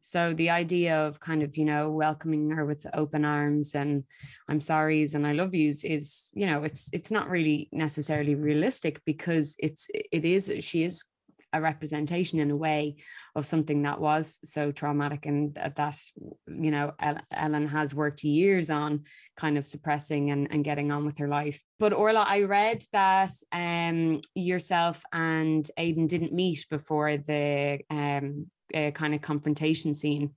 so 0.00 0.34
the 0.34 0.50
idea 0.50 1.06
of 1.06 1.20
kind 1.20 1.42
of, 1.42 1.56
you 1.56 1.64
know, 1.64 1.90
welcoming 1.90 2.50
her 2.50 2.64
with 2.64 2.86
open 2.94 3.24
arms 3.24 3.74
and 3.74 4.04
I'm 4.48 4.60
sorry's 4.60 5.14
and 5.14 5.26
I 5.26 5.32
love 5.32 5.54
yous 5.54 5.84
is, 5.84 6.30
you 6.34 6.46
know, 6.46 6.62
it's 6.64 6.88
it's 6.92 7.10
not 7.10 7.28
really 7.28 7.68
necessarily 7.72 8.34
realistic 8.34 9.00
because 9.04 9.56
it's 9.58 9.88
it 9.92 10.24
is 10.24 10.52
she 10.60 10.84
is 10.84 11.04
a 11.52 11.60
representation 11.60 12.38
in 12.38 12.50
a 12.50 12.56
way 12.56 12.96
of 13.34 13.46
something 13.46 13.82
that 13.82 14.00
was 14.00 14.38
so 14.44 14.72
traumatic 14.72 15.26
and 15.26 15.54
that 15.76 15.98
you 16.46 16.70
know 16.70 16.92
ellen 17.30 17.66
has 17.66 17.94
worked 17.94 18.24
years 18.24 18.70
on 18.70 19.04
kind 19.36 19.58
of 19.58 19.66
suppressing 19.66 20.30
and, 20.30 20.48
and 20.50 20.64
getting 20.64 20.90
on 20.90 21.04
with 21.04 21.18
her 21.18 21.28
life. 21.28 21.60
But 21.78 21.92
orla 21.92 22.24
i 22.28 22.42
read 22.42 22.82
that 22.92 23.30
um, 23.52 24.20
yourself 24.34 25.02
and 25.12 25.68
aidan 25.76 26.06
didn't 26.06 26.32
meet 26.32 26.66
before 26.70 27.16
the 27.16 27.80
um, 27.90 28.50
uh, 28.74 28.90
kind 28.90 29.14
of 29.14 29.22
confrontation 29.22 29.94
scene 29.94 30.30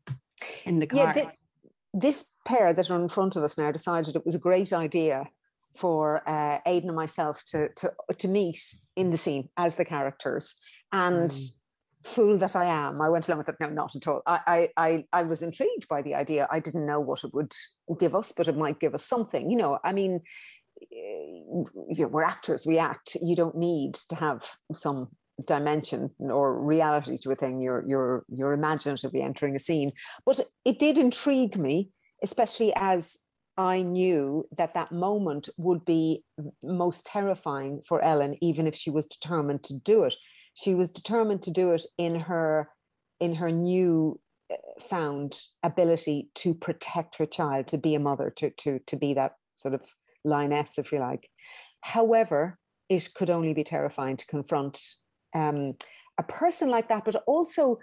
in 0.66 0.80
the 0.80 0.88
car 0.88 1.00
yeah, 1.00 1.12
th- 1.14 1.28
this 1.94 2.32
pair 2.46 2.74
that 2.74 2.90
are 2.90 3.02
in 3.02 3.10
front 3.10 3.36
of 3.36 3.44
us 3.44 3.58
now 3.58 3.72
decided 3.72 4.16
it 4.16 4.26
was 4.26 4.36
a 4.36 4.40
great 4.40 4.72
idea 4.74 5.26
for 5.76 6.28
uh, 6.28 6.60
Aidan 6.66 6.90
and 6.90 6.96
myself 6.96 7.44
to, 7.48 7.70
to 7.76 7.92
to 8.18 8.28
meet 8.28 8.76
in 8.96 9.12
the 9.12 9.18
scene 9.18 9.50
as 9.58 9.76
the 9.76 9.86
characters 9.86 10.56
and 10.92 11.30
mm. 11.30 11.50
fool 12.04 12.38
that 12.38 12.56
I 12.56 12.66
am, 12.66 13.02
I 13.02 13.10
went 13.10 13.28
along 13.28 13.40
with 13.40 13.50
it. 13.50 13.56
No, 13.60 13.70
not 13.70 13.96
at 13.96 14.08
all. 14.08 14.22
I, 14.26 14.70
I, 14.76 15.06
I, 15.14 15.24
was 15.24 15.44
intrigued 15.44 15.88
by 15.88 16.02
the 16.02 16.16
idea. 16.16 16.48
I 16.50 16.60
didn't 16.60 16.86
know 16.86 17.00
what 17.00 17.24
it 17.24 17.34
would 17.34 17.54
give 18.00 18.16
us, 18.16 18.32
but 18.32 18.48
it 18.48 18.58
might 18.58 18.80
give 18.80 18.96
us 18.96 19.06
something. 19.06 19.50
You 19.50 19.58
know, 19.58 19.80
I 19.84 19.94
mean, 19.94 20.22
eh, 20.82 20.86
you 20.92 21.66
know, 22.00 22.08
we're 22.08 22.24
actors, 22.24 22.66
we 22.66 22.80
act. 22.80 23.18
You 23.22 23.36
don't 23.36 23.56
need 23.56 23.96
to 24.10 24.16
have 24.16 24.50
some 24.74 25.10
dimension 25.46 26.10
or 26.20 26.60
reality 26.60 27.18
to 27.18 27.32
a 27.32 27.36
thing. 27.36 27.60
You're, 27.60 27.84
you're, 27.88 28.26
you're 28.30 28.54
imaginatively 28.54 29.22
entering 29.22 29.56
a 29.56 29.60
scene. 29.60 29.92
But 30.26 30.42
it 30.66 30.80
did 30.80 30.98
intrigue 30.98 31.58
me, 31.58 31.90
especially 32.24 32.74
as 32.76 33.20
I 33.58 33.82
knew 33.82 34.46
that 34.58 34.74
that 34.74 34.92
moment 34.92 35.50
would 35.58 35.84
be 35.86 36.24
most 36.64 37.06
terrifying 37.06 37.82
for 37.88 38.02
Ellen, 38.02 38.38
even 38.42 38.68
if 38.68 38.76
she 38.76 38.90
was 38.90 39.08
determined 39.08 39.64
to 39.64 39.74
do 39.80 40.04
it 40.04 40.16
she 40.60 40.76
was 40.76 40.90
determined 40.90 41.44
to 41.44 41.52
do 41.52 41.72
it 41.72 41.86
in 41.98 42.20
her 42.20 42.70
in 43.20 43.36
her 43.36 43.52
new 43.52 44.20
uh, 44.52 44.56
found 44.82 45.40
ability 45.64 46.30
to 46.36 46.54
protect 46.54 47.18
her 47.18 47.26
child 47.26 47.68
to 47.68 47.78
be 47.78 47.96
a 47.96 48.00
mother 48.00 48.30
to 48.30 48.50
to 48.52 48.80
to 48.88 48.96
be 48.96 49.14
that 49.14 49.34
sort 49.56 49.74
of 49.74 49.84
lioness 50.26 50.78
if 50.78 50.92
you 50.92 51.00
like 51.00 51.30
however 51.82 52.58
it 52.90 53.08
could 53.14 53.30
only 53.30 53.54
be 53.54 53.64
terrifying 53.64 54.18
to 54.18 54.26
confront 54.26 54.82
um, 55.36 55.74
a 56.18 56.24
person 56.24 56.70
like 56.70 56.90
that 56.90 57.06
but 57.06 57.16
also 57.28 57.80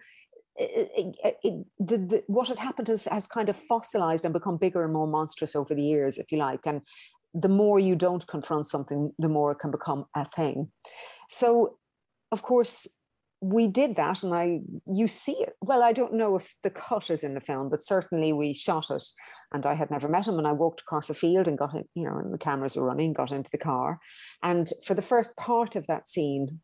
it, 0.59 1.15
it, 1.23 1.37
it, 1.45 1.67
the, 1.79 1.99
the, 1.99 2.25
what 2.29 2.49
had 2.49 2.59
happened 2.59 2.89
has, 2.89 3.05
has 3.05 3.27
kind 3.27 3.51
of 3.51 3.57
fossilized 3.57 4.25
and 4.25 4.33
become 4.33 4.57
bigger 4.57 4.85
and 4.85 4.93
more 4.93 5.07
monstrous 5.07 5.55
over 5.55 5.75
the 5.75 5.85
years 5.85 6.19
if 6.19 6.33
you 6.33 6.39
like 6.39 6.61
and 6.65 6.81
the 7.35 7.49
more 7.49 7.79
you 7.79 7.95
don't 7.95 8.27
confront 8.27 8.67
something 8.67 9.13
the 9.19 9.29
more 9.29 9.53
it 9.53 9.59
can 9.59 9.71
become 9.71 10.07
a 10.15 10.25
thing 10.25 10.71
so 11.29 11.77
of 12.33 12.43
course, 12.43 12.87
we 13.43 13.69
did 13.69 13.97
that 13.97 14.23
and 14.23 14.35
I 14.35 14.61
you 14.91 15.07
see 15.07 15.33
it. 15.33 15.55
Well, 15.61 15.83
I 15.83 15.93
don't 15.93 16.15
know 16.15 16.37
if 16.37 16.55
the 16.63 16.71
cut 16.71 17.11
is 17.11 17.23
in 17.23 17.35
the 17.35 17.41
film, 17.41 17.69
but 17.69 17.85
certainly 17.85 18.33
we 18.33 18.55
shot 18.55 18.91
it 18.91 19.05
and 19.53 19.67
I 19.67 19.75
had 19.75 19.91
never 19.91 20.09
met 20.09 20.27
him 20.27 20.39
and 20.39 20.47
I 20.47 20.53
walked 20.53 20.81
across 20.81 21.11
a 21.11 21.15
field 21.15 21.47
and 21.47 21.59
got 21.59 21.75
in, 21.75 21.85
you 21.95 22.05
know, 22.05 22.19
and 22.19 22.33
the 22.33 22.39
cameras 22.39 22.77
were 22.77 22.87
running, 22.87 23.13
got 23.13 23.33
into 23.33 23.51
the 23.51 23.59
car. 23.59 23.99
And 24.43 24.69
for 24.85 24.95
the 24.95 25.03
first 25.03 25.37
part 25.37 25.77
of 25.77 25.87
that 25.87 26.09
scene, 26.09 26.61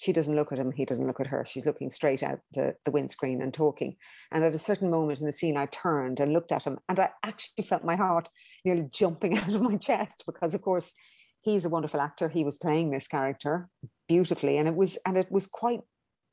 she 0.00 0.14
doesn't 0.14 0.34
look 0.34 0.50
at 0.50 0.58
him, 0.58 0.72
he 0.72 0.86
doesn't 0.86 1.06
look 1.06 1.20
at 1.20 1.26
her. 1.26 1.44
She's 1.44 1.66
looking 1.66 1.90
straight 1.90 2.22
out 2.22 2.40
the, 2.54 2.74
the 2.86 2.90
windscreen 2.90 3.42
and 3.42 3.52
talking. 3.52 3.96
And 4.32 4.42
at 4.42 4.54
a 4.54 4.58
certain 4.58 4.90
moment 4.90 5.20
in 5.20 5.26
the 5.26 5.32
scene, 5.32 5.58
I 5.58 5.66
turned 5.66 6.20
and 6.20 6.32
looked 6.32 6.52
at 6.52 6.64
him 6.64 6.78
and 6.88 6.98
I 6.98 7.10
actually 7.22 7.64
felt 7.64 7.84
my 7.84 7.96
heart 7.96 8.30
nearly 8.64 8.88
jumping 8.90 9.36
out 9.38 9.52
of 9.52 9.60
my 9.60 9.76
chest 9.76 10.24
because 10.24 10.54
of 10.54 10.62
course 10.62 10.94
he's 11.42 11.66
a 11.66 11.68
wonderful 11.68 12.00
actor. 12.00 12.30
He 12.30 12.44
was 12.44 12.56
playing 12.56 12.90
this 12.90 13.08
character 13.08 13.68
beautifully, 14.08 14.56
and 14.56 14.66
it 14.66 14.74
was 14.74 14.98
and 15.04 15.18
it 15.18 15.30
was 15.30 15.46
quite 15.46 15.80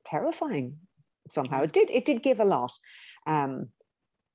terrifying 0.06 0.78
somehow. 1.30 1.64
It 1.64 1.74
did 1.74 1.92
it 1.92 2.06
did 2.06 2.24
give 2.24 2.40
a 2.40 2.46
lot. 2.46 2.72
Um, 3.26 3.68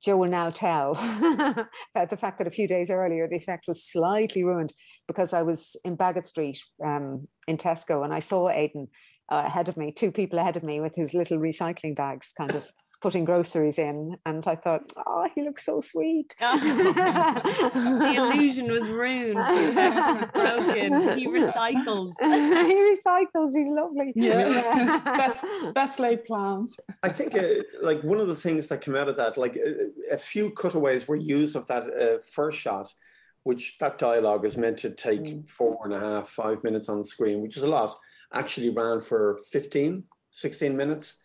Joe 0.05 0.17
will 0.17 0.29
now 0.29 0.51
tell 0.51 0.93
about 1.95 2.11
the 2.11 2.17
fact 2.17 2.39
that 2.39 2.49
a 2.49 2.51
few 2.51 2.67
days 2.67 2.91
earlier 2.91 3.29
the 3.29 3.37
effect 3.37 3.69
was 3.69 3.85
slightly 3.85 4.43
ruined 4.43 4.73
because 5.07 5.33
I 5.33 5.43
was 5.43 5.77
in 5.85 5.97
Bagot 5.97 6.27
Street 6.27 6.61
um, 6.85 7.29
in 7.47 7.57
Tesco 7.57 8.05
and 8.05 8.13
I 8.13 8.19
saw 8.19 8.51
Aidan 8.51 8.89
uh, 9.33 9.45
ahead 9.47 9.69
of 9.69 9.77
me, 9.77 9.91
two 9.91 10.13
people 10.13 10.39
ahead 10.39 10.57
of 10.57 10.63
me 10.63 10.81
with 10.81 10.95
his 10.95 11.15
little 11.15 11.39
recycling 11.39 11.97
bags 11.97 12.33
kind 12.37 12.51
of 12.53 12.71
putting 13.01 13.25
groceries 13.25 13.79
in, 13.79 14.17
and 14.27 14.47
I 14.47 14.55
thought, 14.55 14.93
oh, 14.97 15.27
he 15.35 15.43
looks 15.43 15.65
so 15.67 15.81
sweet. 15.81 16.37
the 16.39 18.15
illusion 18.17 18.71
was 18.71 18.87
ruined. 18.87 19.39
The 19.39 19.73
was 19.75 20.25
broken. 20.33 21.19
He 21.19 21.27
recycles. 21.27 22.13
he 22.21 22.77
recycles. 22.95 23.57
He's 23.57 23.69
lovely. 23.69 24.13
Yeah, 24.15 25.01
best 25.05 25.45
best 25.75 25.99
laid 25.99 26.25
plans. 26.25 26.77
I 27.03 27.09
think 27.09 27.35
uh, 27.35 27.65
like 27.81 28.05
one 28.05 28.21
of 28.21 28.29
the 28.29 28.37
things 28.37 28.69
that 28.69 28.83
came 28.83 28.95
out 28.95 29.09
of 29.09 29.17
that, 29.17 29.37
like 29.37 29.57
a, 29.57 30.15
a 30.15 30.19
few 30.19 30.51
cutaways 30.51 31.09
were 31.09 31.17
used 31.17 31.57
of 31.57 31.67
that 31.67 31.85
uh, 31.85 32.19
first 32.33 32.59
shot. 32.61 32.93
Which 33.45 33.77
that 33.79 33.99
dialogue 33.99 34.45
is 34.45 34.57
meant 34.57 34.79
to 34.79 34.91
take 34.91 35.21
mm. 35.21 35.51
four 35.51 35.81
and 35.83 35.93
a 35.93 35.99
half, 35.99 36.29
five 36.29 36.63
minutes 36.63 36.89
on 36.89 37.01
the 37.01 37.05
screen, 37.05 37.43
which 37.43 37.57
is 37.57 37.65
a 37.65 37.67
lot, 37.67 37.99
actually 38.33 38.71
ran 38.71 39.01
for 39.01 39.41
15, 39.51 40.05
16 40.31 40.77
minutes 40.77 41.17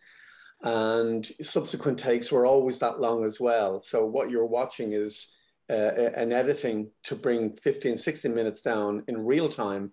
and 0.62 1.30
subsequent 1.42 1.98
takes 1.98 2.32
were 2.32 2.46
always 2.46 2.78
that 2.80 3.00
long 3.00 3.24
as 3.24 3.38
well. 3.38 3.80
So 3.80 4.04
what 4.04 4.30
you're 4.30 4.46
watching 4.46 4.92
is 4.92 5.34
uh, 5.70 5.72
an 5.72 6.32
editing 6.32 6.90
to 7.04 7.14
bring 7.14 7.56
15, 7.56 7.96
16 7.96 8.34
minutes 8.34 8.62
down 8.62 9.04
in 9.06 9.24
real 9.24 9.48
time 9.48 9.92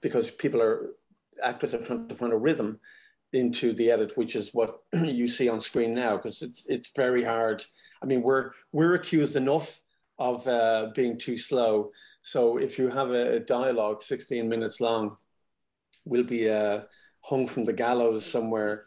because 0.00 0.30
people 0.30 0.60
are, 0.60 0.90
actors 1.42 1.74
are 1.74 1.84
trying 1.84 2.08
to 2.08 2.14
find 2.14 2.32
a 2.32 2.36
rhythm 2.36 2.80
into 3.32 3.72
the 3.74 3.90
edit, 3.90 4.16
which 4.16 4.34
is 4.34 4.54
what 4.54 4.80
you 4.92 5.28
see 5.28 5.48
on 5.48 5.60
screen 5.60 5.94
now, 5.94 6.16
because 6.16 6.42
it's 6.42 6.66
it's 6.68 6.90
very 6.96 7.22
hard. 7.22 7.64
I 8.02 8.06
mean, 8.06 8.22
we're 8.22 8.52
we're 8.72 8.94
accused 8.94 9.36
enough 9.36 9.82
of 10.18 10.46
uh, 10.48 10.90
being 10.94 11.18
too 11.18 11.36
slow. 11.36 11.90
So 12.22 12.56
if 12.56 12.78
you 12.78 12.88
have 12.88 13.10
a, 13.10 13.34
a 13.34 13.40
dialogue 13.40 14.02
16 14.02 14.48
minutes 14.48 14.80
long, 14.80 15.16
we'll 16.06 16.24
be 16.24 16.48
uh, 16.48 16.82
hung 17.20 17.46
from 17.46 17.64
the 17.64 17.72
gallows 17.72 18.24
somewhere. 18.24 18.84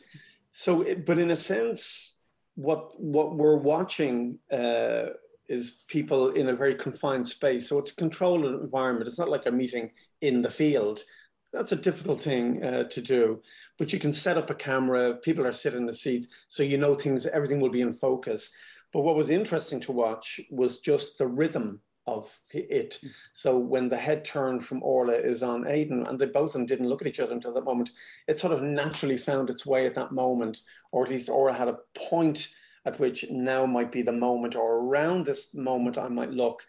So, 0.52 0.84
but 1.06 1.20
in 1.20 1.32
a 1.32 1.36
sense, 1.36 2.18
what 2.56 3.00
what 3.00 3.36
we're 3.36 3.58
watching 3.58 4.40
uh, 4.52 5.08
is 5.48 5.84
people 5.88 6.30
in 6.30 6.50
a 6.50 6.56
very 6.56 6.76
confined 6.76 7.28
space. 7.28 7.68
So 7.70 7.80
it's 7.80 7.92
a 7.92 7.96
controlled 7.96 8.46
environment. 8.46 9.08
It's 9.08 9.20
not 9.20 9.30
like 9.30 9.46
a 9.46 9.52
meeting 9.52 9.92
in 10.22 10.42
the 10.42 10.52
field. 10.52 11.04
That's 11.52 11.72
a 11.72 11.76
difficult 11.76 12.22
thing 12.22 12.64
uh, 12.64 12.84
to 12.84 13.02
do, 13.02 13.42
but 13.80 13.92
you 13.92 13.98
can 13.98 14.14
set 14.14 14.38
up 14.38 14.52
a 14.52 14.56
camera. 14.56 15.16
People 15.16 15.48
are 15.48 15.52
sitting 15.52 15.80
in 15.80 15.86
the 15.88 15.94
seats, 15.94 16.28
so 16.48 16.62
you 16.62 16.78
know 16.78 16.94
things. 16.94 17.26
Everything 17.26 17.60
will 17.60 17.72
be 17.72 17.82
in 17.82 17.94
focus. 17.94 18.52
But 18.94 19.02
what 19.02 19.16
was 19.16 19.30
interesting 19.30 19.80
to 19.82 19.92
watch 19.92 20.40
was 20.52 20.80
just 20.80 21.18
the 21.18 21.28
rhythm 21.28 21.82
of 22.18 22.40
it. 22.52 23.00
Hmm. 23.02 23.08
So 23.34 23.58
when 23.58 23.90
the 23.90 23.98
head 23.98 24.26
turn 24.26 24.60
from 24.60 24.84
Orla 24.84 25.14
is 25.14 25.44
on 25.44 25.68
Aidan, 25.68 26.06
and 26.08 26.20
they 26.20 26.26
both 26.26 26.50
of 26.50 26.54
them 26.54 26.66
didn't 26.66 26.90
look 26.90 27.02
at 27.02 27.08
each 27.08 27.20
other 27.20 27.34
until 27.34 27.54
that 27.54 27.64
moment, 27.64 27.92
it 28.28 28.40
sort 28.40 28.54
of 28.54 28.64
naturally 28.64 29.18
found 29.18 29.50
its 29.50 29.66
way 29.66 29.86
at 29.86 29.96
that 29.96 30.12
moment, 30.12 30.62
or 30.92 31.04
at 31.04 31.10
least 31.10 31.30
Orla 31.30 31.54
had 31.54 31.68
a 31.68 31.80
point 31.96 32.50
at 32.86 33.00
which 33.00 33.26
now 33.30 33.66
might 33.66 33.92
be 33.92 34.02
the 34.02 34.12
moment, 34.12 34.56
or 34.56 34.78
around 34.78 35.26
this 35.26 35.54
moment 35.54 35.98
I 35.98 36.08
might 36.08 36.32
look. 36.32 36.66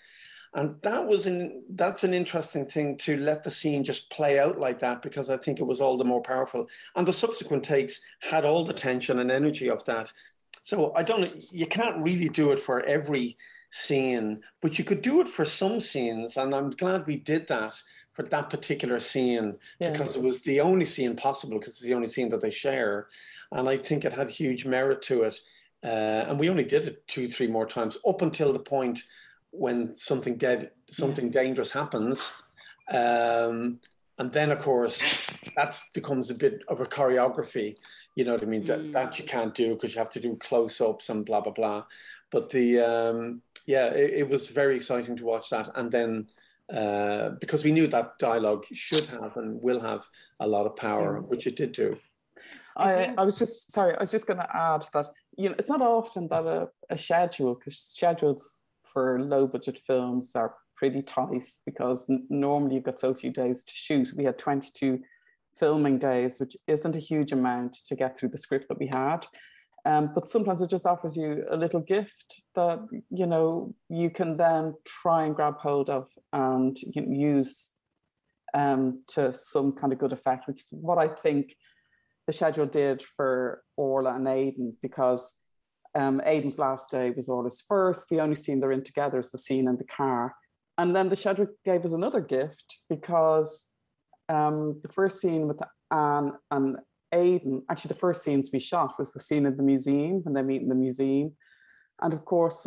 And 0.53 0.75
that 0.83 1.07
was 1.07 1.27
in 1.27 1.63
that's 1.71 2.03
an 2.03 2.13
interesting 2.13 2.67
thing 2.67 2.99
to 2.99 3.17
let 3.19 3.45
the 3.45 3.51
scene 3.51 3.85
just 3.85 4.11
play 4.11 4.41
out 4.41 4.59
like 4.59 4.81
that 4.81 5.01
because 5.01 5.31
I 5.31 5.37
think 5.37 5.61
it 5.61 5.67
was 5.67 5.81
all 5.81 5.97
the 5.97 6.05
more 6.05 6.23
powerful. 6.23 6.67
And 6.97 7.07
the 7.07 7.13
subsequent 7.13 7.63
takes 7.63 8.01
had 8.21 8.45
all 8.45 8.65
the 8.65 8.73
tension 8.73 9.21
and 9.21 9.31
energy 9.31 9.71
of 9.71 9.85
that. 9.85 10.13
So 10.63 10.93
I 10.97 11.05
don't 11.05 11.41
you 11.53 11.67
can't 11.67 12.03
really 12.03 12.29
do 12.29 12.51
it 12.51 12.59
for 12.59 12.83
every 12.83 13.37
scene, 13.71 14.43
but 14.61 14.79
you 14.79 14.85
could 14.85 15.03
do 15.03 15.21
it 15.21 15.29
for 15.29 15.45
some 15.45 15.81
scenes. 15.81 16.37
And 16.37 16.55
I'm 16.55 16.71
glad 16.71 17.07
we 17.07 17.17
did 17.17 17.49
that 17.49 17.81
for 18.13 18.23
that 18.25 18.51
particular 18.51 18.99
scene 18.99 19.57
yeah. 19.79 19.93
because 19.93 20.17
it 20.17 20.23
was 20.23 20.43
the 20.43 20.61
only 20.61 20.85
scene 20.85 21.17
possible 21.17 21.59
because 21.59 21.75
it's 21.75 21.83
the 21.83 21.95
only 21.95 22.09
scene 22.09 22.29
that 22.31 22.41
they 22.41 22.51
share. 22.51 23.09
And 23.53 23.69
I 23.69 23.77
think 23.77 24.05
it 24.05 24.13
had 24.13 24.31
huge 24.31 24.67
merit 24.67 25.03
to 25.03 25.23
it. 25.23 25.41
Uh, 25.83 26.27
and 26.29 26.39
we 26.39 26.51
only 26.51 26.65
did 26.65 26.87
it 26.87 27.07
two, 27.07 27.29
three 27.29 27.47
more 27.47 27.67
times 27.67 27.97
up 28.07 28.21
until 28.21 28.53
the 28.53 28.59
point 28.59 29.03
when 29.51 29.95
something 29.95 30.37
dead, 30.37 30.71
something 30.91 31.27
yeah. 31.27 31.43
dangerous 31.43 31.73
happens. 31.73 32.43
Um, 32.91 33.81
and 34.19 34.31
then, 34.33 34.51
of 34.51 34.59
course, 34.59 35.03
that 35.57 35.81
becomes 35.95 36.29
a 36.29 36.35
bit 36.35 36.63
of 36.69 36.81
a 36.81 36.85
choreography. 36.87 37.79
You 38.17 38.25
know 38.27 38.35
what 38.35 38.43
I 38.43 38.47
mean? 38.47 38.65
Mm. 38.65 38.67
That, 38.67 38.93
that 38.93 39.19
you 39.19 39.25
can't 39.25 39.55
do 39.55 39.75
because 39.75 39.95
you 39.95 39.99
have 39.99 40.11
to 40.11 40.21
do 40.21 40.37
close 40.37 40.81
ups 40.81 41.09
and 41.09 41.25
blah, 41.25 41.41
blah, 41.41 41.53
blah. 41.53 41.85
But 42.31 42.51
the, 42.51 42.81
um, 42.81 43.43
yeah, 43.67 43.87
it, 43.87 44.11
it, 44.15 44.29
was 44.29 44.49
very 44.49 44.77
exciting 44.77 45.17
to 45.17 45.25
watch 45.25 45.51
that. 45.51 45.71
And 45.75 45.91
then 45.91 46.29
uh, 46.73 47.31
because 47.41 47.65
we 47.65 47.73
knew 47.73 47.87
that 47.89 48.19
dialogue 48.19 48.65
should 48.73 49.07
have 49.07 49.37
and 49.37 49.61
will 49.63 49.81
have 49.81 50.07
a 50.41 50.47
lot 50.47 50.67
of 50.67 50.77
power, 50.77 51.21
which 51.21 51.47
it 51.47 51.57
did 51.57 51.73
do. 51.73 51.99
I, 52.77 53.13
I 53.19 53.25
was 53.25 53.39
just 53.39 53.73
sorry. 53.73 53.95
I 53.97 54.01
was 54.01 54.11
just 54.11 54.27
going 54.27 54.39
to 54.39 54.57
add 54.57 54.87
that 54.95 55.07
you 55.37 55.49
know 55.49 55.55
it's 55.59 55.69
not 55.69 55.83
often 55.83 56.29
that 56.29 56.47
a, 56.47 56.69
a 56.89 56.97
schedule 56.97 57.55
because 57.55 57.79
schedules 57.79 58.63
for 58.85 59.21
low 59.21 59.47
budget 59.47 59.81
films 59.87 60.33
are 60.35 60.55
pretty 60.77 61.03
tight 61.03 61.45
because 61.67 62.09
n- 62.09 62.27
normally 62.31 62.77
you've 62.77 62.85
got 62.85 62.99
so 62.99 63.15
few 63.15 63.31
days 63.31 63.65
to 63.65 63.73
shoot. 63.75 64.13
We 64.17 64.25
had 64.25 64.39
22 64.39 65.01
filming 65.57 65.99
days, 65.99 66.41
which 66.41 66.57
isn't 66.67 66.97
a 66.97 67.01
huge 67.01 67.33
amount 67.33 67.75
to 67.87 67.95
get 67.95 68.19
through 68.19 68.31
the 68.31 68.39
script 68.39 68.69
that 68.69 68.79
we 68.79 68.87
had. 68.87 69.27
Um, 69.87 70.13
but 70.15 70.29
sometimes 70.29 70.61
it 70.61 70.71
just 70.71 70.87
offers 70.87 71.17
you 71.17 71.45
a 71.51 71.57
little 71.57 71.81
gift 71.81 72.43
that 72.55 72.81
you 73.11 73.27
know 73.27 73.75
you 73.89 74.11
can 74.11 74.37
then 74.37 74.75
try 74.85 75.25
and 75.25 75.35
grab 75.35 75.57
hold 75.57 75.89
of 75.89 76.09
and 76.33 76.77
use 76.95 77.73
um, 78.53 79.03
to 79.09 79.33
some 79.33 79.73
kind 79.73 79.93
of 79.93 79.99
good 79.99 80.13
effect, 80.13 80.47
which 80.47 80.61
is 80.61 80.69
what 80.73 80.99
I 80.99 81.09
think 81.09 81.55
the 82.27 82.33
schedule 82.33 82.67
did 82.67 83.03
for 83.03 83.63
Orla 83.77 84.15
and 84.15 84.29
Aidan, 84.29 84.77
because 84.83 85.35
um, 85.95 86.21
Aidan's 86.25 86.59
last 86.59 86.91
day 86.91 87.11
was 87.11 87.29
Orla's 87.29 87.63
first. 87.67 88.07
The 88.09 88.21
only 88.21 88.35
scene 88.35 88.61
they're 88.61 88.73
in 88.73 88.85
together 88.85 89.19
is 89.19 89.31
the 89.31 89.39
scene 89.39 89.69
in 89.69 89.77
the 89.77 89.85
car. 89.85 90.35
And 90.79 90.95
then 90.95 91.09
the 91.09 91.17
schedule 91.17 91.49
gave 91.65 91.85
us 91.85 91.93
another 91.93 92.21
gift 92.21 92.79
because 92.89 93.67
um, 94.29 94.81
the 94.83 94.89
first 94.89 95.21
scene 95.21 95.49
with 95.49 95.61
Ann 95.91 96.33
and 96.51 96.77
Aidan, 97.13 97.63
actually 97.71 97.89
the 97.89 97.95
first 97.95 98.23
scenes 98.23 98.51
we 98.53 98.61
shot 98.61 98.95
was 98.99 99.13
the 99.13 99.21
scene 99.21 99.47
in 99.47 99.57
the 99.57 99.63
museum 99.63 100.23
when 100.23 100.35
they 100.35 100.43
meet 100.43 100.63
in 100.63 100.69
the 100.69 100.75
museum. 100.75 101.33
And 102.01 102.13
of 102.13 102.25
course, 102.25 102.67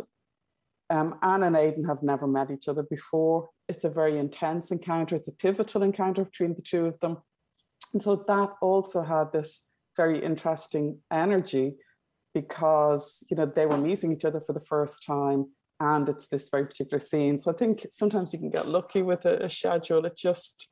um, 0.90 1.18
Ann 1.22 1.42
and 1.42 1.56
Aidan 1.56 1.84
have 1.84 2.02
never 2.02 2.26
met 2.26 2.50
each 2.50 2.68
other 2.68 2.82
before. 2.82 3.48
It's 3.68 3.84
a 3.84 3.90
very 3.90 4.18
intense 4.18 4.70
encounter. 4.70 5.16
It's 5.16 5.28
a 5.28 5.32
pivotal 5.32 5.82
encounter 5.82 6.24
between 6.24 6.54
the 6.54 6.62
two 6.62 6.86
of 6.86 7.00
them. 7.00 7.18
And 7.92 8.02
so 8.02 8.24
that 8.28 8.50
also 8.60 9.02
had 9.02 9.32
this 9.32 9.68
very 9.96 10.22
interesting 10.22 11.00
energy 11.10 11.76
because, 12.34 13.24
you 13.30 13.36
know, 13.36 13.46
they 13.46 13.66
were 13.66 13.78
meeting 13.78 14.12
each 14.12 14.24
other 14.24 14.40
for 14.40 14.52
the 14.52 14.60
first 14.60 15.04
time 15.06 15.46
and 15.80 16.08
it's 16.08 16.26
this 16.26 16.48
very 16.48 16.66
particular 16.66 17.00
scene. 17.00 17.38
So 17.38 17.50
I 17.50 17.54
think 17.54 17.86
sometimes 17.90 18.32
you 18.32 18.38
can 18.38 18.50
get 18.50 18.68
lucky 18.68 19.02
with 19.02 19.24
a, 19.24 19.44
a 19.44 19.50
schedule. 19.50 20.04
It 20.04 20.16
just 20.16 20.68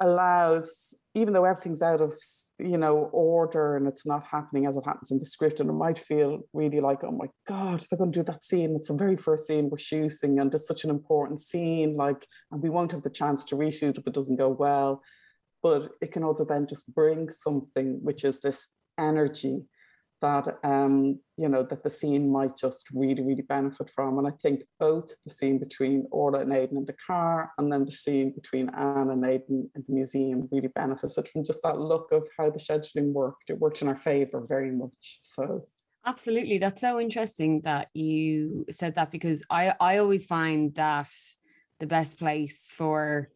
allows, 0.00 0.94
even 1.14 1.34
though 1.34 1.44
everything's 1.44 1.82
out 1.82 2.00
of 2.00 2.14
you 2.58 2.78
know 2.78 3.10
order 3.12 3.76
and 3.76 3.86
it's 3.86 4.06
not 4.06 4.24
happening 4.24 4.66
as 4.66 4.76
it 4.76 4.84
happens 4.84 5.10
in 5.10 5.18
the 5.18 5.26
script, 5.26 5.60
and 5.60 5.68
it 5.68 5.74
might 5.74 5.98
feel 5.98 6.40
really 6.52 6.80
like, 6.80 7.04
oh 7.04 7.10
my 7.10 7.26
god, 7.46 7.84
they're 7.88 7.98
going 7.98 8.12
to 8.12 8.20
do 8.20 8.24
that 8.24 8.44
scene. 8.44 8.74
It's 8.76 8.88
the 8.88 8.94
very 8.94 9.16
first 9.16 9.46
scene 9.46 9.68
we're 9.70 9.78
shooting, 9.78 10.38
and 10.38 10.54
it's 10.54 10.66
such 10.66 10.84
an 10.84 10.90
important 10.90 11.40
scene. 11.40 11.96
Like, 11.96 12.26
and 12.50 12.62
we 12.62 12.70
won't 12.70 12.92
have 12.92 13.02
the 13.02 13.10
chance 13.10 13.44
to 13.46 13.56
reshoot 13.56 13.98
if 13.98 14.06
it 14.06 14.14
doesn't 14.14 14.36
go 14.36 14.48
well. 14.48 15.02
But 15.62 15.92
it 16.00 16.12
can 16.12 16.24
also 16.24 16.44
then 16.44 16.66
just 16.66 16.92
bring 16.92 17.28
something, 17.28 18.00
which 18.02 18.24
is 18.24 18.40
this 18.40 18.66
energy 18.98 19.64
that 20.22 20.58
um, 20.64 21.18
you 21.36 21.48
know 21.48 21.62
that 21.62 21.82
the 21.82 21.90
scene 21.90 22.30
might 22.32 22.56
just 22.56 22.88
really 22.94 23.22
really 23.22 23.42
benefit 23.42 23.90
from. 23.94 24.18
And 24.18 24.26
i 24.26 24.30
think 24.42 24.62
both 24.80 25.12
the 25.24 25.30
scene 25.30 25.58
between 25.58 26.06
orla 26.10 26.40
and 26.40 26.52
aidan 26.52 26.78
in 26.78 26.86
the 26.86 26.96
car 27.06 27.52
and 27.58 27.70
then 27.70 27.84
the 27.84 27.92
scene 27.92 28.32
between 28.32 28.70
ann 28.70 29.10
and 29.10 29.24
aidan 29.24 29.70
in 29.74 29.84
the 29.86 29.92
museum 29.92 30.48
really 30.50 30.68
benefited 30.68 31.28
from 31.28 31.44
just 31.44 31.62
that 31.62 31.78
look 31.78 32.10
of 32.12 32.26
how 32.38 32.48
the 32.48 32.58
scheduling 32.58 33.12
worked. 33.12 33.50
It 33.50 33.58
worked 33.58 33.82
in 33.82 33.88
our 33.88 33.96
favor 33.96 34.44
very 34.48 34.70
much 34.70 35.18
so. 35.20 35.66
Absolutely. 36.04 36.58
That's 36.58 36.80
so 36.80 36.98
interesting 36.98 37.60
that 37.62 37.88
you 37.94 38.64
said 38.70 38.94
that 38.94 39.10
because 39.10 39.42
i 39.50 39.74
i 39.80 39.98
always 39.98 40.24
find 40.24 40.74
that 40.74 41.10
the 41.80 41.86
best 41.86 42.18
place 42.18 42.70
for 42.72 43.28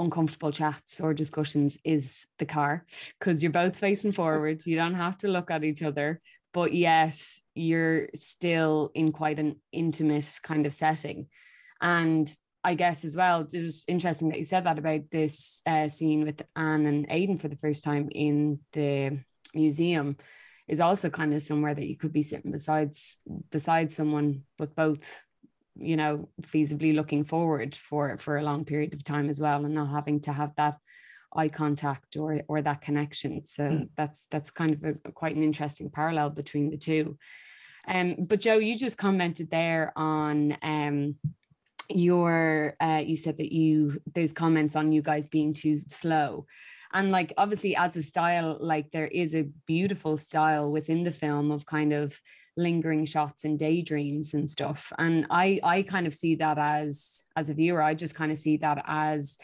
uncomfortable 0.00 0.52
chats 0.52 1.00
or 1.00 1.14
discussions 1.14 1.78
is 1.84 2.26
the 2.38 2.46
car 2.46 2.84
because 3.18 3.42
you're 3.42 3.52
both 3.52 3.76
facing 3.76 4.12
forward. 4.12 4.64
You 4.66 4.76
don't 4.76 4.94
have 4.94 5.16
to 5.18 5.28
look 5.28 5.50
at 5.50 5.64
each 5.64 5.82
other, 5.82 6.20
but 6.52 6.72
yet 6.72 7.20
you're 7.54 8.08
still 8.14 8.90
in 8.94 9.12
quite 9.12 9.38
an 9.38 9.56
intimate 9.72 10.38
kind 10.42 10.66
of 10.66 10.74
setting. 10.74 11.28
And 11.80 12.28
I 12.62 12.74
guess 12.74 13.04
as 13.04 13.16
well, 13.16 13.44
just 13.44 13.88
interesting 13.88 14.28
that 14.30 14.38
you 14.38 14.44
said 14.44 14.64
that 14.64 14.78
about 14.78 15.10
this 15.10 15.62
uh, 15.66 15.88
scene 15.88 16.24
with 16.24 16.42
Ann 16.56 16.86
and 16.86 17.06
Aidan 17.08 17.38
for 17.38 17.48
the 17.48 17.56
first 17.56 17.84
time 17.84 18.08
in 18.10 18.60
the 18.72 19.20
museum 19.54 20.16
is 20.68 20.80
also 20.80 21.10
kind 21.10 21.34
of 21.34 21.42
somewhere 21.42 21.74
that 21.74 21.86
you 21.88 21.96
could 21.96 22.12
be 22.12 22.22
sitting 22.22 22.52
besides 22.52 23.18
beside 23.50 23.90
someone, 23.92 24.42
but 24.58 24.76
both 24.76 25.20
you 25.76 25.96
know 25.96 26.28
feasibly 26.42 26.94
looking 26.94 27.24
forward 27.24 27.74
for 27.74 28.18
for 28.18 28.36
a 28.36 28.42
long 28.42 28.64
period 28.64 28.92
of 28.94 29.04
time 29.04 29.30
as 29.30 29.40
well 29.40 29.64
and 29.64 29.74
not 29.74 29.90
having 29.90 30.20
to 30.20 30.32
have 30.32 30.54
that 30.56 30.76
eye 31.34 31.48
contact 31.48 32.16
or 32.16 32.42
or 32.48 32.62
that 32.62 32.80
connection. 32.80 33.46
So 33.46 33.64
mm. 33.64 33.88
that's 33.96 34.26
that's 34.30 34.50
kind 34.50 34.74
of 34.74 34.84
a, 34.84 34.94
a, 35.04 35.12
quite 35.12 35.36
an 35.36 35.44
interesting 35.44 35.90
parallel 35.90 36.30
between 36.30 36.70
the 36.70 36.76
two. 36.76 37.18
Um 37.86 38.16
but 38.18 38.40
joe 38.40 38.58
you 38.58 38.76
just 38.76 38.98
commented 38.98 39.50
there 39.50 39.92
on 39.96 40.56
um 40.62 41.16
your 41.88 42.76
uh 42.80 43.02
you 43.04 43.16
said 43.16 43.38
that 43.38 43.52
you 43.52 44.00
those 44.14 44.32
comments 44.32 44.76
on 44.76 44.92
you 44.92 45.02
guys 45.02 45.28
being 45.28 45.52
too 45.52 45.78
slow. 45.78 46.46
And 46.92 47.12
like 47.12 47.32
obviously 47.38 47.76
as 47.76 47.96
a 47.96 48.02
style 48.02 48.56
like 48.60 48.90
there 48.90 49.06
is 49.06 49.34
a 49.34 49.48
beautiful 49.66 50.16
style 50.16 50.70
within 50.72 51.04
the 51.04 51.12
film 51.12 51.52
of 51.52 51.64
kind 51.64 51.92
of 51.92 52.20
lingering 52.56 53.04
shots 53.04 53.44
and 53.44 53.58
daydreams 53.58 54.34
and 54.34 54.48
stuff. 54.48 54.92
And 54.98 55.26
i 55.30 55.60
i 55.62 55.82
kind 55.82 56.06
of 56.06 56.14
see 56.14 56.36
that 56.36 56.58
as 56.58 57.22
as 57.36 57.50
a 57.50 57.54
viewer 57.54 57.82
i 57.82 57.94
just 57.94 58.14
kind 58.14 58.32
of 58.32 58.38
see 58.38 58.56
that 58.58 58.82
as 58.86 59.38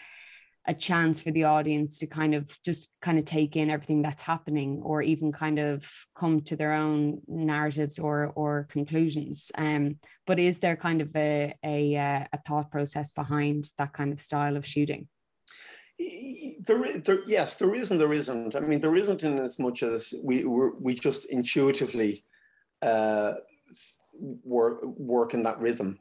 a 0.69 0.75
chance 0.75 1.21
for 1.21 1.31
the 1.31 1.45
audience 1.45 1.99
to 1.99 2.07
kind 2.07 2.35
of 2.35 2.57
just 2.65 2.93
kind 3.01 3.19
of 3.19 3.25
take 3.25 3.57
in 3.57 3.71
everything 3.71 4.03
that's 4.03 4.23
happening 4.23 4.81
or 4.83 5.01
even 5.01 5.31
kind 5.33 5.59
of 5.59 5.89
come 6.17 6.41
to 6.41 6.57
their 6.57 6.73
own 6.73 7.21
narratives 7.29 7.99
or 7.99 8.33
or 8.35 8.67
conclusions. 8.71 9.53
Um 9.57 9.99
but 10.27 10.41
is 10.41 10.59
there 10.59 10.77
kind 10.77 11.01
of 11.01 11.15
a 11.15 11.55
a, 11.63 11.97
uh, 11.97 12.25
a 12.33 12.39
thought 12.47 12.71
process 12.71 13.13
behind 13.13 13.71
that 13.79 13.93
kind 13.93 14.13
of 14.13 14.21
style 14.21 14.57
of 14.57 14.67
shooting? 14.67 15.09
There, 15.99 16.99
there, 16.99 17.21
yes, 17.27 17.55
there 17.55 17.75
is 17.75 17.91
and 17.91 17.99
there 17.99 18.13
isn't. 18.13 18.55
I 18.55 18.61
mean, 18.61 18.81
there 18.81 18.97
isn't 18.97 19.23
in 19.23 19.39
as 19.39 19.59
much 19.59 19.83
as 19.83 20.13
we 20.23 20.45
we 20.45 20.95
just 20.95 21.27
intuitively 21.27 22.25
uh, 22.83 23.35
work 24.45 24.83
work 24.85 25.35
in 25.35 25.43
that 25.43 25.61
rhythm, 25.61 25.99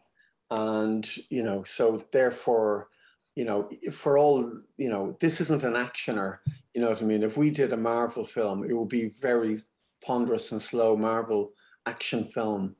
and 0.51 1.09
you 1.29 1.43
know, 1.43 1.63
so 1.63 2.03
therefore, 2.11 2.89
you 3.35 3.45
know, 3.45 3.69
for 3.91 4.17
all 4.17 4.51
you 4.77 4.89
know, 4.89 5.17
this 5.19 5.41
isn't 5.41 5.63
an 5.63 5.73
actioner. 5.73 6.39
You 6.73 6.81
know 6.81 6.89
what 6.89 7.01
I 7.01 7.05
mean? 7.05 7.23
If 7.23 7.37
we 7.37 7.49
did 7.49 7.73
a 7.73 7.77
Marvel 7.77 8.25
film, 8.25 8.63
it 8.69 8.73
would 8.73 8.89
be 8.89 9.09
very 9.21 9.61
ponderous 10.03 10.51
and 10.51 10.61
slow 10.61 10.95
Marvel 10.95 11.53
action 11.85 12.25
film. 12.25 12.75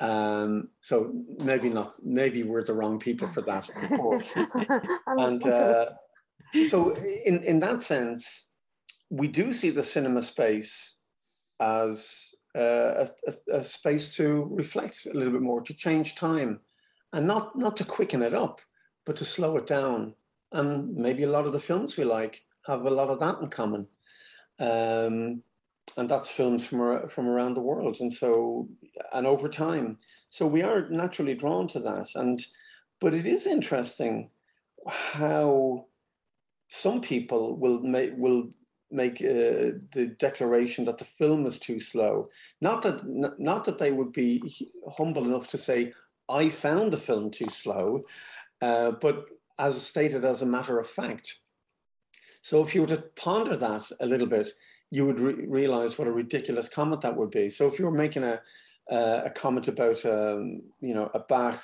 Um, 0.00 0.64
so 0.80 1.12
maybe 1.44 1.68
not. 1.70 1.92
Maybe 2.04 2.42
we're 2.42 2.64
the 2.64 2.74
wrong 2.74 2.98
people 2.98 3.28
for 3.28 3.42
that, 3.42 3.68
of 3.68 3.98
course. 3.98 4.32
and 5.06 5.44
uh, 5.44 5.86
so, 6.68 6.94
in 7.24 7.42
in 7.42 7.58
that 7.60 7.82
sense, 7.82 8.48
we 9.10 9.28
do 9.28 9.52
see 9.52 9.70
the 9.70 9.84
cinema 9.84 10.22
space 10.22 10.96
as 11.60 12.27
uh, 12.54 13.06
a, 13.26 13.34
a, 13.52 13.64
space 13.64 14.14
to 14.14 14.48
reflect 14.50 15.06
a 15.06 15.12
little 15.12 15.32
bit 15.32 15.42
more, 15.42 15.60
to 15.62 15.74
change 15.74 16.14
time, 16.14 16.60
and 17.12 17.26
not 17.26 17.56
not 17.56 17.76
to 17.76 17.84
quicken 17.84 18.22
it 18.22 18.34
up, 18.34 18.60
but 19.04 19.16
to 19.16 19.24
slow 19.24 19.56
it 19.56 19.66
down. 19.66 20.14
And 20.52 20.94
maybe 20.96 21.24
a 21.24 21.30
lot 21.30 21.46
of 21.46 21.52
the 21.52 21.60
films 21.60 21.96
we 21.96 22.04
like 22.04 22.42
have 22.66 22.84
a 22.86 22.90
lot 22.90 23.08
of 23.08 23.20
that 23.20 23.40
in 23.40 23.48
common. 23.48 23.86
Um, 24.58 25.42
and 25.96 26.08
that's 26.08 26.30
films 26.30 26.64
from 26.64 27.08
from 27.08 27.28
around 27.28 27.54
the 27.54 27.60
world, 27.60 27.98
and 28.00 28.12
so 28.12 28.68
and 29.12 29.26
over 29.26 29.48
time, 29.48 29.98
so 30.28 30.46
we 30.46 30.62
are 30.62 30.88
naturally 30.88 31.34
drawn 31.34 31.68
to 31.68 31.80
that. 31.80 32.08
And 32.14 32.44
but 33.00 33.14
it 33.14 33.26
is 33.26 33.46
interesting 33.46 34.30
how 34.86 35.86
some 36.68 37.00
people 37.00 37.56
will 37.56 37.80
make 37.80 38.12
will 38.16 38.50
make 38.90 39.20
uh, 39.20 39.76
the 39.92 40.14
declaration 40.18 40.84
that 40.86 40.98
the 40.98 41.04
film 41.04 41.46
is 41.46 41.58
too 41.58 41.80
slow. 41.80 42.28
Not 42.60 42.82
that 42.82 43.06
not 43.38 43.64
that 43.64 43.78
they 43.78 43.92
would 43.92 44.12
be 44.12 44.42
humble 44.96 45.24
enough 45.24 45.48
to 45.50 45.58
say 45.58 45.92
I 46.28 46.48
found 46.48 46.92
the 46.92 46.98
film 46.98 47.30
too 47.30 47.50
slow, 47.50 48.04
uh, 48.60 48.92
but 48.92 49.28
as 49.58 49.80
stated 49.82 50.24
as 50.24 50.42
a 50.42 50.46
matter 50.46 50.78
of 50.78 50.88
fact. 50.88 51.36
So 52.42 52.62
if 52.62 52.74
you 52.74 52.82
were 52.82 52.88
to 52.88 53.04
ponder 53.16 53.56
that 53.56 53.90
a 54.00 54.06
little 54.06 54.26
bit, 54.26 54.50
you 54.90 55.04
would 55.04 55.18
re- 55.18 55.46
realize 55.46 55.98
what 55.98 56.08
a 56.08 56.12
ridiculous 56.12 56.68
comment 56.68 57.02
that 57.02 57.16
would 57.16 57.30
be. 57.30 57.50
So 57.50 57.66
if 57.66 57.78
you 57.78 57.84
were 57.84 57.90
making 57.90 58.24
a 58.24 58.40
uh, 58.90 59.22
a 59.26 59.30
comment 59.30 59.68
about 59.68 60.04
um, 60.06 60.62
you 60.80 60.94
know 60.94 61.10
a 61.12 61.20
Bach 61.20 61.62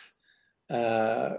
uh, 0.68 1.30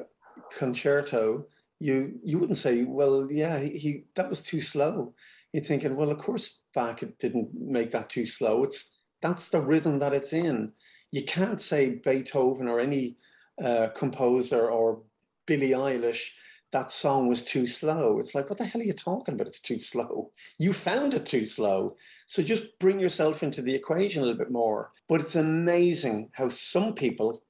concerto, 0.52 1.46
you 1.80 2.20
you 2.24 2.40
wouldn't 2.40 2.58
say, 2.58 2.84
well, 2.84 3.28
yeah, 3.32 3.60
he, 3.60 3.70
he 3.78 4.04
that 4.16 4.30
was 4.30 4.42
too 4.42 4.62
slow 4.62 5.14
you're 5.54 5.64
thinking, 5.64 5.96
well, 5.96 6.12
of 6.12 6.18
course, 6.18 6.62
Bach 6.74 7.02
didn't 7.20 7.50
make 7.54 7.92
that 7.92 8.10
too 8.10 8.26
slow. 8.26 8.64
It's 8.64 8.98
that's 9.22 9.48
the 9.48 9.62
rhythm 9.62 10.00
that 10.00 10.14
it's 10.14 10.34
in. 10.34 10.74
You 11.12 11.24
can't 11.24 11.62
say 11.62 12.02
Beethoven 12.04 12.68
or 12.68 12.80
any 12.80 13.18
uh, 13.64 13.88
composer 13.96 14.70
or 14.70 15.02
Billie 15.46 15.70
Eilish 15.70 16.32
that 16.76 16.92
song 16.92 17.30
was 17.30 17.42
too 17.42 17.68
slow. 17.68 18.20
It's 18.20 18.36
like, 18.36 18.50
what 18.50 18.58
the 18.58 18.66
hell 18.66 18.82
are 18.82 18.86
you 18.86 18.92
talking 18.92 19.36
about? 19.36 19.48
It's 19.48 19.62
too 19.62 19.80
slow. 19.80 20.32
You 20.60 20.74
found 20.74 21.14
it 21.14 21.26
too 21.26 21.46
slow. 21.46 21.96
So 22.26 22.44
just 22.44 22.78
bring 22.80 23.00
yourself 23.00 23.44
into 23.44 23.62
the 23.62 23.74
equation 23.74 24.22
a 24.22 24.26
little 24.26 24.38
bit 24.38 24.52
more. 24.52 24.92
But 25.08 25.22
it's 25.22 25.38
amazing 25.38 26.32
how 26.34 26.50
some 26.50 26.94
people, 26.94 27.44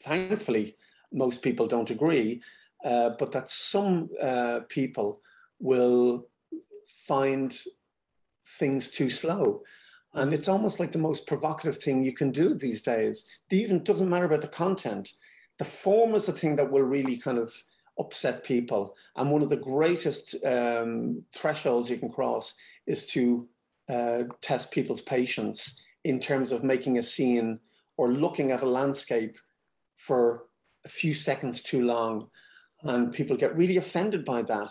thankfully, 0.00 0.74
most 1.12 1.42
people 1.42 1.66
don't 1.66 1.90
agree, 1.90 2.40
uh, 2.82 3.10
but 3.18 3.30
that 3.32 3.50
some 3.50 4.08
uh, 4.22 4.60
people 4.70 5.20
will 5.60 6.26
find 7.06 7.58
things 8.58 8.90
too 8.90 9.10
slow. 9.10 9.62
And 10.14 10.32
it's 10.32 10.48
almost 10.48 10.80
like 10.80 10.92
the 10.92 10.98
most 10.98 11.26
provocative 11.26 11.76
thing 11.76 12.02
you 12.02 12.12
can 12.12 12.32
do 12.32 12.54
these 12.54 12.80
days. 12.80 13.28
It 13.50 13.56
even 13.56 13.84
doesn't 13.84 14.08
matter 14.08 14.24
about 14.24 14.40
the 14.40 14.48
content. 14.48 15.10
The 15.58 15.64
form 15.64 16.14
is 16.14 16.26
the 16.26 16.32
thing 16.32 16.56
that 16.56 16.70
will 16.70 16.82
really 16.82 17.18
kind 17.18 17.38
of 17.38 17.52
upset 17.98 18.44
people. 18.44 18.94
And 19.16 19.30
one 19.30 19.42
of 19.42 19.50
the 19.50 19.56
greatest 19.56 20.34
um, 20.44 21.22
thresholds 21.32 21.90
you 21.90 21.98
can 21.98 22.10
cross 22.10 22.54
is 22.86 23.08
to 23.08 23.48
uh, 23.88 24.24
test 24.40 24.70
people's 24.70 25.02
patience 25.02 25.76
in 26.04 26.18
terms 26.18 26.52
of 26.52 26.64
making 26.64 26.98
a 26.98 27.02
scene 27.02 27.58
or 27.96 28.12
looking 28.12 28.52
at 28.52 28.62
a 28.62 28.68
landscape 28.68 29.36
for 29.96 30.44
a 30.84 30.88
few 30.88 31.14
seconds 31.14 31.62
too 31.62 31.84
long. 31.84 32.28
And 32.82 33.12
people 33.12 33.36
get 33.36 33.56
really 33.56 33.76
offended 33.76 34.24
by 34.24 34.42
that 34.42 34.70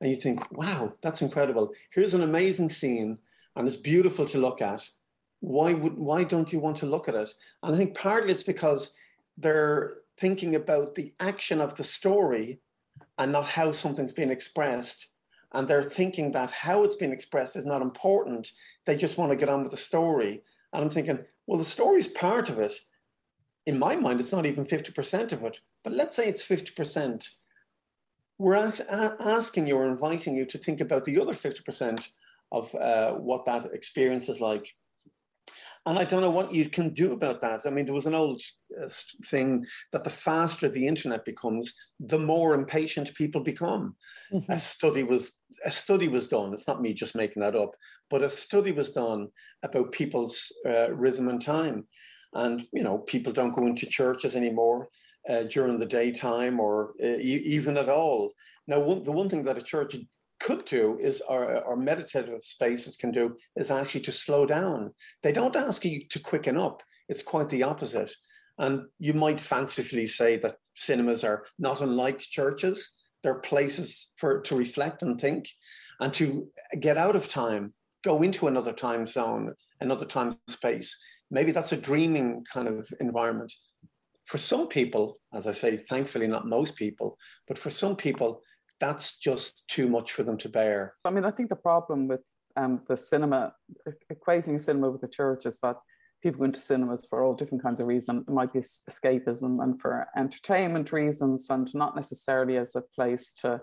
and 0.00 0.10
you 0.10 0.16
think, 0.16 0.50
wow, 0.52 0.92
that's 1.00 1.22
incredible. 1.22 1.72
Here's 1.90 2.14
an 2.14 2.22
amazing 2.22 2.68
scene, 2.68 3.18
and 3.54 3.66
it's 3.66 3.76
beautiful 3.76 4.26
to 4.26 4.38
look 4.38 4.60
at. 4.60 4.88
Why 5.40 5.74
would 5.74 5.96
why 5.96 6.24
don't 6.24 6.52
you 6.52 6.60
want 6.60 6.78
to 6.78 6.86
look 6.86 7.08
at 7.08 7.14
it? 7.14 7.30
And 7.62 7.74
I 7.74 7.78
think 7.78 7.96
partly 7.96 8.32
it's 8.32 8.42
because 8.42 8.92
they're 9.38 9.98
thinking 10.18 10.54
about 10.54 10.94
the 10.94 11.12
action 11.20 11.60
of 11.60 11.76
the 11.76 11.84
story 11.84 12.60
and 13.18 13.32
not 13.32 13.44
how 13.44 13.72
something's 13.72 14.12
being 14.12 14.30
expressed. 14.30 15.08
And 15.52 15.68
they're 15.68 15.82
thinking 15.82 16.32
that 16.32 16.50
how 16.50 16.84
it's 16.84 16.96
being 16.96 17.12
expressed 17.12 17.56
is 17.56 17.66
not 17.66 17.82
important. 17.82 18.50
They 18.84 18.96
just 18.96 19.16
want 19.16 19.30
to 19.30 19.36
get 19.36 19.48
on 19.48 19.62
with 19.62 19.70
the 19.70 19.78
story. 19.78 20.42
And 20.72 20.82
I'm 20.84 20.90
thinking, 20.90 21.20
well, 21.46 21.58
the 21.58 21.64
story's 21.64 22.08
part 22.08 22.50
of 22.50 22.58
it. 22.58 22.74
In 23.66 23.78
my 23.78 23.96
mind, 23.96 24.20
it's 24.20 24.32
not 24.32 24.46
even 24.46 24.64
50% 24.64 25.32
of 25.32 25.44
it, 25.44 25.60
but 25.82 25.92
let's 25.92 26.16
say 26.16 26.28
it's 26.28 26.46
50%. 26.46 27.28
We're 28.38 28.56
asking 28.56 29.66
you 29.66 29.76
or 29.76 29.86
inviting 29.86 30.36
you 30.36 30.44
to 30.46 30.58
think 30.58 30.80
about 30.80 31.04
the 31.04 31.20
other 31.20 31.32
50% 31.32 32.08
of 32.52 32.74
uh, 32.74 33.12
what 33.12 33.44
that 33.46 33.72
experience 33.72 34.28
is 34.28 34.40
like. 34.40 34.74
And 35.86 36.00
I 36.00 36.04
don't 36.04 36.20
know 36.20 36.30
what 36.30 36.52
you 36.52 36.68
can 36.68 36.92
do 36.92 37.12
about 37.12 37.40
that. 37.42 37.60
I 37.64 37.70
mean, 37.70 37.84
there 37.84 37.94
was 37.94 38.06
an 38.06 38.14
old 38.14 38.42
uh, 38.82 38.88
thing 39.26 39.64
that 39.92 40.02
the 40.02 40.10
faster 40.10 40.68
the 40.68 40.86
internet 40.86 41.24
becomes, 41.24 41.72
the 42.00 42.18
more 42.18 42.54
impatient 42.54 43.14
people 43.14 43.40
become. 43.40 43.94
Mm-hmm. 44.32 44.50
A 44.50 44.58
study 44.58 45.04
was 45.04 45.38
a 45.64 45.70
study 45.70 46.08
was 46.08 46.28
done. 46.28 46.52
It's 46.52 46.66
not 46.66 46.82
me 46.82 46.92
just 46.92 47.14
making 47.14 47.40
that 47.42 47.54
up, 47.54 47.70
but 48.10 48.24
a 48.24 48.28
study 48.28 48.72
was 48.72 48.92
done 48.92 49.28
about 49.62 49.92
people's 49.92 50.52
uh, 50.66 50.90
rhythm 50.92 51.28
and 51.28 51.40
time. 51.40 51.86
And 52.34 52.66
you 52.72 52.82
know, 52.82 52.98
people 52.98 53.32
don't 53.32 53.54
go 53.54 53.66
into 53.66 53.86
churches 53.86 54.34
anymore 54.34 54.88
uh, 55.28 55.42
during 55.44 55.78
the 55.78 55.86
daytime 55.86 56.60
or 56.60 56.92
uh, 57.02 57.18
even 57.18 57.76
at 57.76 57.88
all. 57.88 58.32
Now, 58.66 58.80
one, 58.80 59.04
the 59.04 59.12
one 59.12 59.28
thing 59.28 59.44
that 59.44 59.58
a 59.58 59.62
church 59.62 59.96
could 60.40 60.64
do 60.64 60.98
is, 61.00 61.22
or, 61.28 61.62
or 61.64 61.76
meditative 61.76 62.42
spaces 62.42 62.96
can 62.96 63.10
do, 63.10 63.36
is 63.56 63.70
actually 63.70 64.02
to 64.02 64.12
slow 64.12 64.46
down. 64.46 64.92
They 65.22 65.32
don't 65.32 65.56
ask 65.56 65.84
you 65.84 66.06
to 66.10 66.18
quicken 66.18 66.56
up. 66.56 66.82
It's 67.08 67.22
quite 67.22 67.48
the 67.48 67.62
opposite. 67.62 68.12
And 68.58 68.82
you 68.98 69.14
might 69.14 69.40
fancifully 69.40 70.06
say 70.06 70.38
that 70.38 70.56
cinemas 70.74 71.24
are 71.24 71.44
not 71.58 71.80
unlike 71.80 72.18
churches. 72.18 72.90
They're 73.22 73.34
places 73.34 74.12
for 74.18 74.40
to 74.42 74.56
reflect 74.56 75.02
and 75.02 75.20
think, 75.20 75.48
and 76.00 76.12
to 76.14 76.48
get 76.78 76.96
out 76.96 77.16
of 77.16 77.28
time, 77.28 77.74
go 78.04 78.22
into 78.22 78.46
another 78.46 78.72
time 78.72 79.06
zone, 79.06 79.54
another 79.80 80.06
time 80.06 80.32
space. 80.48 80.96
Maybe 81.30 81.50
that's 81.50 81.72
a 81.72 81.76
dreaming 81.76 82.44
kind 82.52 82.68
of 82.68 82.88
environment. 83.00 83.52
For 84.26 84.38
some 84.38 84.68
people, 84.68 85.18
as 85.32 85.46
I 85.46 85.52
say, 85.52 85.76
thankfully 85.76 86.26
not 86.26 86.46
most 86.46 86.76
people, 86.76 87.16
but 87.48 87.58
for 87.58 87.70
some 87.70 87.96
people, 87.96 88.42
that's 88.80 89.18
just 89.18 89.64
too 89.68 89.88
much 89.88 90.12
for 90.12 90.22
them 90.22 90.36
to 90.38 90.48
bear. 90.48 90.94
I 91.04 91.10
mean, 91.10 91.24
I 91.24 91.30
think 91.30 91.48
the 91.48 91.56
problem 91.56 92.08
with 92.08 92.24
um, 92.56 92.82
the 92.88 92.96
cinema, 92.96 93.54
equating 94.12 94.60
cinema 94.60 94.90
with 94.90 95.00
the 95.00 95.08
church 95.08 95.46
is 95.46 95.58
that 95.62 95.76
people 96.22 96.40
go 96.40 96.44
into 96.46 96.58
cinemas 96.58 97.06
for 97.08 97.22
all 97.22 97.34
different 97.34 97.62
kinds 97.62 97.80
of 97.80 97.86
reasons. 97.86 98.24
It 98.26 98.32
might 98.32 98.52
be 98.52 98.60
escapism 98.60 99.62
and 99.62 99.80
for 99.80 100.08
entertainment 100.16 100.92
reasons, 100.92 101.46
and 101.50 101.72
not 101.74 101.94
necessarily 101.94 102.56
as 102.56 102.74
a 102.74 102.82
place 102.94 103.32
to, 103.42 103.60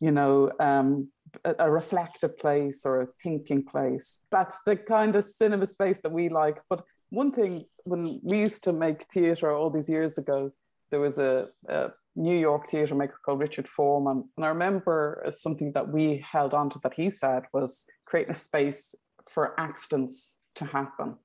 you 0.00 0.10
know, 0.10 0.50
um, 0.58 1.10
a, 1.44 1.54
a 1.58 1.70
reflective 1.70 2.38
place 2.38 2.86
or 2.86 3.02
a 3.02 3.08
thinking 3.22 3.64
place. 3.64 4.20
That's 4.30 4.62
the 4.62 4.76
kind 4.76 5.14
of 5.16 5.24
cinema 5.24 5.66
space 5.66 5.98
that 6.00 6.12
we 6.12 6.28
like. 6.28 6.58
But 6.70 6.84
one 7.14 7.32
thing, 7.32 7.66
when 7.84 8.20
we 8.22 8.38
used 8.38 8.64
to 8.64 8.72
make 8.72 9.06
theatre 9.12 9.52
all 9.52 9.70
these 9.70 9.88
years 9.88 10.18
ago, 10.18 10.52
there 10.90 11.00
was 11.00 11.18
a, 11.18 11.48
a 11.68 11.90
New 12.16 12.36
York 12.36 12.70
theatre 12.70 12.94
maker 12.94 13.18
called 13.24 13.40
Richard 13.40 13.68
Foreman. 13.68 14.28
And 14.36 14.44
I 14.44 14.48
remember 14.48 15.24
something 15.30 15.72
that 15.72 15.88
we 15.88 16.24
held 16.30 16.54
on 16.54 16.70
to 16.70 16.78
that 16.82 16.94
he 16.94 17.10
said 17.10 17.44
was 17.52 17.86
creating 18.04 18.32
a 18.32 18.34
space 18.34 18.94
for 19.28 19.58
accidents 19.58 20.38
to 20.56 20.64
happen. 20.64 21.16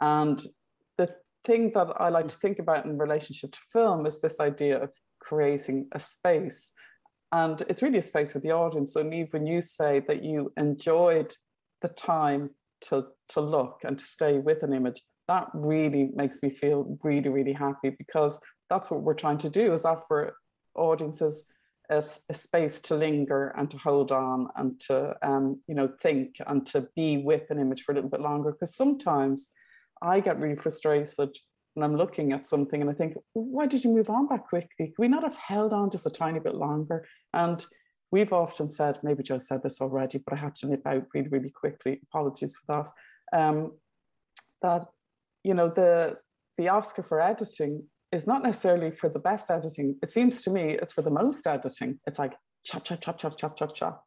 And 0.00 0.42
the 0.98 1.08
thing 1.44 1.72
that 1.74 1.88
I 1.98 2.08
like 2.08 2.28
to 2.28 2.38
think 2.38 2.58
about 2.58 2.84
in 2.84 2.98
relationship 2.98 3.52
to 3.52 3.58
film 3.72 4.06
is 4.06 4.20
this 4.20 4.40
idea 4.40 4.82
of 4.82 4.92
creating 5.20 5.88
a 5.92 6.00
space. 6.00 6.72
And 7.32 7.62
it's 7.68 7.82
really 7.82 7.98
a 7.98 8.02
space 8.02 8.32
for 8.32 8.40
the 8.40 8.52
audience. 8.52 8.92
So, 8.92 9.02
Niamh, 9.02 9.32
when 9.32 9.46
you 9.46 9.60
say 9.60 10.00
that 10.08 10.22
you 10.22 10.52
enjoyed 10.56 11.36
the 11.82 11.88
time 11.88 12.50
to, 12.82 13.06
to 13.28 13.40
look 13.40 13.80
and 13.84 13.98
to 13.98 14.04
stay 14.04 14.38
with 14.38 14.62
an 14.62 14.72
image, 14.72 15.02
that 15.28 15.48
really 15.54 16.10
makes 16.14 16.42
me 16.42 16.50
feel 16.50 16.98
really, 17.02 17.28
really 17.28 17.52
happy 17.52 17.90
because 17.90 18.40
that's 18.68 18.90
what 18.90 19.02
we're 19.02 19.14
trying 19.14 19.38
to 19.38 19.50
do 19.50 19.72
is 19.72 19.84
offer 19.84 20.36
audiences 20.74 21.46
a, 21.90 21.96
a, 21.96 22.34
space 22.34 22.80
to 22.80 22.94
linger 22.94 23.54
and 23.56 23.70
to 23.70 23.76
hold 23.76 24.10
on 24.10 24.48
and 24.56 24.80
to 24.80 25.14
um, 25.22 25.60
you 25.66 25.74
know 25.74 25.90
think 26.02 26.36
and 26.46 26.66
to 26.66 26.88
be 26.96 27.18
with 27.18 27.50
an 27.50 27.58
image 27.58 27.82
for 27.82 27.92
a 27.92 27.94
little 27.94 28.10
bit 28.10 28.20
longer. 28.20 28.52
Because 28.52 28.74
sometimes 28.74 29.48
i 30.02 30.18
get 30.18 30.40
really 30.40 30.56
frustrated 30.56 31.30
when 31.74 31.84
i'm 31.84 31.96
looking 31.96 32.32
at 32.32 32.46
something 32.46 32.80
and 32.80 32.90
i 32.90 32.92
think 32.92 33.14
why 33.32 33.66
did 33.66 33.84
you 33.84 33.90
move 33.90 34.10
on 34.10 34.26
that 34.30 34.44
quickly? 34.44 34.88
Could 34.88 34.98
we 34.98 35.08
not 35.08 35.22
have 35.22 35.36
held 35.36 35.72
on 35.72 35.90
just 35.90 36.06
a 36.06 36.10
tiny 36.10 36.40
bit 36.40 36.54
longer. 36.54 37.06
And 37.32 37.64
we've 38.10 38.32
often 38.32 38.70
said 38.70 38.98
maybe 39.02 39.22
joe 39.22 39.38
said 39.38 39.62
this 39.62 39.80
already 39.80 40.18
but 40.18 40.34
i 40.34 40.40
had 40.40 40.54
to 40.56 40.66
nip 40.68 40.86
out 40.86 41.04
really 41.14 41.28
really 41.28 41.50
quickly. 41.50 42.00
Apologies 42.10 42.56
for 42.56 42.84
that. 43.32 43.38
Um, 43.38 43.72
that 44.62 44.86
you 45.44 45.54
know 45.54 45.68
the 45.68 46.16
the 46.58 46.68
oscar 46.68 47.02
for 47.02 47.20
editing 47.20 47.84
is 48.14 48.26
not 48.26 48.42
necessarily 48.42 48.90
for 48.90 49.08
the 49.08 49.18
best 49.18 49.50
editing. 49.50 49.96
It 50.02 50.10
seems 50.10 50.40
to 50.42 50.50
me 50.50 50.70
it's 50.70 50.92
for 50.92 51.02
the 51.02 51.10
most 51.10 51.46
editing. 51.46 51.98
It's 52.06 52.18
like 52.18 52.34
chop, 52.64 52.84
chop, 52.84 53.00
chop, 53.00 53.18
chop, 53.18 53.36
chop, 53.36 53.56
chop, 53.56 53.74
chop. 53.74 54.04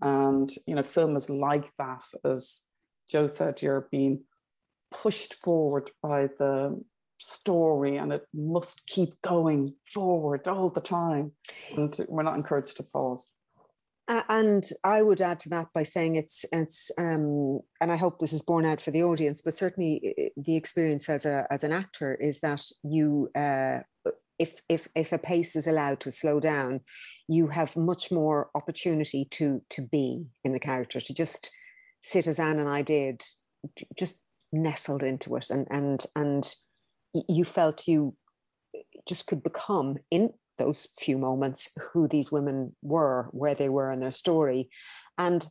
And, 0.00 0.52
you 0.66 0.74
know, 0.74 0.82
film 0.82 1.16
is 1.16 1.30
like 1.30 1.70
that. 1.78 2.04
As 2.24 2.62
Joe 3.10 3.26
said, 3.26 3.62
you're 3.62 3.88
being 3.90 4.24
pushed 4.90 5.34
forward 5.42 5.90
by 6.02 6.28
the 6.38 6.82
story 7.18 7.96
and 7.96 8.12
it 8.12 8.26
must 8.34 8.86
keep 8.86 9.20
going 9.22 9.74
forward 9.92 10.46
all 10.46 10.68
the 10.68 10.82
time. 10.82 11.32
And 11.74 11.96
we're 12.08 12.22
not 12.22 12.36
encouraged 12.36 12.76
to 12.76 12.82
pause 12.82 13.32
and 14.08 14.68
I 14.84 15.02
would 15.02 15.20
add 15.20 15.40
to 15.40 15.48
that 15.50 15.68
by 15.74 15.82
saying 15.82 16.16
it's 16.16 16.44
it's 16.52 16.90
um, 16.96 17.60
and 17.80 17.90
I 17.90 17.96
hope 17.96 18.18
this 18.18 18.32
is 18.32 18.42
borne 18.42 18.64
out 18.64 18.80
for 18.80 18.92
the 18.92 19.02
audience, 19.02 19.42
but 19.42 19.54
certainly 19.54 20.32
the 20.36 20.56
experience 20.56 21.08
as 21.08 21.26
a 21.26 21.46
as 21.50 21.64
an 21.64 21.72
actor 21.72 22.14
is 22.14 22.40
that 22.40 22.62
you 22.84 23.30
uh, 23.34 23.80
if 24.38 24.60
if 24.68 24.88
if 24.94 25.12
a 25.12 25.18
pace 25.18 25.56
is 25.56 25.66
allowed 25.66 26.00
to 26.00 26.10
slow 26.10 26.38
down, 26.38 26.80
you 27.28 27.48
have 27.48 27.76
much 27.76 28.12
more 28.12 28.50
opportunity 28.54 29.26
to 29.32 29.62
to 29.70 29.82
be 29.82 30.26
in 30.44 30.52
the 30.52 30.60
character 30.60 31.00
to 31.00 31.14
just 31.14 31.50
sit 32.00 32.28
as 32.28 32.38
Ann 32.38 32.60
and 32.60 32.68
I 32.68 32.82
did, 32.82 33.22
just 33.98 34.22
nestled 34.52 35.02
into 35.02 35.34
it, 35.36 35.50
and 35.50 35.66
and 35.70 36.04
and 36.14 36.54
you 37.28 37.44
felt 37.44 37.88
you 37.88 38.14
just 39.08 39.26
could 39.26 39.42
become 39.42 39.96
in 40.10 40.30
those 40.58 40.88
few 40.98 41.18
moments 41.18 41.70
who 41.92 42.08
these 42.08 42.32
women 42.32 42.74
were, 42.82 43.28
where 43.32 43.54
they 43.54 43.68
were 43.68 43.92
in 43.92 44.00
their 44.00 44.10
story, 44.10 44.68
and 45.18 45.46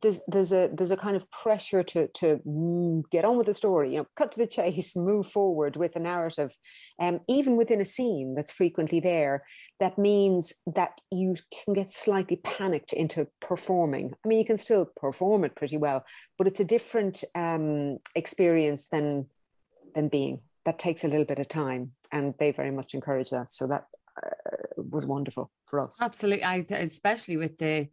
there's 0.00 0.20
there's 0.26 0.52
a 0.52 0.70
there's 0.72 0.90
a 0.90 0.96
kind 0.96 1.16
of 1.16 1.30
pressure 1.30 1.82
to 1.82 2.08
to 2.08 3.04
get 3.10 3.24
on 3.24 3.36
with 3.36 3.46
the 3.46 3.54
story, 3.54 3.92
you 3.92 3.98
know, 3.98 4.06
cut 4.16 4.32
to 4.32 4.38
the 4.38 4.46
chase, 4.46 4.96
move 4.96 5.26
forward 5.26 5.76
with 5.76 5.92
the 5.92 6.00
narrative, 6.00 6.56
um, 7.00 7.20
even 7.28 7.56
within 7.56 7.80
a 7.80 7.84
scene 7.84 8.34
that's 8.34 8.52
frequently 8.52 9.00
there, 9.00 9.44
that 9.80 9.98
means 9.98 10.54
that 10.74 10.92
you 11.10 11.36
can 11.64 11.74
get 11.74 11.90
slightly 11.90 12.36
panicked 12.36 12.92
into 12.92 13.26
performing. 13.40 14.12
I 14.24 14.28
mean, 14.28 14.38
you 14.38 14.44
can 14.44 14.56
still 14.56 14.86
perform 14.96 15.44
it 15.44 15.56
pretty 15.56 15.76
well, 15.76 16.04
but 16.38 16.46
it's 16.46 16.60
a 16.60 16.64
different 16.64 17.24
um, 17.34 17.98
experience 18.14 18.88
than 18.88 19.26
than 19.94 20.08
being. 20.08 20.40
That 20.64 20.78
takes 20.78 21.04
a 21.04 21.08
little 21.08 21.24
bit 21.24 21.40
of 21.40 21.48
time, 21.48 21.92
and 22.12 22.34
they 22.38 22.52
very 22.52 22.70
much 22.70 22.94
encourage 22.94 23.30
that. 23.30 23.50
So 23.50 23.66
that 23.66 23.86
was 24.76 25.06
wonderful 25.06 25.50
for 25.66 25.80
us. 25.80 26.00
Absolutely, 26.00 26.44
I 26.44 26.64
especially 26.70 27.36
with 27.36 27.58
the 27.58 27.88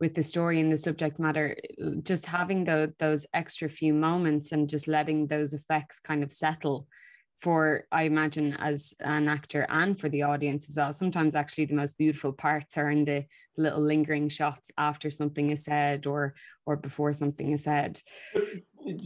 with 0.00 0.14
the 0.14 0.22
story 0.22 0.60
and 0.60 0.72
the 0.72 0.78
subject 0.78 1.18
matter, 1.18 1.56
just 2.02 2.26
having 2.26 2.64
the, 2.64 2.92
those 2.98 3.26
extra 3.32 3.68
few 3.68 3.94
moments 3.94 4.50
and 4.52 4.68
just 4.68 4.88
letting 4.88 5.26
those 5.26 5.52
effects 5.52 6.00
kind 6.00 6.24
of 6.24 6.32
settle 6.32 6.88
for 7.36 7.86
I 7.92 8.02
imagine 8.04 8.54
as 8.58 8.94
an 9.00 9.28
actor 9.28 9.66
and 9.68 9.98
for 9.98 10.08
the 10.08 10.22
audience 10.22 10.68
as 10.68 10.76
well. 10.76 10.92
Sometimes 10.92 11.34
actually 11.34 11.66
the 11.66 11.74
most 11.74 11.98
beautiful 11.98 12.32
parts 12.32 12.78
are 12.78 12.90
in 12.90 13.04
the 13.04 13.26
little 13.56 13.80
lingering 13.80 14.28
shots 14.28 14.70
after 14.78 15.10
something 15.10 15.50
is 15.50 15.64
said 15.64 16.06
or 16.06 16.34
or 16.66 16.76
before 16.76 17.12
something 17.12 17.52
is 17.52 17.64
said. 17.64 18.00
But, 18.32 18.44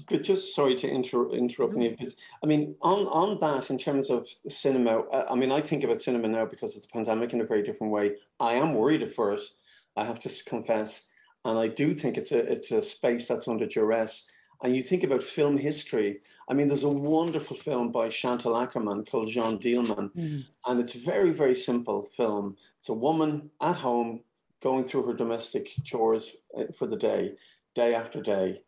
but 0.08 0.22
just 0.22 0.54
sorry 0.54 0.76
to 0.76 0.88
inter- 0.88 1.30
interrupt 1.30 1.74
me. 1.74 1.90
Mm-hmm. 1.90 2.08
I 2.42 2.46
mean, 2.46 2.74
on 2.82 3.06
on 3.06 3.40
that 3.40 3.70
in 3.70 3.78
terms 3.78 4.10
of 4.10 4.28
cinema, 4.48 5.04
I 5.10 5.34
mean, 5.34 5.52
I 5.52 5.60
think 5.60 5.84
about 5.84 6.02
cinema 6.02 6.28
now 6.28 6.46
because 6.46 6.76
of 6.76 6.82
the 6.82 6.88
pandemic 6.88 7.32
in 7.32 7.40
a 7.40 7.46
very 7.46 7.62
different 7.62 7.92
way. 7.92 8.16
I 8.40 8.54
am 8.54 8.74
worried 8.74 9.02
at 9.02 9.14
first. 9.14 9.54
I 9.96 10.04
have 10.04 10.20
to 10.20 10.44
confess, 10.44 11.04
and 11.44 11.58
I 11.58 11.68
do 11.68 11.94
think 11.94 12.18
it's 12.18 12.32
a 12.32 12.38
it's 12.38 12.70
a 12.70 12.82
space 12.82 13.26
that's 13.26 13.48
under 13.48 13.66
duress 13.66 14.26
and 14.62 14.74
you 14.76 14.82
think 14.82 15.04
about 15.04 15.22
film 15.22 15.56
history. 15.56 16.20
I 16.48 16.54
mean, 16.54 16.68
there's 16.68 16.84
a 16.84 16.88
wonderful 16.88 17.56
film 17.56 17.92
by 17.92 18.08
Chantal 18.08 18.54
Akerman 18.54 19.08
called 19.08 19.28
Jeanne 19.28 19.58
Dielman, 19.58 20.10
mm. 20.14 20.44
and 20.66 20.80
it's 20.80 20.94
a 20.94 20.98
very, 20.98 21.30
very 21.30 21.54
simple 21.54 22.04
film. 22.16 22.56
It's 22.78 22.88
a 22.88 22.94
woman 22.94 23.50
at 23.60 23.76
home 23.76 24.20
going 24.60 24.84
through 24.84 25.04
her 25.04 25.14
domestic 25.14 25.70
chores 25.84 26.36
uh, 26.56 26.64
for 26.76 26.86
the 26.86 26.96
day. 26.96 27.36
day 27.74 27.94
after 27.94 28.20
day, 28.20 28.62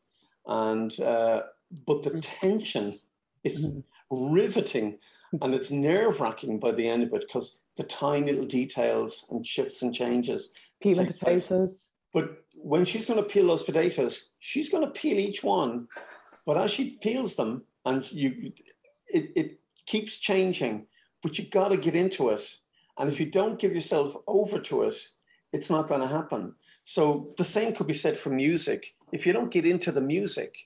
and 0.47 0.99
uh, 1.01 1.43
but 1.87 2.03
the 2.03 2.21
tension 2.21 2.99
is 3.45 3.67
riveting 4.11 4.99
and 5.41 5.55
it's 5.55 5.71
nerve 5.71 6.21
wracking 6.21 6.59
by 6.59 6.73
the 6.73 6.89
end 6.89 7.03
of 7.03 7.13
it 7.13 7.23
because 7.27 7.59
the 7.77 7.85
tiny 7.85 8.33
little 8.33 8.47
details 8.47 9.25
and 9.31 9.47
shifts 9.47 9.83
and 9.83 9.95
changes. 9.95 10.53
Peeling 10.83 11.07
potatoes. 11.07 11.87
But 12.13 12.45
when 12.63 12.85
she's 12.85 13.07
going 13.07 13.23
to 13.23 13.29
peel 13.29 13.47
those 13.47 13.63
potatoes, 13.63 14.31
she's 14.39 14.71
going 14.71 14.85
to 14.85 14.91
peel 14.91 15.19
each 15.19 15.43
one. 15.43 15.89
But 16.47 16.57
as 16.57 16.71
she 16.71 16.99
peels 17.03 17.37
them, 17.37 17.63
and 17.85 18.11
you, 18.13 18.53
it, 19.13 19.33
it 19.37 19.59
keeps 19.87 20.17
changing. 20.17 20.87
But 21.23 21.39
you 21.39 21.45
got 21.45 21.69
to 21.69 21.77
get 21.77 21.95
into 21.95 22.31
it. 22.31 22.57
And 22.99 23.11
if 23.11 23.21
you 23.21 23.27
don't 23.27 23.59
give 23.59 23.75
yourself 23.75 24.15
over 24.27 24.59
to 24.61 24.83
it, 24.83 24.97
it's 25.53 25.71
not 25.71 25.89
going 25.89 26.01
to 26.01 26.07
happen. 26.07 26.55
So 26.85 27.33
the 27.39 27.45
same 27.45 27.75
could 27.75 27.87
be 27.87 27.95
said 27.95 28.19
for 28.19 28.31
music. 28.31 28.95
If 29.13 29.27
you 29.27 29.33
don't 29.33 29.51
get 29.51 29.67
into 29.67 29.93
the 29.93 30.01
music, 30.01 30.57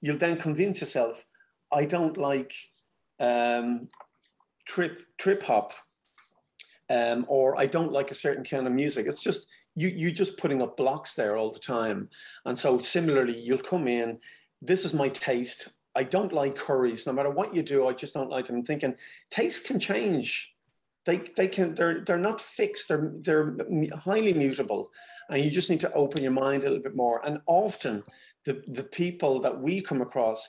you'll 0.00 0.18
then 0.18 0.36
convince 0.36 0.80
yourself, 0.80 1.24
I 1.70 1.86
don't 1.86 2.16
like 2.16 2.52
um, 3.20 3.88
trip 4.66 5.02
trip 5.18 5.42
hop, 5.42 5.72
um, 6.90 7.24
or 7.28 7.58
I 7.58 7.66
don't 7.66 7.92
like 7.92 8.10
a 8.10 8.14
certain 8.14 8.44
kind 8.44 8.66
of 8.66 8.72
music. 8.72 9.06
It's 9.06 9.22
just 9.22 9.48
you 9.74 9.88
you're 9.88 10.10
just 10.10 10.38
putting 10.38 10.62
up 10.62 10.76
blocks 10.76 11.14
there 11.14 11.36
all 11.36 11.50
the 11.50 11.58
time. 11.58 12.08
And 12.44 12.58
so 12.58 12.78
similarly, 12.78 13.38
you'll 13.38 13.58
come 13.58 13.88
in. 13.88 14.18
This 14.60 14.84
is 14.84 14.94
my 14.94 15.08
taste. 15.08 15.68
I 15.94 16.04
don't 16.04 16.32
like 16.32 16.54
curries. 16.54 17.06
No 17.06 17.12
matter 17.12 17.30
what 17.30 17.54
you 17.54 17.62
do, 17.62 17.86
I 17.86 17.92
just 17.92 18.14
don't 18.14 18.30
like 18.30 18.46
them. 18.46 18.56
I'm 18.56 18.64
thinking 18.64 18.94
taste 19.30 19.66
can 19.66 19.78
change. 19.78 20.54
They 21.04 21.18
they 21.36 21.48
can 21.48 21.74
they're 21.74 22.04
they're 22.04 22.18
not 22.18 22.40
fixed. 22.40 22.88
They're 22.88 23.12
they're 23.20 23.56
highly 23.96 24.34
mutable, 24.34 24.90
and 25.30 25.44
you 25.44 25.50
just 25.50 25.70
need 25.70 25.80
to 25.80 25.92
open 25.92 26.22
your 26.22 26.32
mind 26.32 26.62
a 26.62 26.66
little 26.66 26.82
bit 26.82 26.96
more. 26.96 27.20
And 27.26 27.40
often, 27.46 28.04
the 28.44 28.62
the 28.68 28.84
people 28.84 29.40
that 29.40 29.60
we 29.60 29.80
come 29.80 30.00
across 30.00 30.48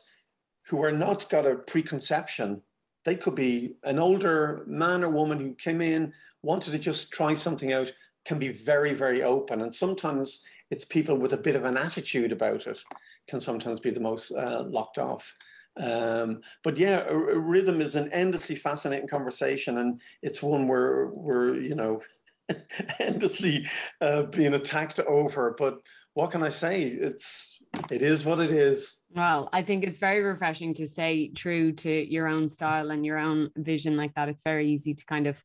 who 0.68 0.82
are 0.84 0.92
not 0.92 1.30
got 1.30 1.46
a 1.46 1.56
preconception 1.56 2.62
they 3.06 3.16
could 3.16 3.36
be 3.36 3.76
an 3.84 4.00
older 4.00 4.64
man 4.68 5.04
or 5.04 5.10
woman 5.10 5.40
who 5.40 5.54
came 5.56 5.82
in, 5.82 6.14
wanted 6.42 6.72
to 6.72 6.80
just 6.80 7.12
try 7.12 7.34
something 7.34 7.74
out, 7.74 7.92
can 8.26 8.40
be 8.40 8.50
very, 8.50 8.94
very 8.94 9.24
open. 9.24 9.62
And 9.62 9.74
sometimes 9.74 10.44
it's 10.72 10.86
people 10.86 11.18
with 11.18 11.34
a 11.34 11.38
bit 11.38 11.56
of 11.56 11.66
an 11.66 11.78
attitude 11.78 12.32
about 12.32 12.68
it, 12.68 12.82
can 13.28 13.40
sometimes 13.40 13.80
be 13.80 13.92
the 13.92 14.00
most 14.00 14.32
uh, 14.32 14.64
locked 14.64 14.98
off. 14.98 15.34
Um, 15.78 16.42
but 16.64 16.78
yeah, 16.78 17.04
rhythm 17.10 17.82
is 17.82 17.96
an 17.96 18.12
endlessly 18.12 18.56
fascinating 18.56 19.08
conversation, 19.08 19.80
and 19.80 20.02
it's 20.22 20.44
one 20.44 20.68
where 20.68 21.08
we're, 21.08 21.60
you 21.60 21.76
know, 21.76 22.02
endlessly 23.00 23.66
uh, 24.02 24.24
being 24.24 24.54
attacked 24.54 25.00
over. 25.00 25.56
But 25.58 25.80
what 26.14 26.32
can 26.32 26.44
I 26.44 26.50
say? 26.50 26.84
It's 26.84 27.60
it 27.90 28.04
is 28.04 28.24
what 28.24 28.40
it 28.40 28.52
is. 28.52 29.02
Well, 29.16 29.50
I 29.52 29.64
think 29.64 29.84
it's 29.84 29.98
very 29.98 30.22
refreshing 30.22 30.74
to 30.76 30.88
stay 30.88 31.30
true 31.30 31.72
to 31.72 32.12
your 32.12 32.28
own 32.28 32.50
style 32.50 32.92
and 32.92 33.06
your 33.06 33.18
own 33.18 33.50
vision 33.56 33.98
like 33.98 34.14
that. 34.14 34.30
It's 34.30 34.44
very 34.44 34.70
easy 34.70 34.94
to 34.94 35.06
kind 35.06 35.26
of 35.26 35.44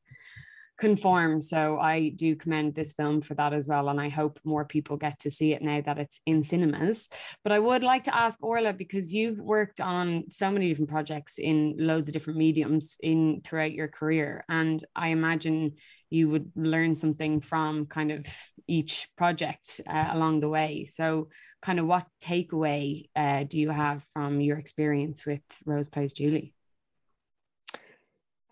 conform. 0.78 1.42
So 1.42 1.78
I 1.78 2.10
do 2.10 2.36
commend 2.36 2.74
this 2.74 2.92
film 2.92 3.20
for 3.20 3.34
that 3.34 3.52
as 3.52 3.68
well. 3.68 3.88
And 3.88 4.00
I 4.00 4.08
hope 4.08 4.38
more 4.44 4.64
people 4.64 4.96
get 4.96 5.18
to 5.20 5.30
see 5.30 5.52
it 5.52 5.60
now 5.60 5.80
that 5.80 5.98
it's 5.98 6.20
in 6.24 6.42
cinemas. 6.42 7.08
But 7.42 7.52
I 7.52 7.58
would 7.58 7.82
like 7.82 8.04
to 8.04 8.16
ask 8.16 8.38
Orla, 8.42 8.72
because 8.72 9.12
you've 9.12 9.40
worked 9.40 9.80
on 9.80 10.30
so 10.30 10.50
many 10.50 10.68
different 10.68 10.90
projects 10.90 11.38
in 11.38 11.74
loads 11.78 12.08
of 12.08 12.14
different 12.14 12.38
mediums 12.38 12.96
in 13.02 13.40
throughout 13.44 13.72
your 13.72 13.88
career. 13.88 14.44
And 14.48 14.82
I 14.94 15.08
imagine 15.08 15.72
you 16.10 16.30
would 16.30 16.52
learn 16.54 16.94
something 16.94 17.40
from 17.40 17.86
kind 17.86 18.12
of 18.12 18.26
each 18.66 19.08
project 19.16 19.80
uh, 19.86 20.08
along 20.12 20.40
the 20.40 20.48
way. 20.48 20.84
So 20.84 21.28
kind 21.60 21.80
of 21.80 21.86
what 21.86 22.06
takeaway 22.22 23.08
uh, 23.16 23.44
do 23.44 23.58
you 23.58 23.70
have 23.70 24.04
from 24.12 24.40
your 24.40 24.58
experience 24.58 25.26
with 25.26 25.42
Rose 25.64 25.88
Plays 25.88 26.12
Julie? 26.12 26.54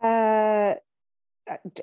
Uh, 0.02 0.74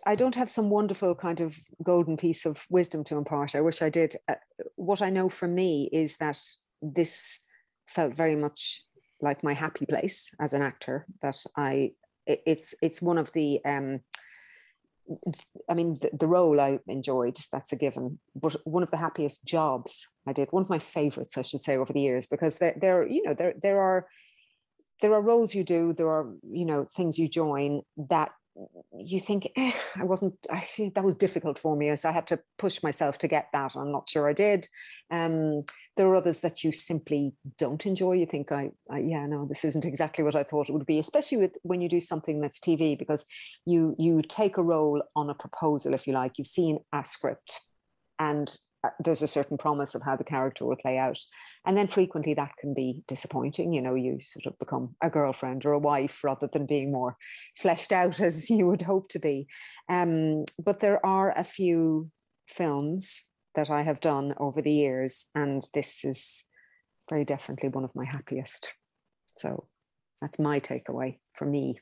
I 0.05 0.15
don't 0.15 0.35
have 0.35 0.49
some 0.49 0.69
wonderful 0.69 1.15
kind 1.15 1.39
of 1.39 1.57
golden 1.81 2.17
piece 2.17 2.45
of 2.45 2.65
wisdom 2.69 3.03
to 3.05 3.17
impart. 3.17 3.55
I 3.55 3.61
wish 3.61 3.81
I 3.81 3.89
did. 3.89 4.15
Uh, 4.27 4.35
what 4.75 5.01
I 5.01 5.09
know 5.09 5.29
for 5.29 5.47
me 5.47 5.89
is 5.93 6.17
that 6.17 6.39
this 6.81 7.39
felt 7.87 8.13
very 8.13 8.35
much 8.35 8.83
like 9.21 9.43
my 9.43 9.53
happy 9.53 9.85
place 9.85 10.29
as 10.39 10.53
an 10.53 10.61
actor. 10.61 11.05
That 11.21 11.37
I, 11.55 11.91
it's 12.25 12.75
it's 12.81 13.01
one 13.01 13.17
of 13.17 13.31
the 13.31 13.63
um, 13.65 14.01
I 15.69 15.73
mean, 15.73 15.97
the, 15.99 16.09
the, 16.17 16.27
role 16.27 16.59
I 16.61 16.79
enjoyed, 16.87 17.37
that's 17.51 17.73
a 17.73 17.75
given, 17.75 18.19
but 18.35 18.55
one 18.63 18.83
of 18.83 18.91
the 18.91 18.97
happiest 18.97 19.43
jobs 19.43 20.07
I 20.25 20.31
did, 20.31 20.47
one 20.51 20.63
of 20.63 20.69
my 20.69 20.79
favorites, 20.79 21.37
I 21.37 21.41
should 21.41 21.59
say, 21.59 21.75
over 21.75 21.91
the 21.91 22.01
years, 22.01 22.25
because 22.25 22.57
there, 22.57 22.73
there, 22.79 23.05
you 23.05 23.21
know, 23.23 23.33
there, 23.33 23.53
there 23.61 23.81
are, 23.81 24.07
there 25.01 25.13
are 25.13 25.21
roles 25.21 25.53
you 25.53 25.65
do, 25.65 25.91
there 25.91 26.07
are, 26.07 26.33
you 26.49 26.63
know, 26.63 26.85
things 26.95 27.19
you 27.19 27.27
join 27.27 27.81
that 27.97 28.31
you 28.97 29.19
think 29.19 29.51
eh, 29.55 29.71
I 29.95 30.03
wasn't 30.03 30.35
actually 30.49 30.89
that 30.89 31.03
was 31.03 31.15
difficult 31.15 31.57
for 31.57 31.75
me 31.75 31.95
so 31.95 32.09
I 32.09 32.11
had 32.11 32.27
to 32.27 32.39
push 32.57 32.83
myself 32.83 33.17
to 33.19 33.27
get 33.27 33.47
that 33.53 33.75
I'm 33.75 33.91
not 33.91 34.07
sure 34.07 34.29
I 34.29 34.33
did 34.33 34.67
um, 35.11 35.63
there 35.97 36.07
are 36.07 36.15
others 36.15 36.41
that 36.41 36.63
you 36.63 36.71
simply 36.71 37.33
don't 37.57 37.85
enjoy 37.85 38.13
you 38.13 38.25
think 38.25 38.51
I, 38.51 38.71
I, 38.89 38.99
yeah 38.99 39.25
no 39.25 39.45
this 39.45 39.65
isn't 39.65 39.85
exactly 39.85 40.23
what 40.23 40.35
I 40.35 40.43
thought 40.43 40.69
it 40.69 40.73
would 40.73 40.85
be 40.85 40.99
especially 40.99 41.39
with 41.39 41.57
when 41.63 41.81
you 41.81 41.89
do 41.89 41.99
something 41.99 42.41
that's 42.41 42.59
TV 42.59 42.97
because 42.97 43.25
you 43.65 43.95
you 43.97 44.21
take 44.21 44.57
a 44.57 44.63
role 44.63 45.01
on 45.15 45.29
a 45.29 45.35
proposal 45.35 45.93
if 45.93 46.05
you 46.05 46.13
like 46.13 46.37
you've 46.37 46.47
seen 46.47 46.79
a 46.93 47.03
script 47.05 47.61
and 48.19 48.55
uh, 48.83 48.89
there's 48.99 49.21
a 49.21 49.27
certain 49.27 49.57
promise 49.57 49.95
of 49.95 50.01
how 50.01 50.15
the 50.15 50.23
character 50.23 50.65
will 50.65 50.75
play 50.75 50.97
out. 50.97 51.17
And 51.65 51.77
then 51.77 51.87
frequently 51.87 52.33
that 52.33 52.57
can 52.59 52.73
be 52.73 53.03
disappointing. 53.07 53.73
You 53.73 53.81
know, 53.81 53.95
you 53.95 54.19
sort 54.19 54.45
of 54.45 54.59
become 54.59 54.95
a 55.01 55.09
girlfriend 55.09 55.65
or 55.65 55.73
a 55.73 55.79
wife 55.79 56.23
rather 56.23 56.47
than 56.47 56.65
being 56.65 56.91
more 56.91 57.15
fleshed 57.57 57.91
out 57.91 58.19
as 58.19 58.49
you 58.49 58.67
would 58.67 58.81
hope 58.81 59.09
to 59.09 59.19
be. 59.19 59.47
Um, 59.89 60.45
but 60.63 60.79
there 60.79 61.03
are 61.05 61.31
a 61.37 61.43
few 61.43 62.11
films 62.47 63.29
that 63.55 63.69
I 63.69 63.83
have 63.83 63.99
done 63.99 64.33
over 64.37 64.61
the 64.61 64.73
years, 64.73 65.27
and 65.35 65.65
this 65.73 66.03
is 66.03 66.45
very 67.09 67.23
definitely 67.23 67.69
one 67.69 67.83
of 67.83 67.95
my 67.95 68.05
happiest. 68.05 68.73
So 69.35 69.67
that's 70.21 70.39
my 70.39 70.59
takeaway 70.59 71.19
for 71.33 71.45
me. 71.45 71.79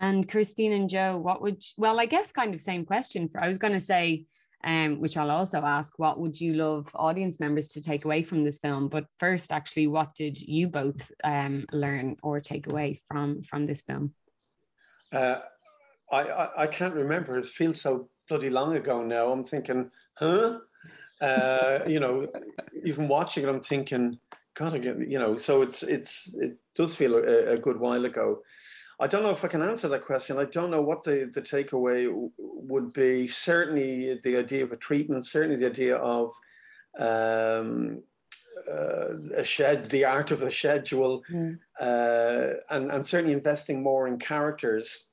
And 0.00 0.28
Christine 0.28 0.72
and 0.72 0.90
Joe, 0.90 1.16
what 1.16 1.42
would, 1.42 1.62
well, 1.76 2.00
I 2.00 2.06
guess 2.06 2.32
kind 2.32 2.54
of 2.54 2.60
same 2.60 2.84
question 2.84 3.28
for, 3.28 3.40
I 3.42 3.48
was 3.48 3.58
going 3.58 3.74
to 3.74 3.80
say, 3.80 4.24
um, 4.64 5.00
which 5.00 5.16
I'll 5.16 5.30
also 5.30 5.62
ask 5.62 5.98
what 5.98 6.20
would 6.20 6.40
you 6.40 6.54
love 6.54 6.88
audience 6.94 7.40
members 7.40 7.68
to 7.68 7.80
take 7.80 8.04
away 8.04 8.22
from 8.22 8.44
this 8.44 8.58
film? 8.58 8.88
But 8.88 9.06
first, 9.18 9.52
actually, 9.52 9.86
what 9.86 10.14
did 10.14 10.40
you 10.40 10.68
both 10.68 11.10
um, 11.24 11.66
learn 11.72 12.16
or 12.22 12.40
take 12.40 12.66
away 12.66 13.00
from 13.06 13.42
from 13.42 13.66
this 13.66 13.82
film? 13.82 14.14
Uh, 15.12 15.40
I, 16.10 16.20
I, 16.22 16.62
I 16.62 16.66
can't 16.66 16.94
remember. 16.94 17.38
It 17.38 17.46
feels 17.46 17.80
so 17.80 18.08
bloody 18.28 18.50
long 18.50 18.76
ago 18.76 19.02
now. 19.02 19.32
I'm 19.32 19.44
thinking, 19.44 19.90
huh? 20.14 20.58
Uh, 21.20 21.80
you 21.86 22.00
know, 22.00 22.26
even 22.84 23.08
watching 23.08 23.44
it, 23.44 23.48
I'm 23.48 23.60
thinking, 23.60 24.18
God, 24.54 24.74
again, 24.74 25.04
you 25.08 25.18
know. 25.18 25.36
So 25.36 25.62
it's 25.62 25.82
it's 25.82 26.36
it 26.36 26.56
does 26.74 26.94
feel 26.94 27.14
a, 27.16 27.52
a 27.52 27.56
good 27.56 27.78
while 27.78 28.04
ago. 28.04 28.42
I 29.00 29.06
don't 29.06 29.22
know 29.22 29.30
if 29.30 29.44
I 29.44 29.48
can 29.48 29.62
answer 29.62 29.88
that 29.88 30.04
question. 30.04 30.38
I 30.38 30.44
don't 30.44 30.70
know 30.70 30.82
what 30.82 31.02
the, 31.02 31.30
the 31.32 31.42
takeaway 31.42 32.08
would 32.38 32.92
be. 32.92 33.26
Certainly, 33.26 34.20
the 34.22 34.36
idea 34.36 34.62
of 34.62 34.72
a 34.72 34.76
treatment, 34.76 35.26
certainly, 35.26 35.56
the 35.56 35.66
idea 35.70 35.96
of 35.96 36.32
um, 36.98 38.02
uh, 38.70 39.14
a 39.36 39.44
shed, 39.44 39.90
the 39.90 40.04
art 40.04 40.30
of 40.30 40.42
a 40.42 40.50
schedule, 40.50 41.22
mm. 41.30 41.58
uh, 41.80 42.54
and, 42.70 42.90
and 42.92 43.04
certainly 43.04 43.32
investing 43.32 43.82
more 43.82 44.06
in 44.06 44.18
characters 44.18 45.04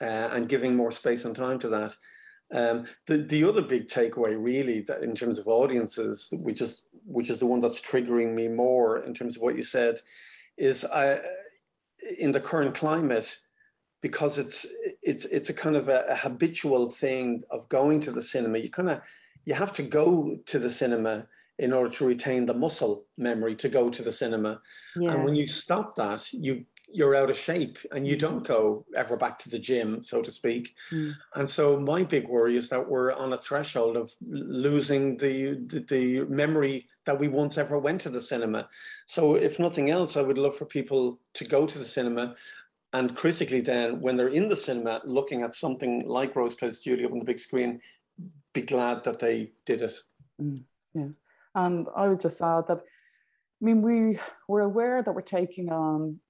uh, 0.00 0.30
and 0.32 0.48
giving 0.48 0.74
more 0.74 0.92
space 0.92 1.24
and 1.24 1.36
time 1.36 1.58
to 1.58 1.68
that. 1.68 1.94
Um, 2.52 2.86
the, 3.06 3.18
the 3.18 3.44
other 3.44 3.62
big 3.62 3.88
takeaway, 3.88 4.36
really, 4.38 4.82
that 4.82 5.02
in 5.02 5.14
terms 5.14 5.38
of 5.38 5.48
audiences, 5.48 6.28
which 6.32 6.60
is 6.60 6.82
which 7.06 7.28
is 7.28 7.38
the 7.38 7.46
one 7.46 7.60
that's 7.60 7.80
triggering 7.80 8.34
me 8.34 8.48
more 8.48 8.98
in 9.04 9.12
terms 9.12 9.36
of 9.36 9.42
what 9.42 9.56
you 9.56 9.62
said, 9.62 10.00
is 10.56 10.84
I 10.84 11.20
in 12.18 12.32
the 12.32 12.40
current 12.40 12.74
climate 12.74 13.38
because 14.00 14.36
it's 14.38 14.66
it's 15.02 15.24
it's 15.26 15.48
a 15.48 15.54
kind 15.54 15.76
of 15.76 15.88
a, 15.88 16.04
a, 16.08 16.14
habitual 16.14 16.90
thing 16.90 17.42
of 17.50 17.68
going 17.68 18.00
to 18.00 18.12
the 18.12 18.22
cinema 18.22 18.58
you 18.58 18.70
kind 18.70 18.90
of 18.90 19.00
you 19.44 19.54
have 19.54 19.72
to 19.72 19.82
go 19.82 20.36
to 20.46 20.58
the 20.58 20.70
cinema 20.70 21.26
in 21.58 21.72
order 21.72 21.88
to 21.88 22.04
retain 22.04 22.44
the 22.44 22.52
muscle 22.52 23.04
memory 23.16 23.54
to 23.54 23.68
go 23.68 23.88
to 23.88 24.02
the 24.02 24.12
cinema 24.12 24.60
yeah. 24.96 25.12
and 25.12 25.24
when 25.24 25.34
you 25.34 25.46
stop 25.46 25.96
that 25.96 26.30
you 26.32 26.64
you're 26.92 27.14
out 27.14 27.30
of 27.30 27.38
shape 27.38 27.78
and 27.92 28.06
you 28.06 28.16
don't 28.16 28.46
go 28.46 28.84
ever 28.96 29.16
back 29.16 29.38
to 29.38 29.48
the 29.48 29.58
gym 29.58 30.02
so 30.02 30.22
to 30.22 30.30
speak 30.30 30.74
mm. 30.92 31.12
and 31.34 31.48
so 31.48 31.78
my 31.78 32.02
big 32.02 32.28
worry 32.28 32.56
is 32.56 32.68
that 32.68 32.88
we're 32.88 33.12
on 33.12 33.32
a 33.32 33.38
threshold 33.38 33.96
of 33.96 34.12
losing 34.26 35.16
the, 35.16 35.60
the 35.66 35.80
the 35.88 36.20
memory 36.26 36.86
that 37.06 37.18
we 37.18 37.28
once 37.28 37.58
ever 37.58 37.78
went 37.78 38.00
to 38.00 38.08
the 38.08 38.20
cinema. 38.20 38.66
So, 39.04 39.34
if 39.34 39.58
nothing 39.58 39.90
else, 39.90 40.16
I 40.16 40.22
would 40.22 40.38
love 40.38 40.56
for 40.56 40.64
people 40.64 41.20
to 41.34 41.44
go 41.44 41.66
to 41.66 41.78
the 41.78 41.84
cinema 41.84 42.34
and 42.94 43.16
critically, 43.16 43.60
then, 43.60 44.00
when 44.00 44.16
they're 44.16 44.28
in 44.28 44.48
the 44.48 44.54
cinema 44.54 45.00
looking 45.04 45.42
at 45.42 45.52
something 45.52 46.06
like 46.06 46.36
Rose 46.36 46.54
Plays 46.54 46.78
Julie 46.78 47.04
up 47.04 47.10
on 47.10 47.18
the 47.18 47.24
big 47.24 47.40
screen, 47.40 47.80
be 48.52 48.62
glad 48.62 49.02
that 49.02 49.18
they 49.18 49.50
did 49.66 49.82
it. 49.82 49.94
Mm, 50.40 50.62
yeah. 50.94 51.08
And 51.56 51.88
I 51.96 52.06
would 52.06 52.20
just 52.20 52.40
add 52.40 52.68
that, 52.68 52.78
I 52.78 53.64
mean, 53.64 53.82
we 53.82 54.20
were 54.46 54.60
aware 54.60 55.02
that 55.02 55.12
we're 55.12 55.22
taking 55.22 55.70
on 55.70 56.20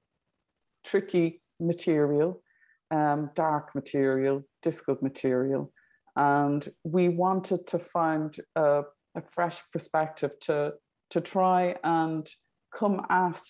tricky 0.84 1.42
material, 1.60 2.42
um, 2.90 3.30
dark 3.34 3.74
material, 3.74 4.42
difficult 4.62 5.02
material, 5.02 5.72
and 6.16 6.68
we 6.84 7.08
wanted 7.08 7.66
to 7.66 7.78
find 7.78 8.36
a, 8.54 8.82
a 9.14 9.22
fresh 9.22 9.60
perspective 9.72 10.32
to 10.40 10.74
to 11.10 11.20
try 11.20 11.76
and 11.84 12.28
come 12.72 13.04
at 13.08 13.40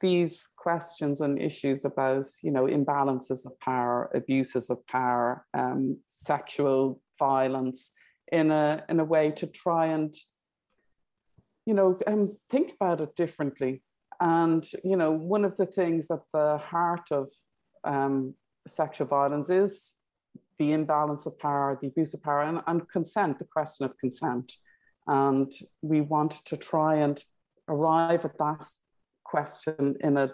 these 0.00 0.50
questions 0.56 1.20
and 1.20 1.40
issues 1.40 1.84
about 1.84 2.26
you 2.42 2.50
know 2.50 2.64
imbalances 2.64 3.46
of 3.46 3.58
power 3.60 4.10
abuses 4.14 4.70
of 4.70 4.86
power 4.86 5.46
um, 5.54 5.98
sexual 6.08 7.00
violence 7.18 7.92
in 8.30 8.50
a 8.50 8.84
in 8.88 9.00
a 9.00 9.04
way 9.04 9.30
to 9.30 9.46
try 9.46 9.86
and 9.86 10.14
you 11.64 11.74
know 11.74 11.98
um, 12.06 12.36
think 12.50 12.74
about 12.78 13.00
it 13.00 13.16
differently 13.16 13.82
and 14.20 14.66
you 14.84 14.96
know 14.96 15.10
one 15.10 15.44
of 15.44 15.56
the 15.56 15.66
things 15.66 16.10
at 16.10 16.20
the 16.32 16.58
heart 16.58 17.10
of 17.10 17.28
um, 17.84 18.34
sexual 18.66 19.06
violence 19.06 19.50
is 19.50 19.94
the 20.58 20.72
imbalance 20.72 21.26
of 21.26 21.38
power 21.38 21.78
the 21.80 21.88
abuse 21.88 22.14
of 22.14 22.22
power 22.22 22.42
and, 22.42 22.60
and 22.66 22.88
consent 22.88 23.38
the 23.38 23.44
question 23.44 23.84
of 23.84 23.98
consent. 23.98 24.52
And 25.06 25.52
we 25.82 26.00
want 26.00 26.32
to 26.46 26.56
try 26.56 26.96
and 26.96 27.22
arrive 27.68 28.24
at 28.24 28.38
that 28.38 28.66
question 29.24 29.96
in 30.00 30.16
a, 30.16 30.32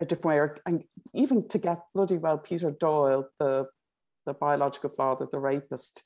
a 0.00 0.04
different 0.04 0.24
way, 0.24 0.38
or, 0.38 0.58
and 0.66 0.84
even 1.14 1.46
to 1.48 1.58
get 1.58 1.82
bloody 1.94 2.16
well 2.16 2.38
Peter 2.38 2.70
Doyle, 2.70 3.28
the, 3.38 3.66
the 4.26 4.34
biological 4.34 4.90
father, 4.90 5.26
the 5.30 5.38
rapist, 5.38 6.02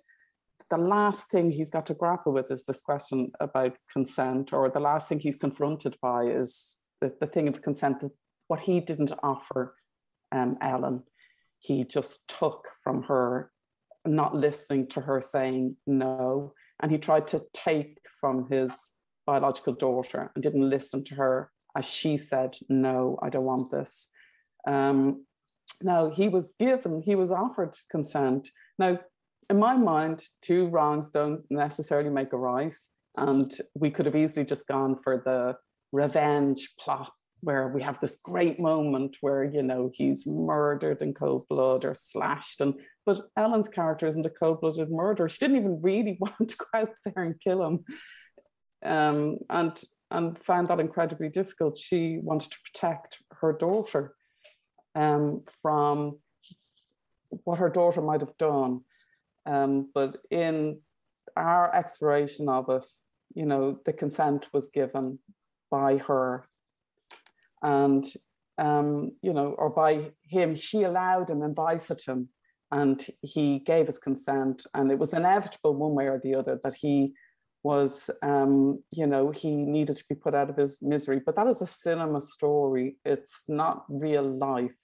the 0.70 0.78
last 0.78 1.30
thing 1.30 1.50
he's 1.50 1.70
got 1.70 1.86
to 1.86 1.94
grapple 1.94 2.32
with 2.32 2.50
is 2.50 2.64
this 2.64 2.80
question 2.80 3.32
about 3.40 3.76
consent, 3.92 4.52
or 4.52 4.68
the 4.68 4.80
last 4.80 5.08
thing 5.08 5.20
he's 5.20 5.36
confronted 5.36 5.96
by 6.00 6.24
is 6.24 6.78
the, 7.00 7.12
the 7.20 7.26
thing 7.26 7.48
of 7.48 7.62
consent, 7.62 8.00
that 8.00 8.10
what 8.48 8.60
he 8.60 8.80
didn't 8.80 9.12
offer 9.22 9.74
um, 10.32 10.56
Ellen. 10.60 11.02
He 11.58 11.84
just 11.84 12.28
took 12.28 12.66
from 12.82 13.04
her, 13.04 13.52
not 14.04 14.34
listening 14.34 14.88
to 14.88 15.00
her 15.00 15.20
saying 15.20 15.76
no. 15.86 16.54
And 16.80 16.90
he 16.90 16.98
tried 16.98 17.28
to 17.28 17.42
take 17.54 17.98
from 18.20 18.48
his 18.50 18.76
biological 19.26 19.74
daughter 19.74 20.32
and 20.34 20.42
didn't 20.42 20.68
listen 20.68 21.04
to 21.04 21.14
her 21.14 21.50
as 21.76 21.86
she 21.86 22.16
said, 22.16 22.56
No, 22.68 23.18
I 23.22 23.30
don't 23.30 23.44
want 23.44 23.70
this. 23.70 24.10
Um, 24.66 25.24
now, 25.80 26.10
he 26.10 26.28
was 26.28 26.54
given, 26.58 27.02
he 27.02 27.14
was 27.14 27.30
offered 27.30 27.76
consent. 27.90 28.48
Now, 28.78 28.98
in 29.52 29.58
my 29.58 29.76
mind, 29.76 30.22
two 30.40 30.66
wrongs 30.68 31.10
don't 31.10 31.42
necessarily 31.50 32.10
make 32.10 32.32
a 32.32 32.36
right. 32.36 32.74
And 33.16 33.50
we 33.74 33.90
could 33.90 34.06
have 34.06 34.16
easily 34.16 34.44
just 34.44 34.66
gone 34.66 34.96
for 35.04 35.22
the 35.24 35.56
revenge 35.96 36.74
plot 36.78 37.12
where 37.40 37.68
we 37.68 37.82
have 37.82 38.00
this 38.00 38.20
great 38.22 38.58
moment 38.60 39.16
where 39.20 39.44
you 39.44 39.62
know 39.62 39.90
he's 39.92 40.26
murdered 40.26 41.02
in 41.02 41.12
cold 41.12 41.44
blood 41.48 41.84
or 41.84 41.92
slashed 41.92 42.60
and 42.60 42.72
but 43.04 43.26
ellen's 43.36 43.68
character 43.68 44.06
isn't 44.06 44.24
a 44.24 44.30
cold-blooded 44.30 44.88
murderer 44.90 45.28
she 45.28 45.40
didn't 45.40 45.56
even 45.56 45.82
really 45.82 46.16
want 46.20 46.48
to 46.48 46.56
go 46.56 46.64
out 46.78 46.90
there 47.04 47.24
and 47.24 47.40
kill 47.40 47.66
him 47.66 47.84
um, 48.84 49.38
and 49.50 49.82
and 50.12 50.38
found 50.38 50.68
that 50.68 50.80
incredibly 50.80 51.28
difficult. 51.28 51.78
She 51.78 52.20
wanted 52.22 52.50
to 52.52 52.58
protect 52.64 53.18
her 53.40 53.52
daughter 53.52 54.14
um, 54.94 55.42
from 55.62 56.18
what 57.44 57.58
her 57.58 57.70
daughter 57.70 58.02
might 58.02 58.20
have 58.20 58.36
done. 58.36 58.82
Um, 59.46 59.90
but 59.94 60.18
in 60.30 60.80
our 61.36 61.74
exploration 61.74 62.48
of 62.48 62.68
it, 62.68 62.86
you 63.34 63.46
know, 63.46 63.78
the 63.84 63.92
consent 63.92 64.48
was 64.52 64.68
given 64.68 65.18
by 65.70 65.98
her 65.98 66.44
and, 67.62 68.04
um, 68.58 69.12
you 69.22 69.32
know, 69.32 69.54
or 69.58 69.70
by 69.70 70.12
him. 70.24 70.54
She 70.54 70.82
allowed 70.82 71.30
him, 71.30 71.42
invited 71.42 72.02
him, 72.06 72.28
and 72.70 73.04
he 73.22 73.58
gave 73.60 73.86
his 73.86 73.98
consent. 73.98 74.66
And 74.74 74.90
it 74.90 74.98
was 74.98 75.12
inevitable, 75.12 75.74
one 75.74 75.94
way 75.94 76.06
or 76.08 76.20
the 76.22 76.34
other, 76.34 76.60
that 76.62 76.74
he 76.74 77.14
was, 77.62 78.10
um, 78.22 78.82
you 78.90 79.06
know, 79.06 79.30
he 79.30 79.54
needed 79.54 79.96
to 79.96 80.04
be 80.08 80.14
put 80.14 80.34
out 80.34 80.50
of 80.50 80.56
his 80.56 80.82
misery. 80.82 81.20
But 81.24 81.36
that 81.36 81.46
is 81.46 81.62
a 81.62 81.66
cinema 81.66 82.20
story. 82.20 82.96
It's 83.04 83.44
not 83.48 83.84
real 83.88 84.24
life. 84.24 84.76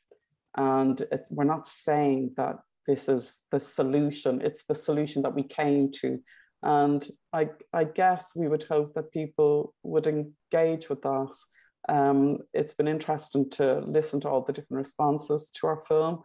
And 0.57 1.01
it, 1.01 1.27
we're 1.31 1.45
not 1.45 1.67
saying 1.67 2.35
that 2.37 2.57
this 2.89 3.09
is 3.09 3.37
the 3.53 3.61
solution. 3.61 4.41
It's 4.43 4.65
the 4.65 4.75
solution 4.75 5.23
that 5.23 5.35
we 5.35 5.45
came 5.45 5.93
to. 6.01 6.19
And 6.63 7.07
I, 7.33 7.51
I 7.73 7.85
guess 7.85 8.33
we 8.35 8.49
would 8.49 8.65
hope 8.65 8.95
that 8.95 9.13
people 9.13 9.75
would 9.85 10.07
engage 10.09 10.89
with 10.89 11.07
us. 11.07 11.45
Um, 11.89 12.39
it's 12.53 12.75
been 12.75 12.89
interesting 12.89 13.49
to 13.51 13.81
listen 13.81 14.21
to 14.23 14.29
all 14.29 14.43
the 14.43 14.53
different 14.53 14.79
responses 14.79 15.51
to 15.55 15.67
our 15.69 15.83
film. 15.87 16.23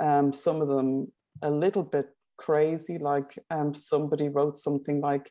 Um, 0.00 0.32
some 0.32 0.60
of 0.60 0.68
them 0.68 1.12
a 1.42 1.50
little 1.50 1.84
bit 1.84 2.08
crazy, 2.38 2.98
like 2.98 3.38
um, 3.50 3.74
somebody 3.74 4.28
wrote 4.28 4.56
something 4.56 5.00
like, 5.00 5.30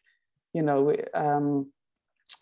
you 0.53 0.61
know, 0.61 0.95
um, 1.13 1.71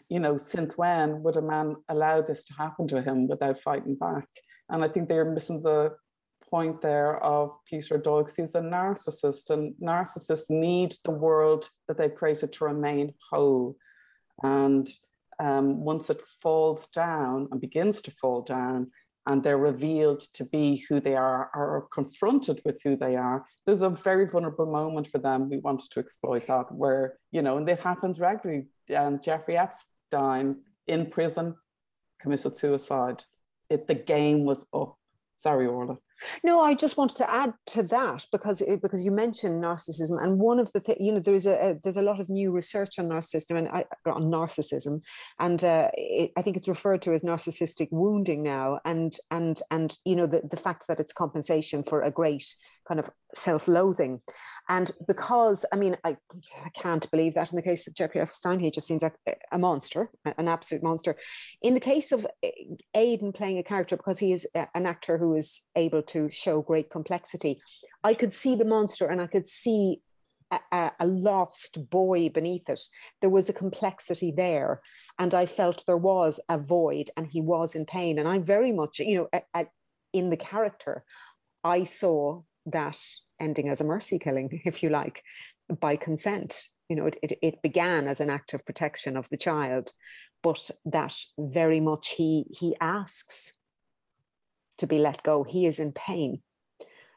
you 0.10 0.20
know, 0.20 0.38
since 0.38 0.78
when 0.78 1.24
would 1.24 1.38
a 1.38 1.42
man 1.42 1.78
allow 1.90 2.22
this 2.22 2.44
to 2.46 2.54
happen 2.54 2.88
to 2.90 3.02
him 3.02 3.28
without 3.28 3.60
fighting 3.60 3.96
back? 3.96 4.28
And 4.70 4.84
I 4.84 4.88
think 4.88 5.08
they're 5.10 5.26
missing 5.32 5.62
the 5.64 5.96
point 6.54 6.82
there 6.82 7.18
of 7.24 7.50
Peter 7.68 7.98
Doyle 7.98 8.30
he's 8.38 8.54
a 8.54 8.62
narcissist, 8.62 9.50
and 9.50 9.74
narcissists 9.82 10.52
need 10.52 10.94
the 11.04 11.18
world 11.26 11.68
that 11.88 11.98
they've 11.98 12.14
created 12.14 12.54
to 12.54 12.66
remain 12.66 13.16
whole. 13.32 13.76
And 14.44 14.88
um, 15.40 15.84
once 15.84 16.12
it 16.12 16.22
falls 16.44 16.86
down 16.90 17.48
and 17.50 17.60
begins 17.60 18.04
to 18.04 18.12
fall 18.12 18.44
down, 18.44 18.92
and 19.26 19.42
they're 19.42 19.58
revealed 19.72 20.20
to 20.38 20.44
be 20.46 20.86
who 20.88 21.00
they 21.00 21.16
are 21.16 21.50
or 21.56 21.88
confronted 21.92 22.62
with 22.66 22.78
who 22.84 22.98
they 22.98 23.16
are 23.16 23.46
there's 23.66 23.82
a 23.82 23.90
very 23.90 24.26
vulnerable 24.28 24.66
moment 24.66 25.08
for 25.08 25.18
them 25.18 25.50
we 25.50 25.60
wanted 25.60 25.90
to 25.90 26.02
exploit 26.02 26.46
that 26.46 26.70
where 26.74 27.18
you 27.32 27.42
know 27.42 27.56
and 27.56 27.70
it 27.70 27.80
happens 27.80 28.20
regularly. 28.20 28.66
Um, 28.94 29.22
jeffrey 29.24 29.56
epstein 29.58 30.58
in 30.88 31.06
prison 31.06 31.56
committed 32.20 32.58
suicide. 32.58 33.24
It 33.70 33.88
the 33.88 33.96
game 33.96 34.44
was 34.44 34.66
up. 34.74 34.98
Sorry 35.38 35.68
orla 35.68 35.98
no, 36.44 36.62
I 36.62 36.74
just 36.74 36.98
wanted 36.98 37.18
to 37.18 37.30
add 37.30 37.54
to 37.68 37.84
that 37.84 38.26
because 38.32 38.62
because 38.82 39.04
you 39.04 39.12
mentioned 39.12 39.64
narcissism, 39.64 40.22
and 40.22 40.40
one 40.40 40.60
of 40.60 40.72
the 40.72 40.80
th- 40.80 40.98
you 41.00 41.12
know 41.12 41.20
there 41.20 41.36
is 41.36 41.46
a, 41.46 41.72
a, 41.72 41.80
there's 41.84 41.98
a 41.98 42.02
lot 42.02 42.20
of 42.20 42.30
new 42.30 42.52
research 42.52 43.00
on 43.00 43.10
narcissism 43.10 43.58
and 43.58 43.68
I, 43.70 43.86
on 44.06 44.24
narcissism, 44.24 45.02
and 45.40 45.64
uh, 45.64 45.90
it, 45.94 46.32
I 46.38 46.42
think 46.42 46.58
it's 46.58 46.68
referred 46.68 47.02
to 47.04 47.14
as 47.14 47.24
narcissistic 47.24 47.90
wounding 47.92 48.44
now, 48.44 48.80
and 48.86 49.16
and 49.32 49.62
and 49.72 49.98
you 50.06 50.16
know 50.16 50.28
the 50.28 50.42
the 50.50 50.58
fact 50.58 50.88
that 50.88 51.00
it's 51.00 51.14
compensation 51.14 51.84
for 51.84 52.02
a 52.02 52.12
great 52.12 52.56
kind 52.88 53.00
of 53.00 53.10
self-loathing, 53.34 54.22
and 54.70 54.92
because 55.08 55.66
I 55.72 55.76
mean 55.76 55.98
I, 56.04 56.18
I 56.66 56.70
can't 56.74 57.10
believe 57.12 57.34
that 57.36 57.52
in 57.52 57.56
the 57.56 57.62
case 57.62 57.88
of 57.88 57.96
Jeffrey 57.96 58.22
Epstein, 58.22 58.60
he 58.60 58.72
just 58.72 58.88
seems 58.88 59.04
like 59.04 59.16
a 59.52 59.58
monster, 59.58 60.10
an 60.38 60.48
absolute 60.48 60.84
monster. 60.84 61.16
In 61.62 61.74
the 61.74 61.80
case 61.80 62.12
of 62.12 62.26
eh, 62.44 62.52
Aidan 62.94 63.34
playing 63.34 63.58
a 63.58 63.64
character, 63.64 63.98
because 63.98 64.20
he 64.20 64.32
is 64.34 64.48
an 64.56 64.86
actor 64.86 65.18
who 65.18 65.36
is 65.36 65.64
able 65.76 66.02
to 66.04 66.30
show 66.30 66.62
great 66.62 66.90
complexity, 66.90 67.60
I 68.04 68.14
could 68.14 68.34
see 68.34 68.56
the 68.56 68.66
monster 68.66 69.08
and 69.08 69.22
I 69.22 69.28
could 69.28 69.48
see 69.48 70.02
a, 70.72 70.92
a, 71.00 71.08
lost 71.08 71.90
boy 71.90 72.30
beneath 72.30 72.70
it. 72.70 72.82
There 73.22 73.30
was 73.30 73.50
a 73.50 73.54
complexity 73.54 74.32
there, 74.32 74.82
and 75.18 75.34
I 75.34 75.46
felt 75.46 75.86
there 75.86 75.98
was 75.98 76.40
a 76.50 76.58
void, 76.58 77.10
and 77.18 77.28
he 77.28 77.42
was 77.42 77.76
in 77.76 77.86
pain. 77.86 78.20
And 78.20 78.28
I 78.28 78.40
very 78.40 78.72
much, 78.72 79.00
you 79.00 79.16
know, 79.16 79.28
a, 79.34 79.42
a, 79.54 79.66
in 80.12 80.30
the 80.30 80.38
character, 80.38 81.04
I 81.64 81.84
saw 81.84 82.44
that 82.66 82.98
ending 83.40 83.70
as 83.70 83.82
a 83.82 83.86
mercy 83.86 84.20
killing, 84.20 84.62
if 84.66 84.84
you 84.84 84.90
like, 84.90 85.24
by 85.80 85.96
consent. 85.96 86.64
You 86.90 86.98
know, 86.98 87.06
it, 87.06 87.18
it, 87.24 87.40
it 87.42 87.62
began 87.62 88.08
as 88.08 88.20
an 88.20 88.30
act 88.30 88.54
of 88.54 88.66
protection 88.66 89.18
of 89.18 89.30
the 89.30 89.38
child, 89.38 89.92
but 90.42 90.70
that 90.86 91.16
very 91.40 91.80
much 91.80 92.10
he 92.18 92.46
he 92.52 92.76
asks 92.82 93.54
to 94.78 94.88
be 94.88 95.00
let 95.00 95.24
go. 95.24 95.44
He 95.44 95.66
is 95.66 95.80
in 95.80 95.94
pain. 95.94 96.42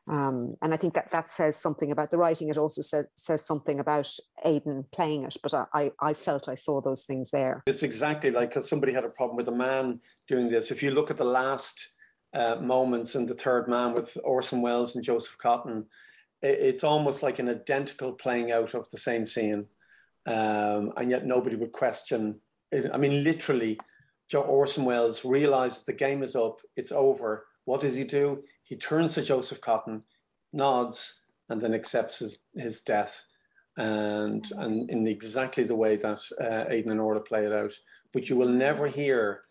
Um, 0.08 0.54
and 0.62 0.72
I 0.72 0.76
think 0.76 0.94
that 0.94 1.10
that 1.10 1.30
says 1.30 1.56
something 1.56 1.90
about 1.90 2.12
the 2.12 2.16
writing. 2.16 2.48
It 2.48 2.56
also 2.56 2.80
says 2.80 3.08
says 3.16 3.44
something 3.44 3.80
about 3.80 4.08
Aidan 4.44 4.84
playing 4.92 5.24
it. 5.24 5.36
But 5.42 5.52
I 5.54 5.90
I 6.00 6.14
felt 6.14 6.48
I 6.48 6.54
saw 6.54 6.80
those 6.80 7.02
things 7.02 7.30
there. 7.30 7.62
It's 7.66 7.82
exactly 7.82 8.30
like 8.30 8.50
because 8.50 8.68
somebody 8.68 8.92
had 8.92 9.04
a 9.04 9.08
problem 9.08 9.36
with 9.36 9.48
a 9.48 9.52
man 9.52 10.00
doing 10.28 10.48
this. 10.48 10.70
If 10.70 10.82
you 10.82 10.92
look 10.92 11.10
at 11.10 11.16
the 11.16 11.24
last 11.24 11.90
uh, 12.36 12.56
moments 12.60 13.14
in 13.14 13.24
the 13.26 13.34
Third 13.44 13.66
Man 13.68 13.94
with 13.94 14.16
Orson 14.22 14.60
Welles 14.62 14.94
and 14.94 15.04
Joseph 15.04 15.36
Cotten, 15.42 15.78
it, 16.42 16.58
it's 16.68 16.84
almost 16.84 17.22
like 17.22 17.38
an 17.38 17.48
identical 17.48 18.12
playing 18.12 18.52
out 18.52 18.74
of 18.74 18.88
the 18.90 18.98
same 18.98 19.24
scene, 19.26 19.66
um, 20.26 20.92
and 20.96 21.10
yet 21.10 21.24
nobody 21.24 21.56
would 21.56 21.72
question. 21.72 22.40
It. 22.70 22.90
I 22.92 22.98
mean, 22.98 23.24
literally, 23.24 23.78
Joe 24.28 24.42
Orson 24.42 24.84
Welles 24.84 25.24
realizes 25.24 25.82
the 25.82 25.92
game 26.06 26.22
is 26.22 26.36
up, 26.36 26.60
it's 26.76 26.92
over. 26.92 27.46
What 27.64 27.80
does 27.80 27.96
he 27.96 28.04
do? 28.04 28.44
He 28.64 28.76
turns 28.76 29.14
to 29.14 29.22
Joseph 29.22 29.60
Cotten, 29.60 30.02
nods, 30.52 31.22
and 31.48 31.60
then 31.60 31.74
accepts 31.74 32.18
his, 32.18 32.38
his 32.54 32.80
death. 32.82 33.24
and 33.76 34.50
and 34.56 34.90
in 34.90 35.06
exactly 35.06 35.64
the 35.64 35.80
way 35.84 35.96
that 35.96 36.20
uh, 36.40 36.64
Aidan 36.68 36.92
and 36.92 37.00
Orla 37.00 37.20
play 37.20 37.44
it 37.44 37.52
out. 37.52 37.72
But 38.12 38.28
you 38.28 38.36
will 38.36 38.48
never 38.48 38.86
hear 38.86 39.45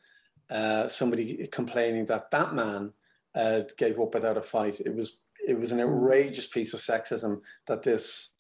uh, 0.49 0.87
somebody 0.87 1.47
complaining 1.51 2.05
that 2.05 2.31
that 2.31 2.53
man 2.53 2.93
uh, 3.33 3.61
gave 3.77 3.99
up 3.99 4.13
without 4.13 4.37
a 4.37 4.41
fight. 4.41 4.79
It 4.79 4.95
was 4.95 5.21
it 5.47 5.59
was 5.59 5.71
an 5.71 5.79
outrageous 5.79 6.47
piece 6.47 6.73
of 6.73 6.79
sexism 6.79 7.41
that 7.67 7.83
this 7.83 8.31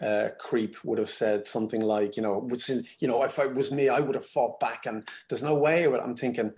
uh, 0.00 0.28
creep 0.38 0.76
would 0.84 0.98
have 0.98 1.10
said 1.10 1.44
something 1.46 1.80
like, 1.80 2.16
you 2.16 2.22
know, 2.22 2.48
you 2.98 3.08
know, 3.08 3.22
if 3.22 3.38
it 3.38 3.54
was 3.54 3.72
me, 3.72 3.88
I 3.88 4.00
would 4.00 4.14
have 4.14 4.26
fought 4.26 4.60
back, 4.60 4.86
and 4.86 5.08
there's 5.28 5.42
no 5.42 5.54
way. 5.54 5.86
But 5.86 6.02
I'm 6.02 6.14
thinking, 6.14 6.52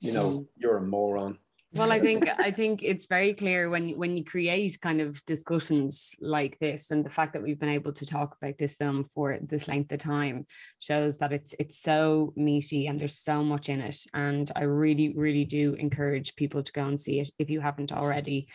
you 0.00 0.12
know, 0.12 0.46
you're 0.56 0.76
a 0.76 0.82
moron 0.82 1.38
well 1.74 1.90
i 1.90 1.98
think 1.98 2.28
i 2.38 2.50
think 2.50 2.82
it's 2.82 3.06
very 3.06 3.34
clear 3.34 3.68
when 3.68 3.90
when 3.98 4.16
you 4.16 4.24
create 4.24 4.80
kind 4.80 5.00
of 5.00 5.24
discussions 5.26 6.14
like 6.20 6.58
this 6.60 6.90
and 6.90 7.04
the 7.04 7.10
fact 7.10 7.32
that 7.32 7.42
we've 7.42 7.58
been 7.58 7.68
able 7.68 7.92
to 7.92 8.06
talk 8.06 8.36
about 8.40 8.56
this 8.58 8.76
film 8.76 9.04
for 9.04 9.38
this 9.42 9.66
length 9.68 9.92
of 9.92 9.98
time 9.98 10.46
shows 10.78 11.18
that 11.18 11.32
it's 11.32 11.54
it's 11.58 11.78
so 11.78 12.32
meaty 12.36 12.86
and 12.86 13.00
there's 13.00 13.18
so 13.18 13.42
much 13.42 13.68
in 13.68 13.80
it. 13.80 13.98
And 14.14 14.50
i 14.56 14.62
really 14.62 15.12
really 15.16 15.44
do 15.44 15.74
encourage 15.74 16.36
people 16.36 16.62
to 16.62 16.72
go 16.72 16.86
and 16.86 17.00
see 17.00 17.20
it 17.20 17.30
if 17.38 17.50
you 17.50 17.60
haven't 17.60 17.92
already 17.92 18.48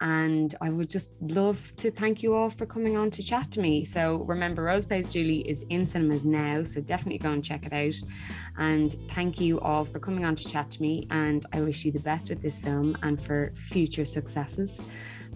and 0.00 0.54
I 0.60 0.70
would 0.70 0.90
just 0.90 1.14
love 1.20 1.72
to 1.76 1.90
thank 1.90 2.22
you 2.22 2.34
all 2.34 2.50
for 2.50 2.66
coming 2.66 2.96
on 2.96 3.10
to 3.12 3.22
chat 3.22 3.50
to 3.52 3.60
me. 3.60 3.84
So 3.84 4.18
remember, 4.24 4.62
Rose 4.64 4.86
Plays 4.86 5.08
Julie 5.08 5.48
is 5.48 5.64
in 5.70 5.86
cinemas 5.86 6.24
now, 6.24 6.64
so 6.64 6.80
definitely 6.80 7.18
go 7.18 7.32
and 7.32 7.44
check 7.44 7.66
it 7.66 7.72
out. 7.72 7.94
And 8.58 8.92
thank 8.92 9.40
you 9.40 9.60
all 9.60 9.84
for 9.84 9.98
coming 9.98 10.24
on 10.24 10.34
to 10.36 10.48
chat 10.48 10.70
to 10.72 10.82
me. 10.82 11.06
And 11.10 11.44
I 11.52 11.60
wish 11.60 11.84
you 11.84 11.92
the 11.92 12.00
best 12.00 12.30
with 12.30 12.42
this 12.42 12.58
film 12.58 12.96
and 13.02 13.20
for 13.20 13.52
future 13.54 14.04
successes. 14.04 14.80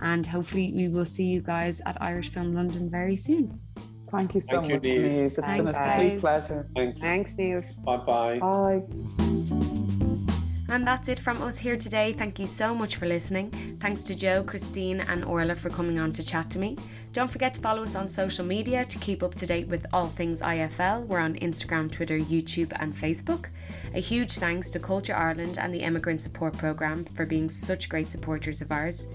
And 0.00 0.26
hopefully, 0.26 0.72
we 0.74 0.88
will 0.88 1.06
see 1.06 1.24
you 1.24 1.40
guys 1.40 1.80
at 1.86 2.00
Irish 2.00 2.30
Film 2.30 2.54
London 2.54 2.88
very 2.90 3.16
soon. 3.16 3.61
Thank 4.11 4.34
you 4.34 4.40
so 4.40 4.61
Thank 4.61 4.72
much, 4.72 4.84
you, 4.84 5.00
Niamh. 5.02 5.26
It's 5.26 5.34
Thanks, 5.34 5.72
been 5.72 5.74
a 5.74 5.94
complete 5.94 6.20
pleasure. 6.20 6.68
Thanks. 6.74 7.00
Thanks, 7.00 7.34
Niamh. 7.34 7.84
Bye-bye. 7.84 8.38
Bye. 8.38 9.64
And 10.70 10.86
that's 10.86 11.08
it 11.08 11.18
from 11.18 11.40
us 11.40 11.56
here 11.56 11.78
today. 11.78 12.12
Thank 12.12 12.38
you 12.38 12.46
so 12.46 12.74
much 12.74 12.96
for 12.96 13.06
listening. 13.06 13.50
Thanks 13.80 14.02
to 14.02 14.14
Joe, 14.14 14.42
Christine, 14.42 15.00
and 15.00 15.24
Orla 15.24 15.54
for 15.54 15.70
coming 15.70 15.98
on 15.98 16.12
to 16.12 16.22
chat 16.22 16.50
to 16.50 16.58
me. 16.58 16.76
Don't 17.14 17.30
forget 17.30 17.54
to 17.54 17.60
follow 17.62 17.82
us 17.82 17.96
on 17.96 18.06
social 18.06 18.44
media 18.44 18.84
to 18.84 18.98
keep 18.98 19.22
up 19.22 19.34
to 19.36 19.46
date 19.46 19.66
with 19.66 19.86
all 19.94 20.08
things 20.08 20.42
IFL. 20.42 21.06
We're 21.06 21.20
on 21.20 21.36
Instagram, 21.36 21.90
Twitter, 21.90 22.18
YouTube, 22.18 22.70
and 22.80 22.94
Facebook. 22.94 23.48
A 23.94 24.00
huge 24.00 24.36
thanks 24.38 24.68
to 24.70 24.78
Culture 24.78 25.16
Ireland 25.16 25.58
and 25.58 25.72
the 25.72 25.82
Emigrant 25.82 26.20
Support 26.20 26.58
Programme 26.58 27.06
for 27.06 27.24
being 27.24 27.48
such 27.48 27.88
great 27.88 28.10
supporters 28.10 28.60
of 28.60 28.70
ours. 28.70 29.06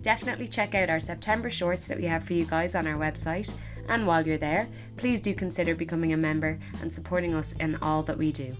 Definitely 0.00 0.48
check 0.48 0.74
out 0.74 0.88
our 0.88 0.98
September 0.98 1.50
shorts 1.50 1.86
that 1.86 1.98
we 1.98 2.06
have 2.06 2.24
for 2.24 2.32
you 2.32 2.46
guys 2.46 2.74
on 2.74 2.86
our 2.86 2.96
website. 2.96 3.52
And 3.88 4.06
while 4.06 4.26
you're 4.26 4.38
there, 4.38 4.66
please 4.96 5.20
do 5.20 5.34
consider 5.34 5.74
becoming 5.74 6.14
a 6.14 6.16
member 6.16 6.58
and 6.80 6.92
supporting 6.92 7.34
us 7.34 7.52
in 7.52 7.76
all 7.82 8.02
that 8.04 8.16
we 8.16 8.32
do. 8.32 8.54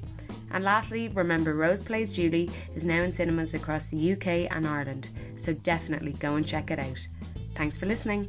And 0.52 0.64
lastly, 0.64 1.08
remember 1.08 1.54
Rose 1.54 1.82
Plays 1.82 2.12
Julie 2.12 2.50
is 2.74 2.84
now 2.84 3.02
in 3.02 3.12
cinemas 3.12 3.54
across 3.54 3.88
the 3.88 4.12
UK 4.12 4.54
and 4.54 4.66
Ireland, 4.66 5.08
so 5.36 5.54
definitely 5.54 6.12
go 6.12 6.36
and 6.36 6.46
check 6.46 6.70
it 6.70 6.78
out. 6.78 7.06
Thanks 7.54 7.76
for 7.76 7.86
listening. 7.86 8.28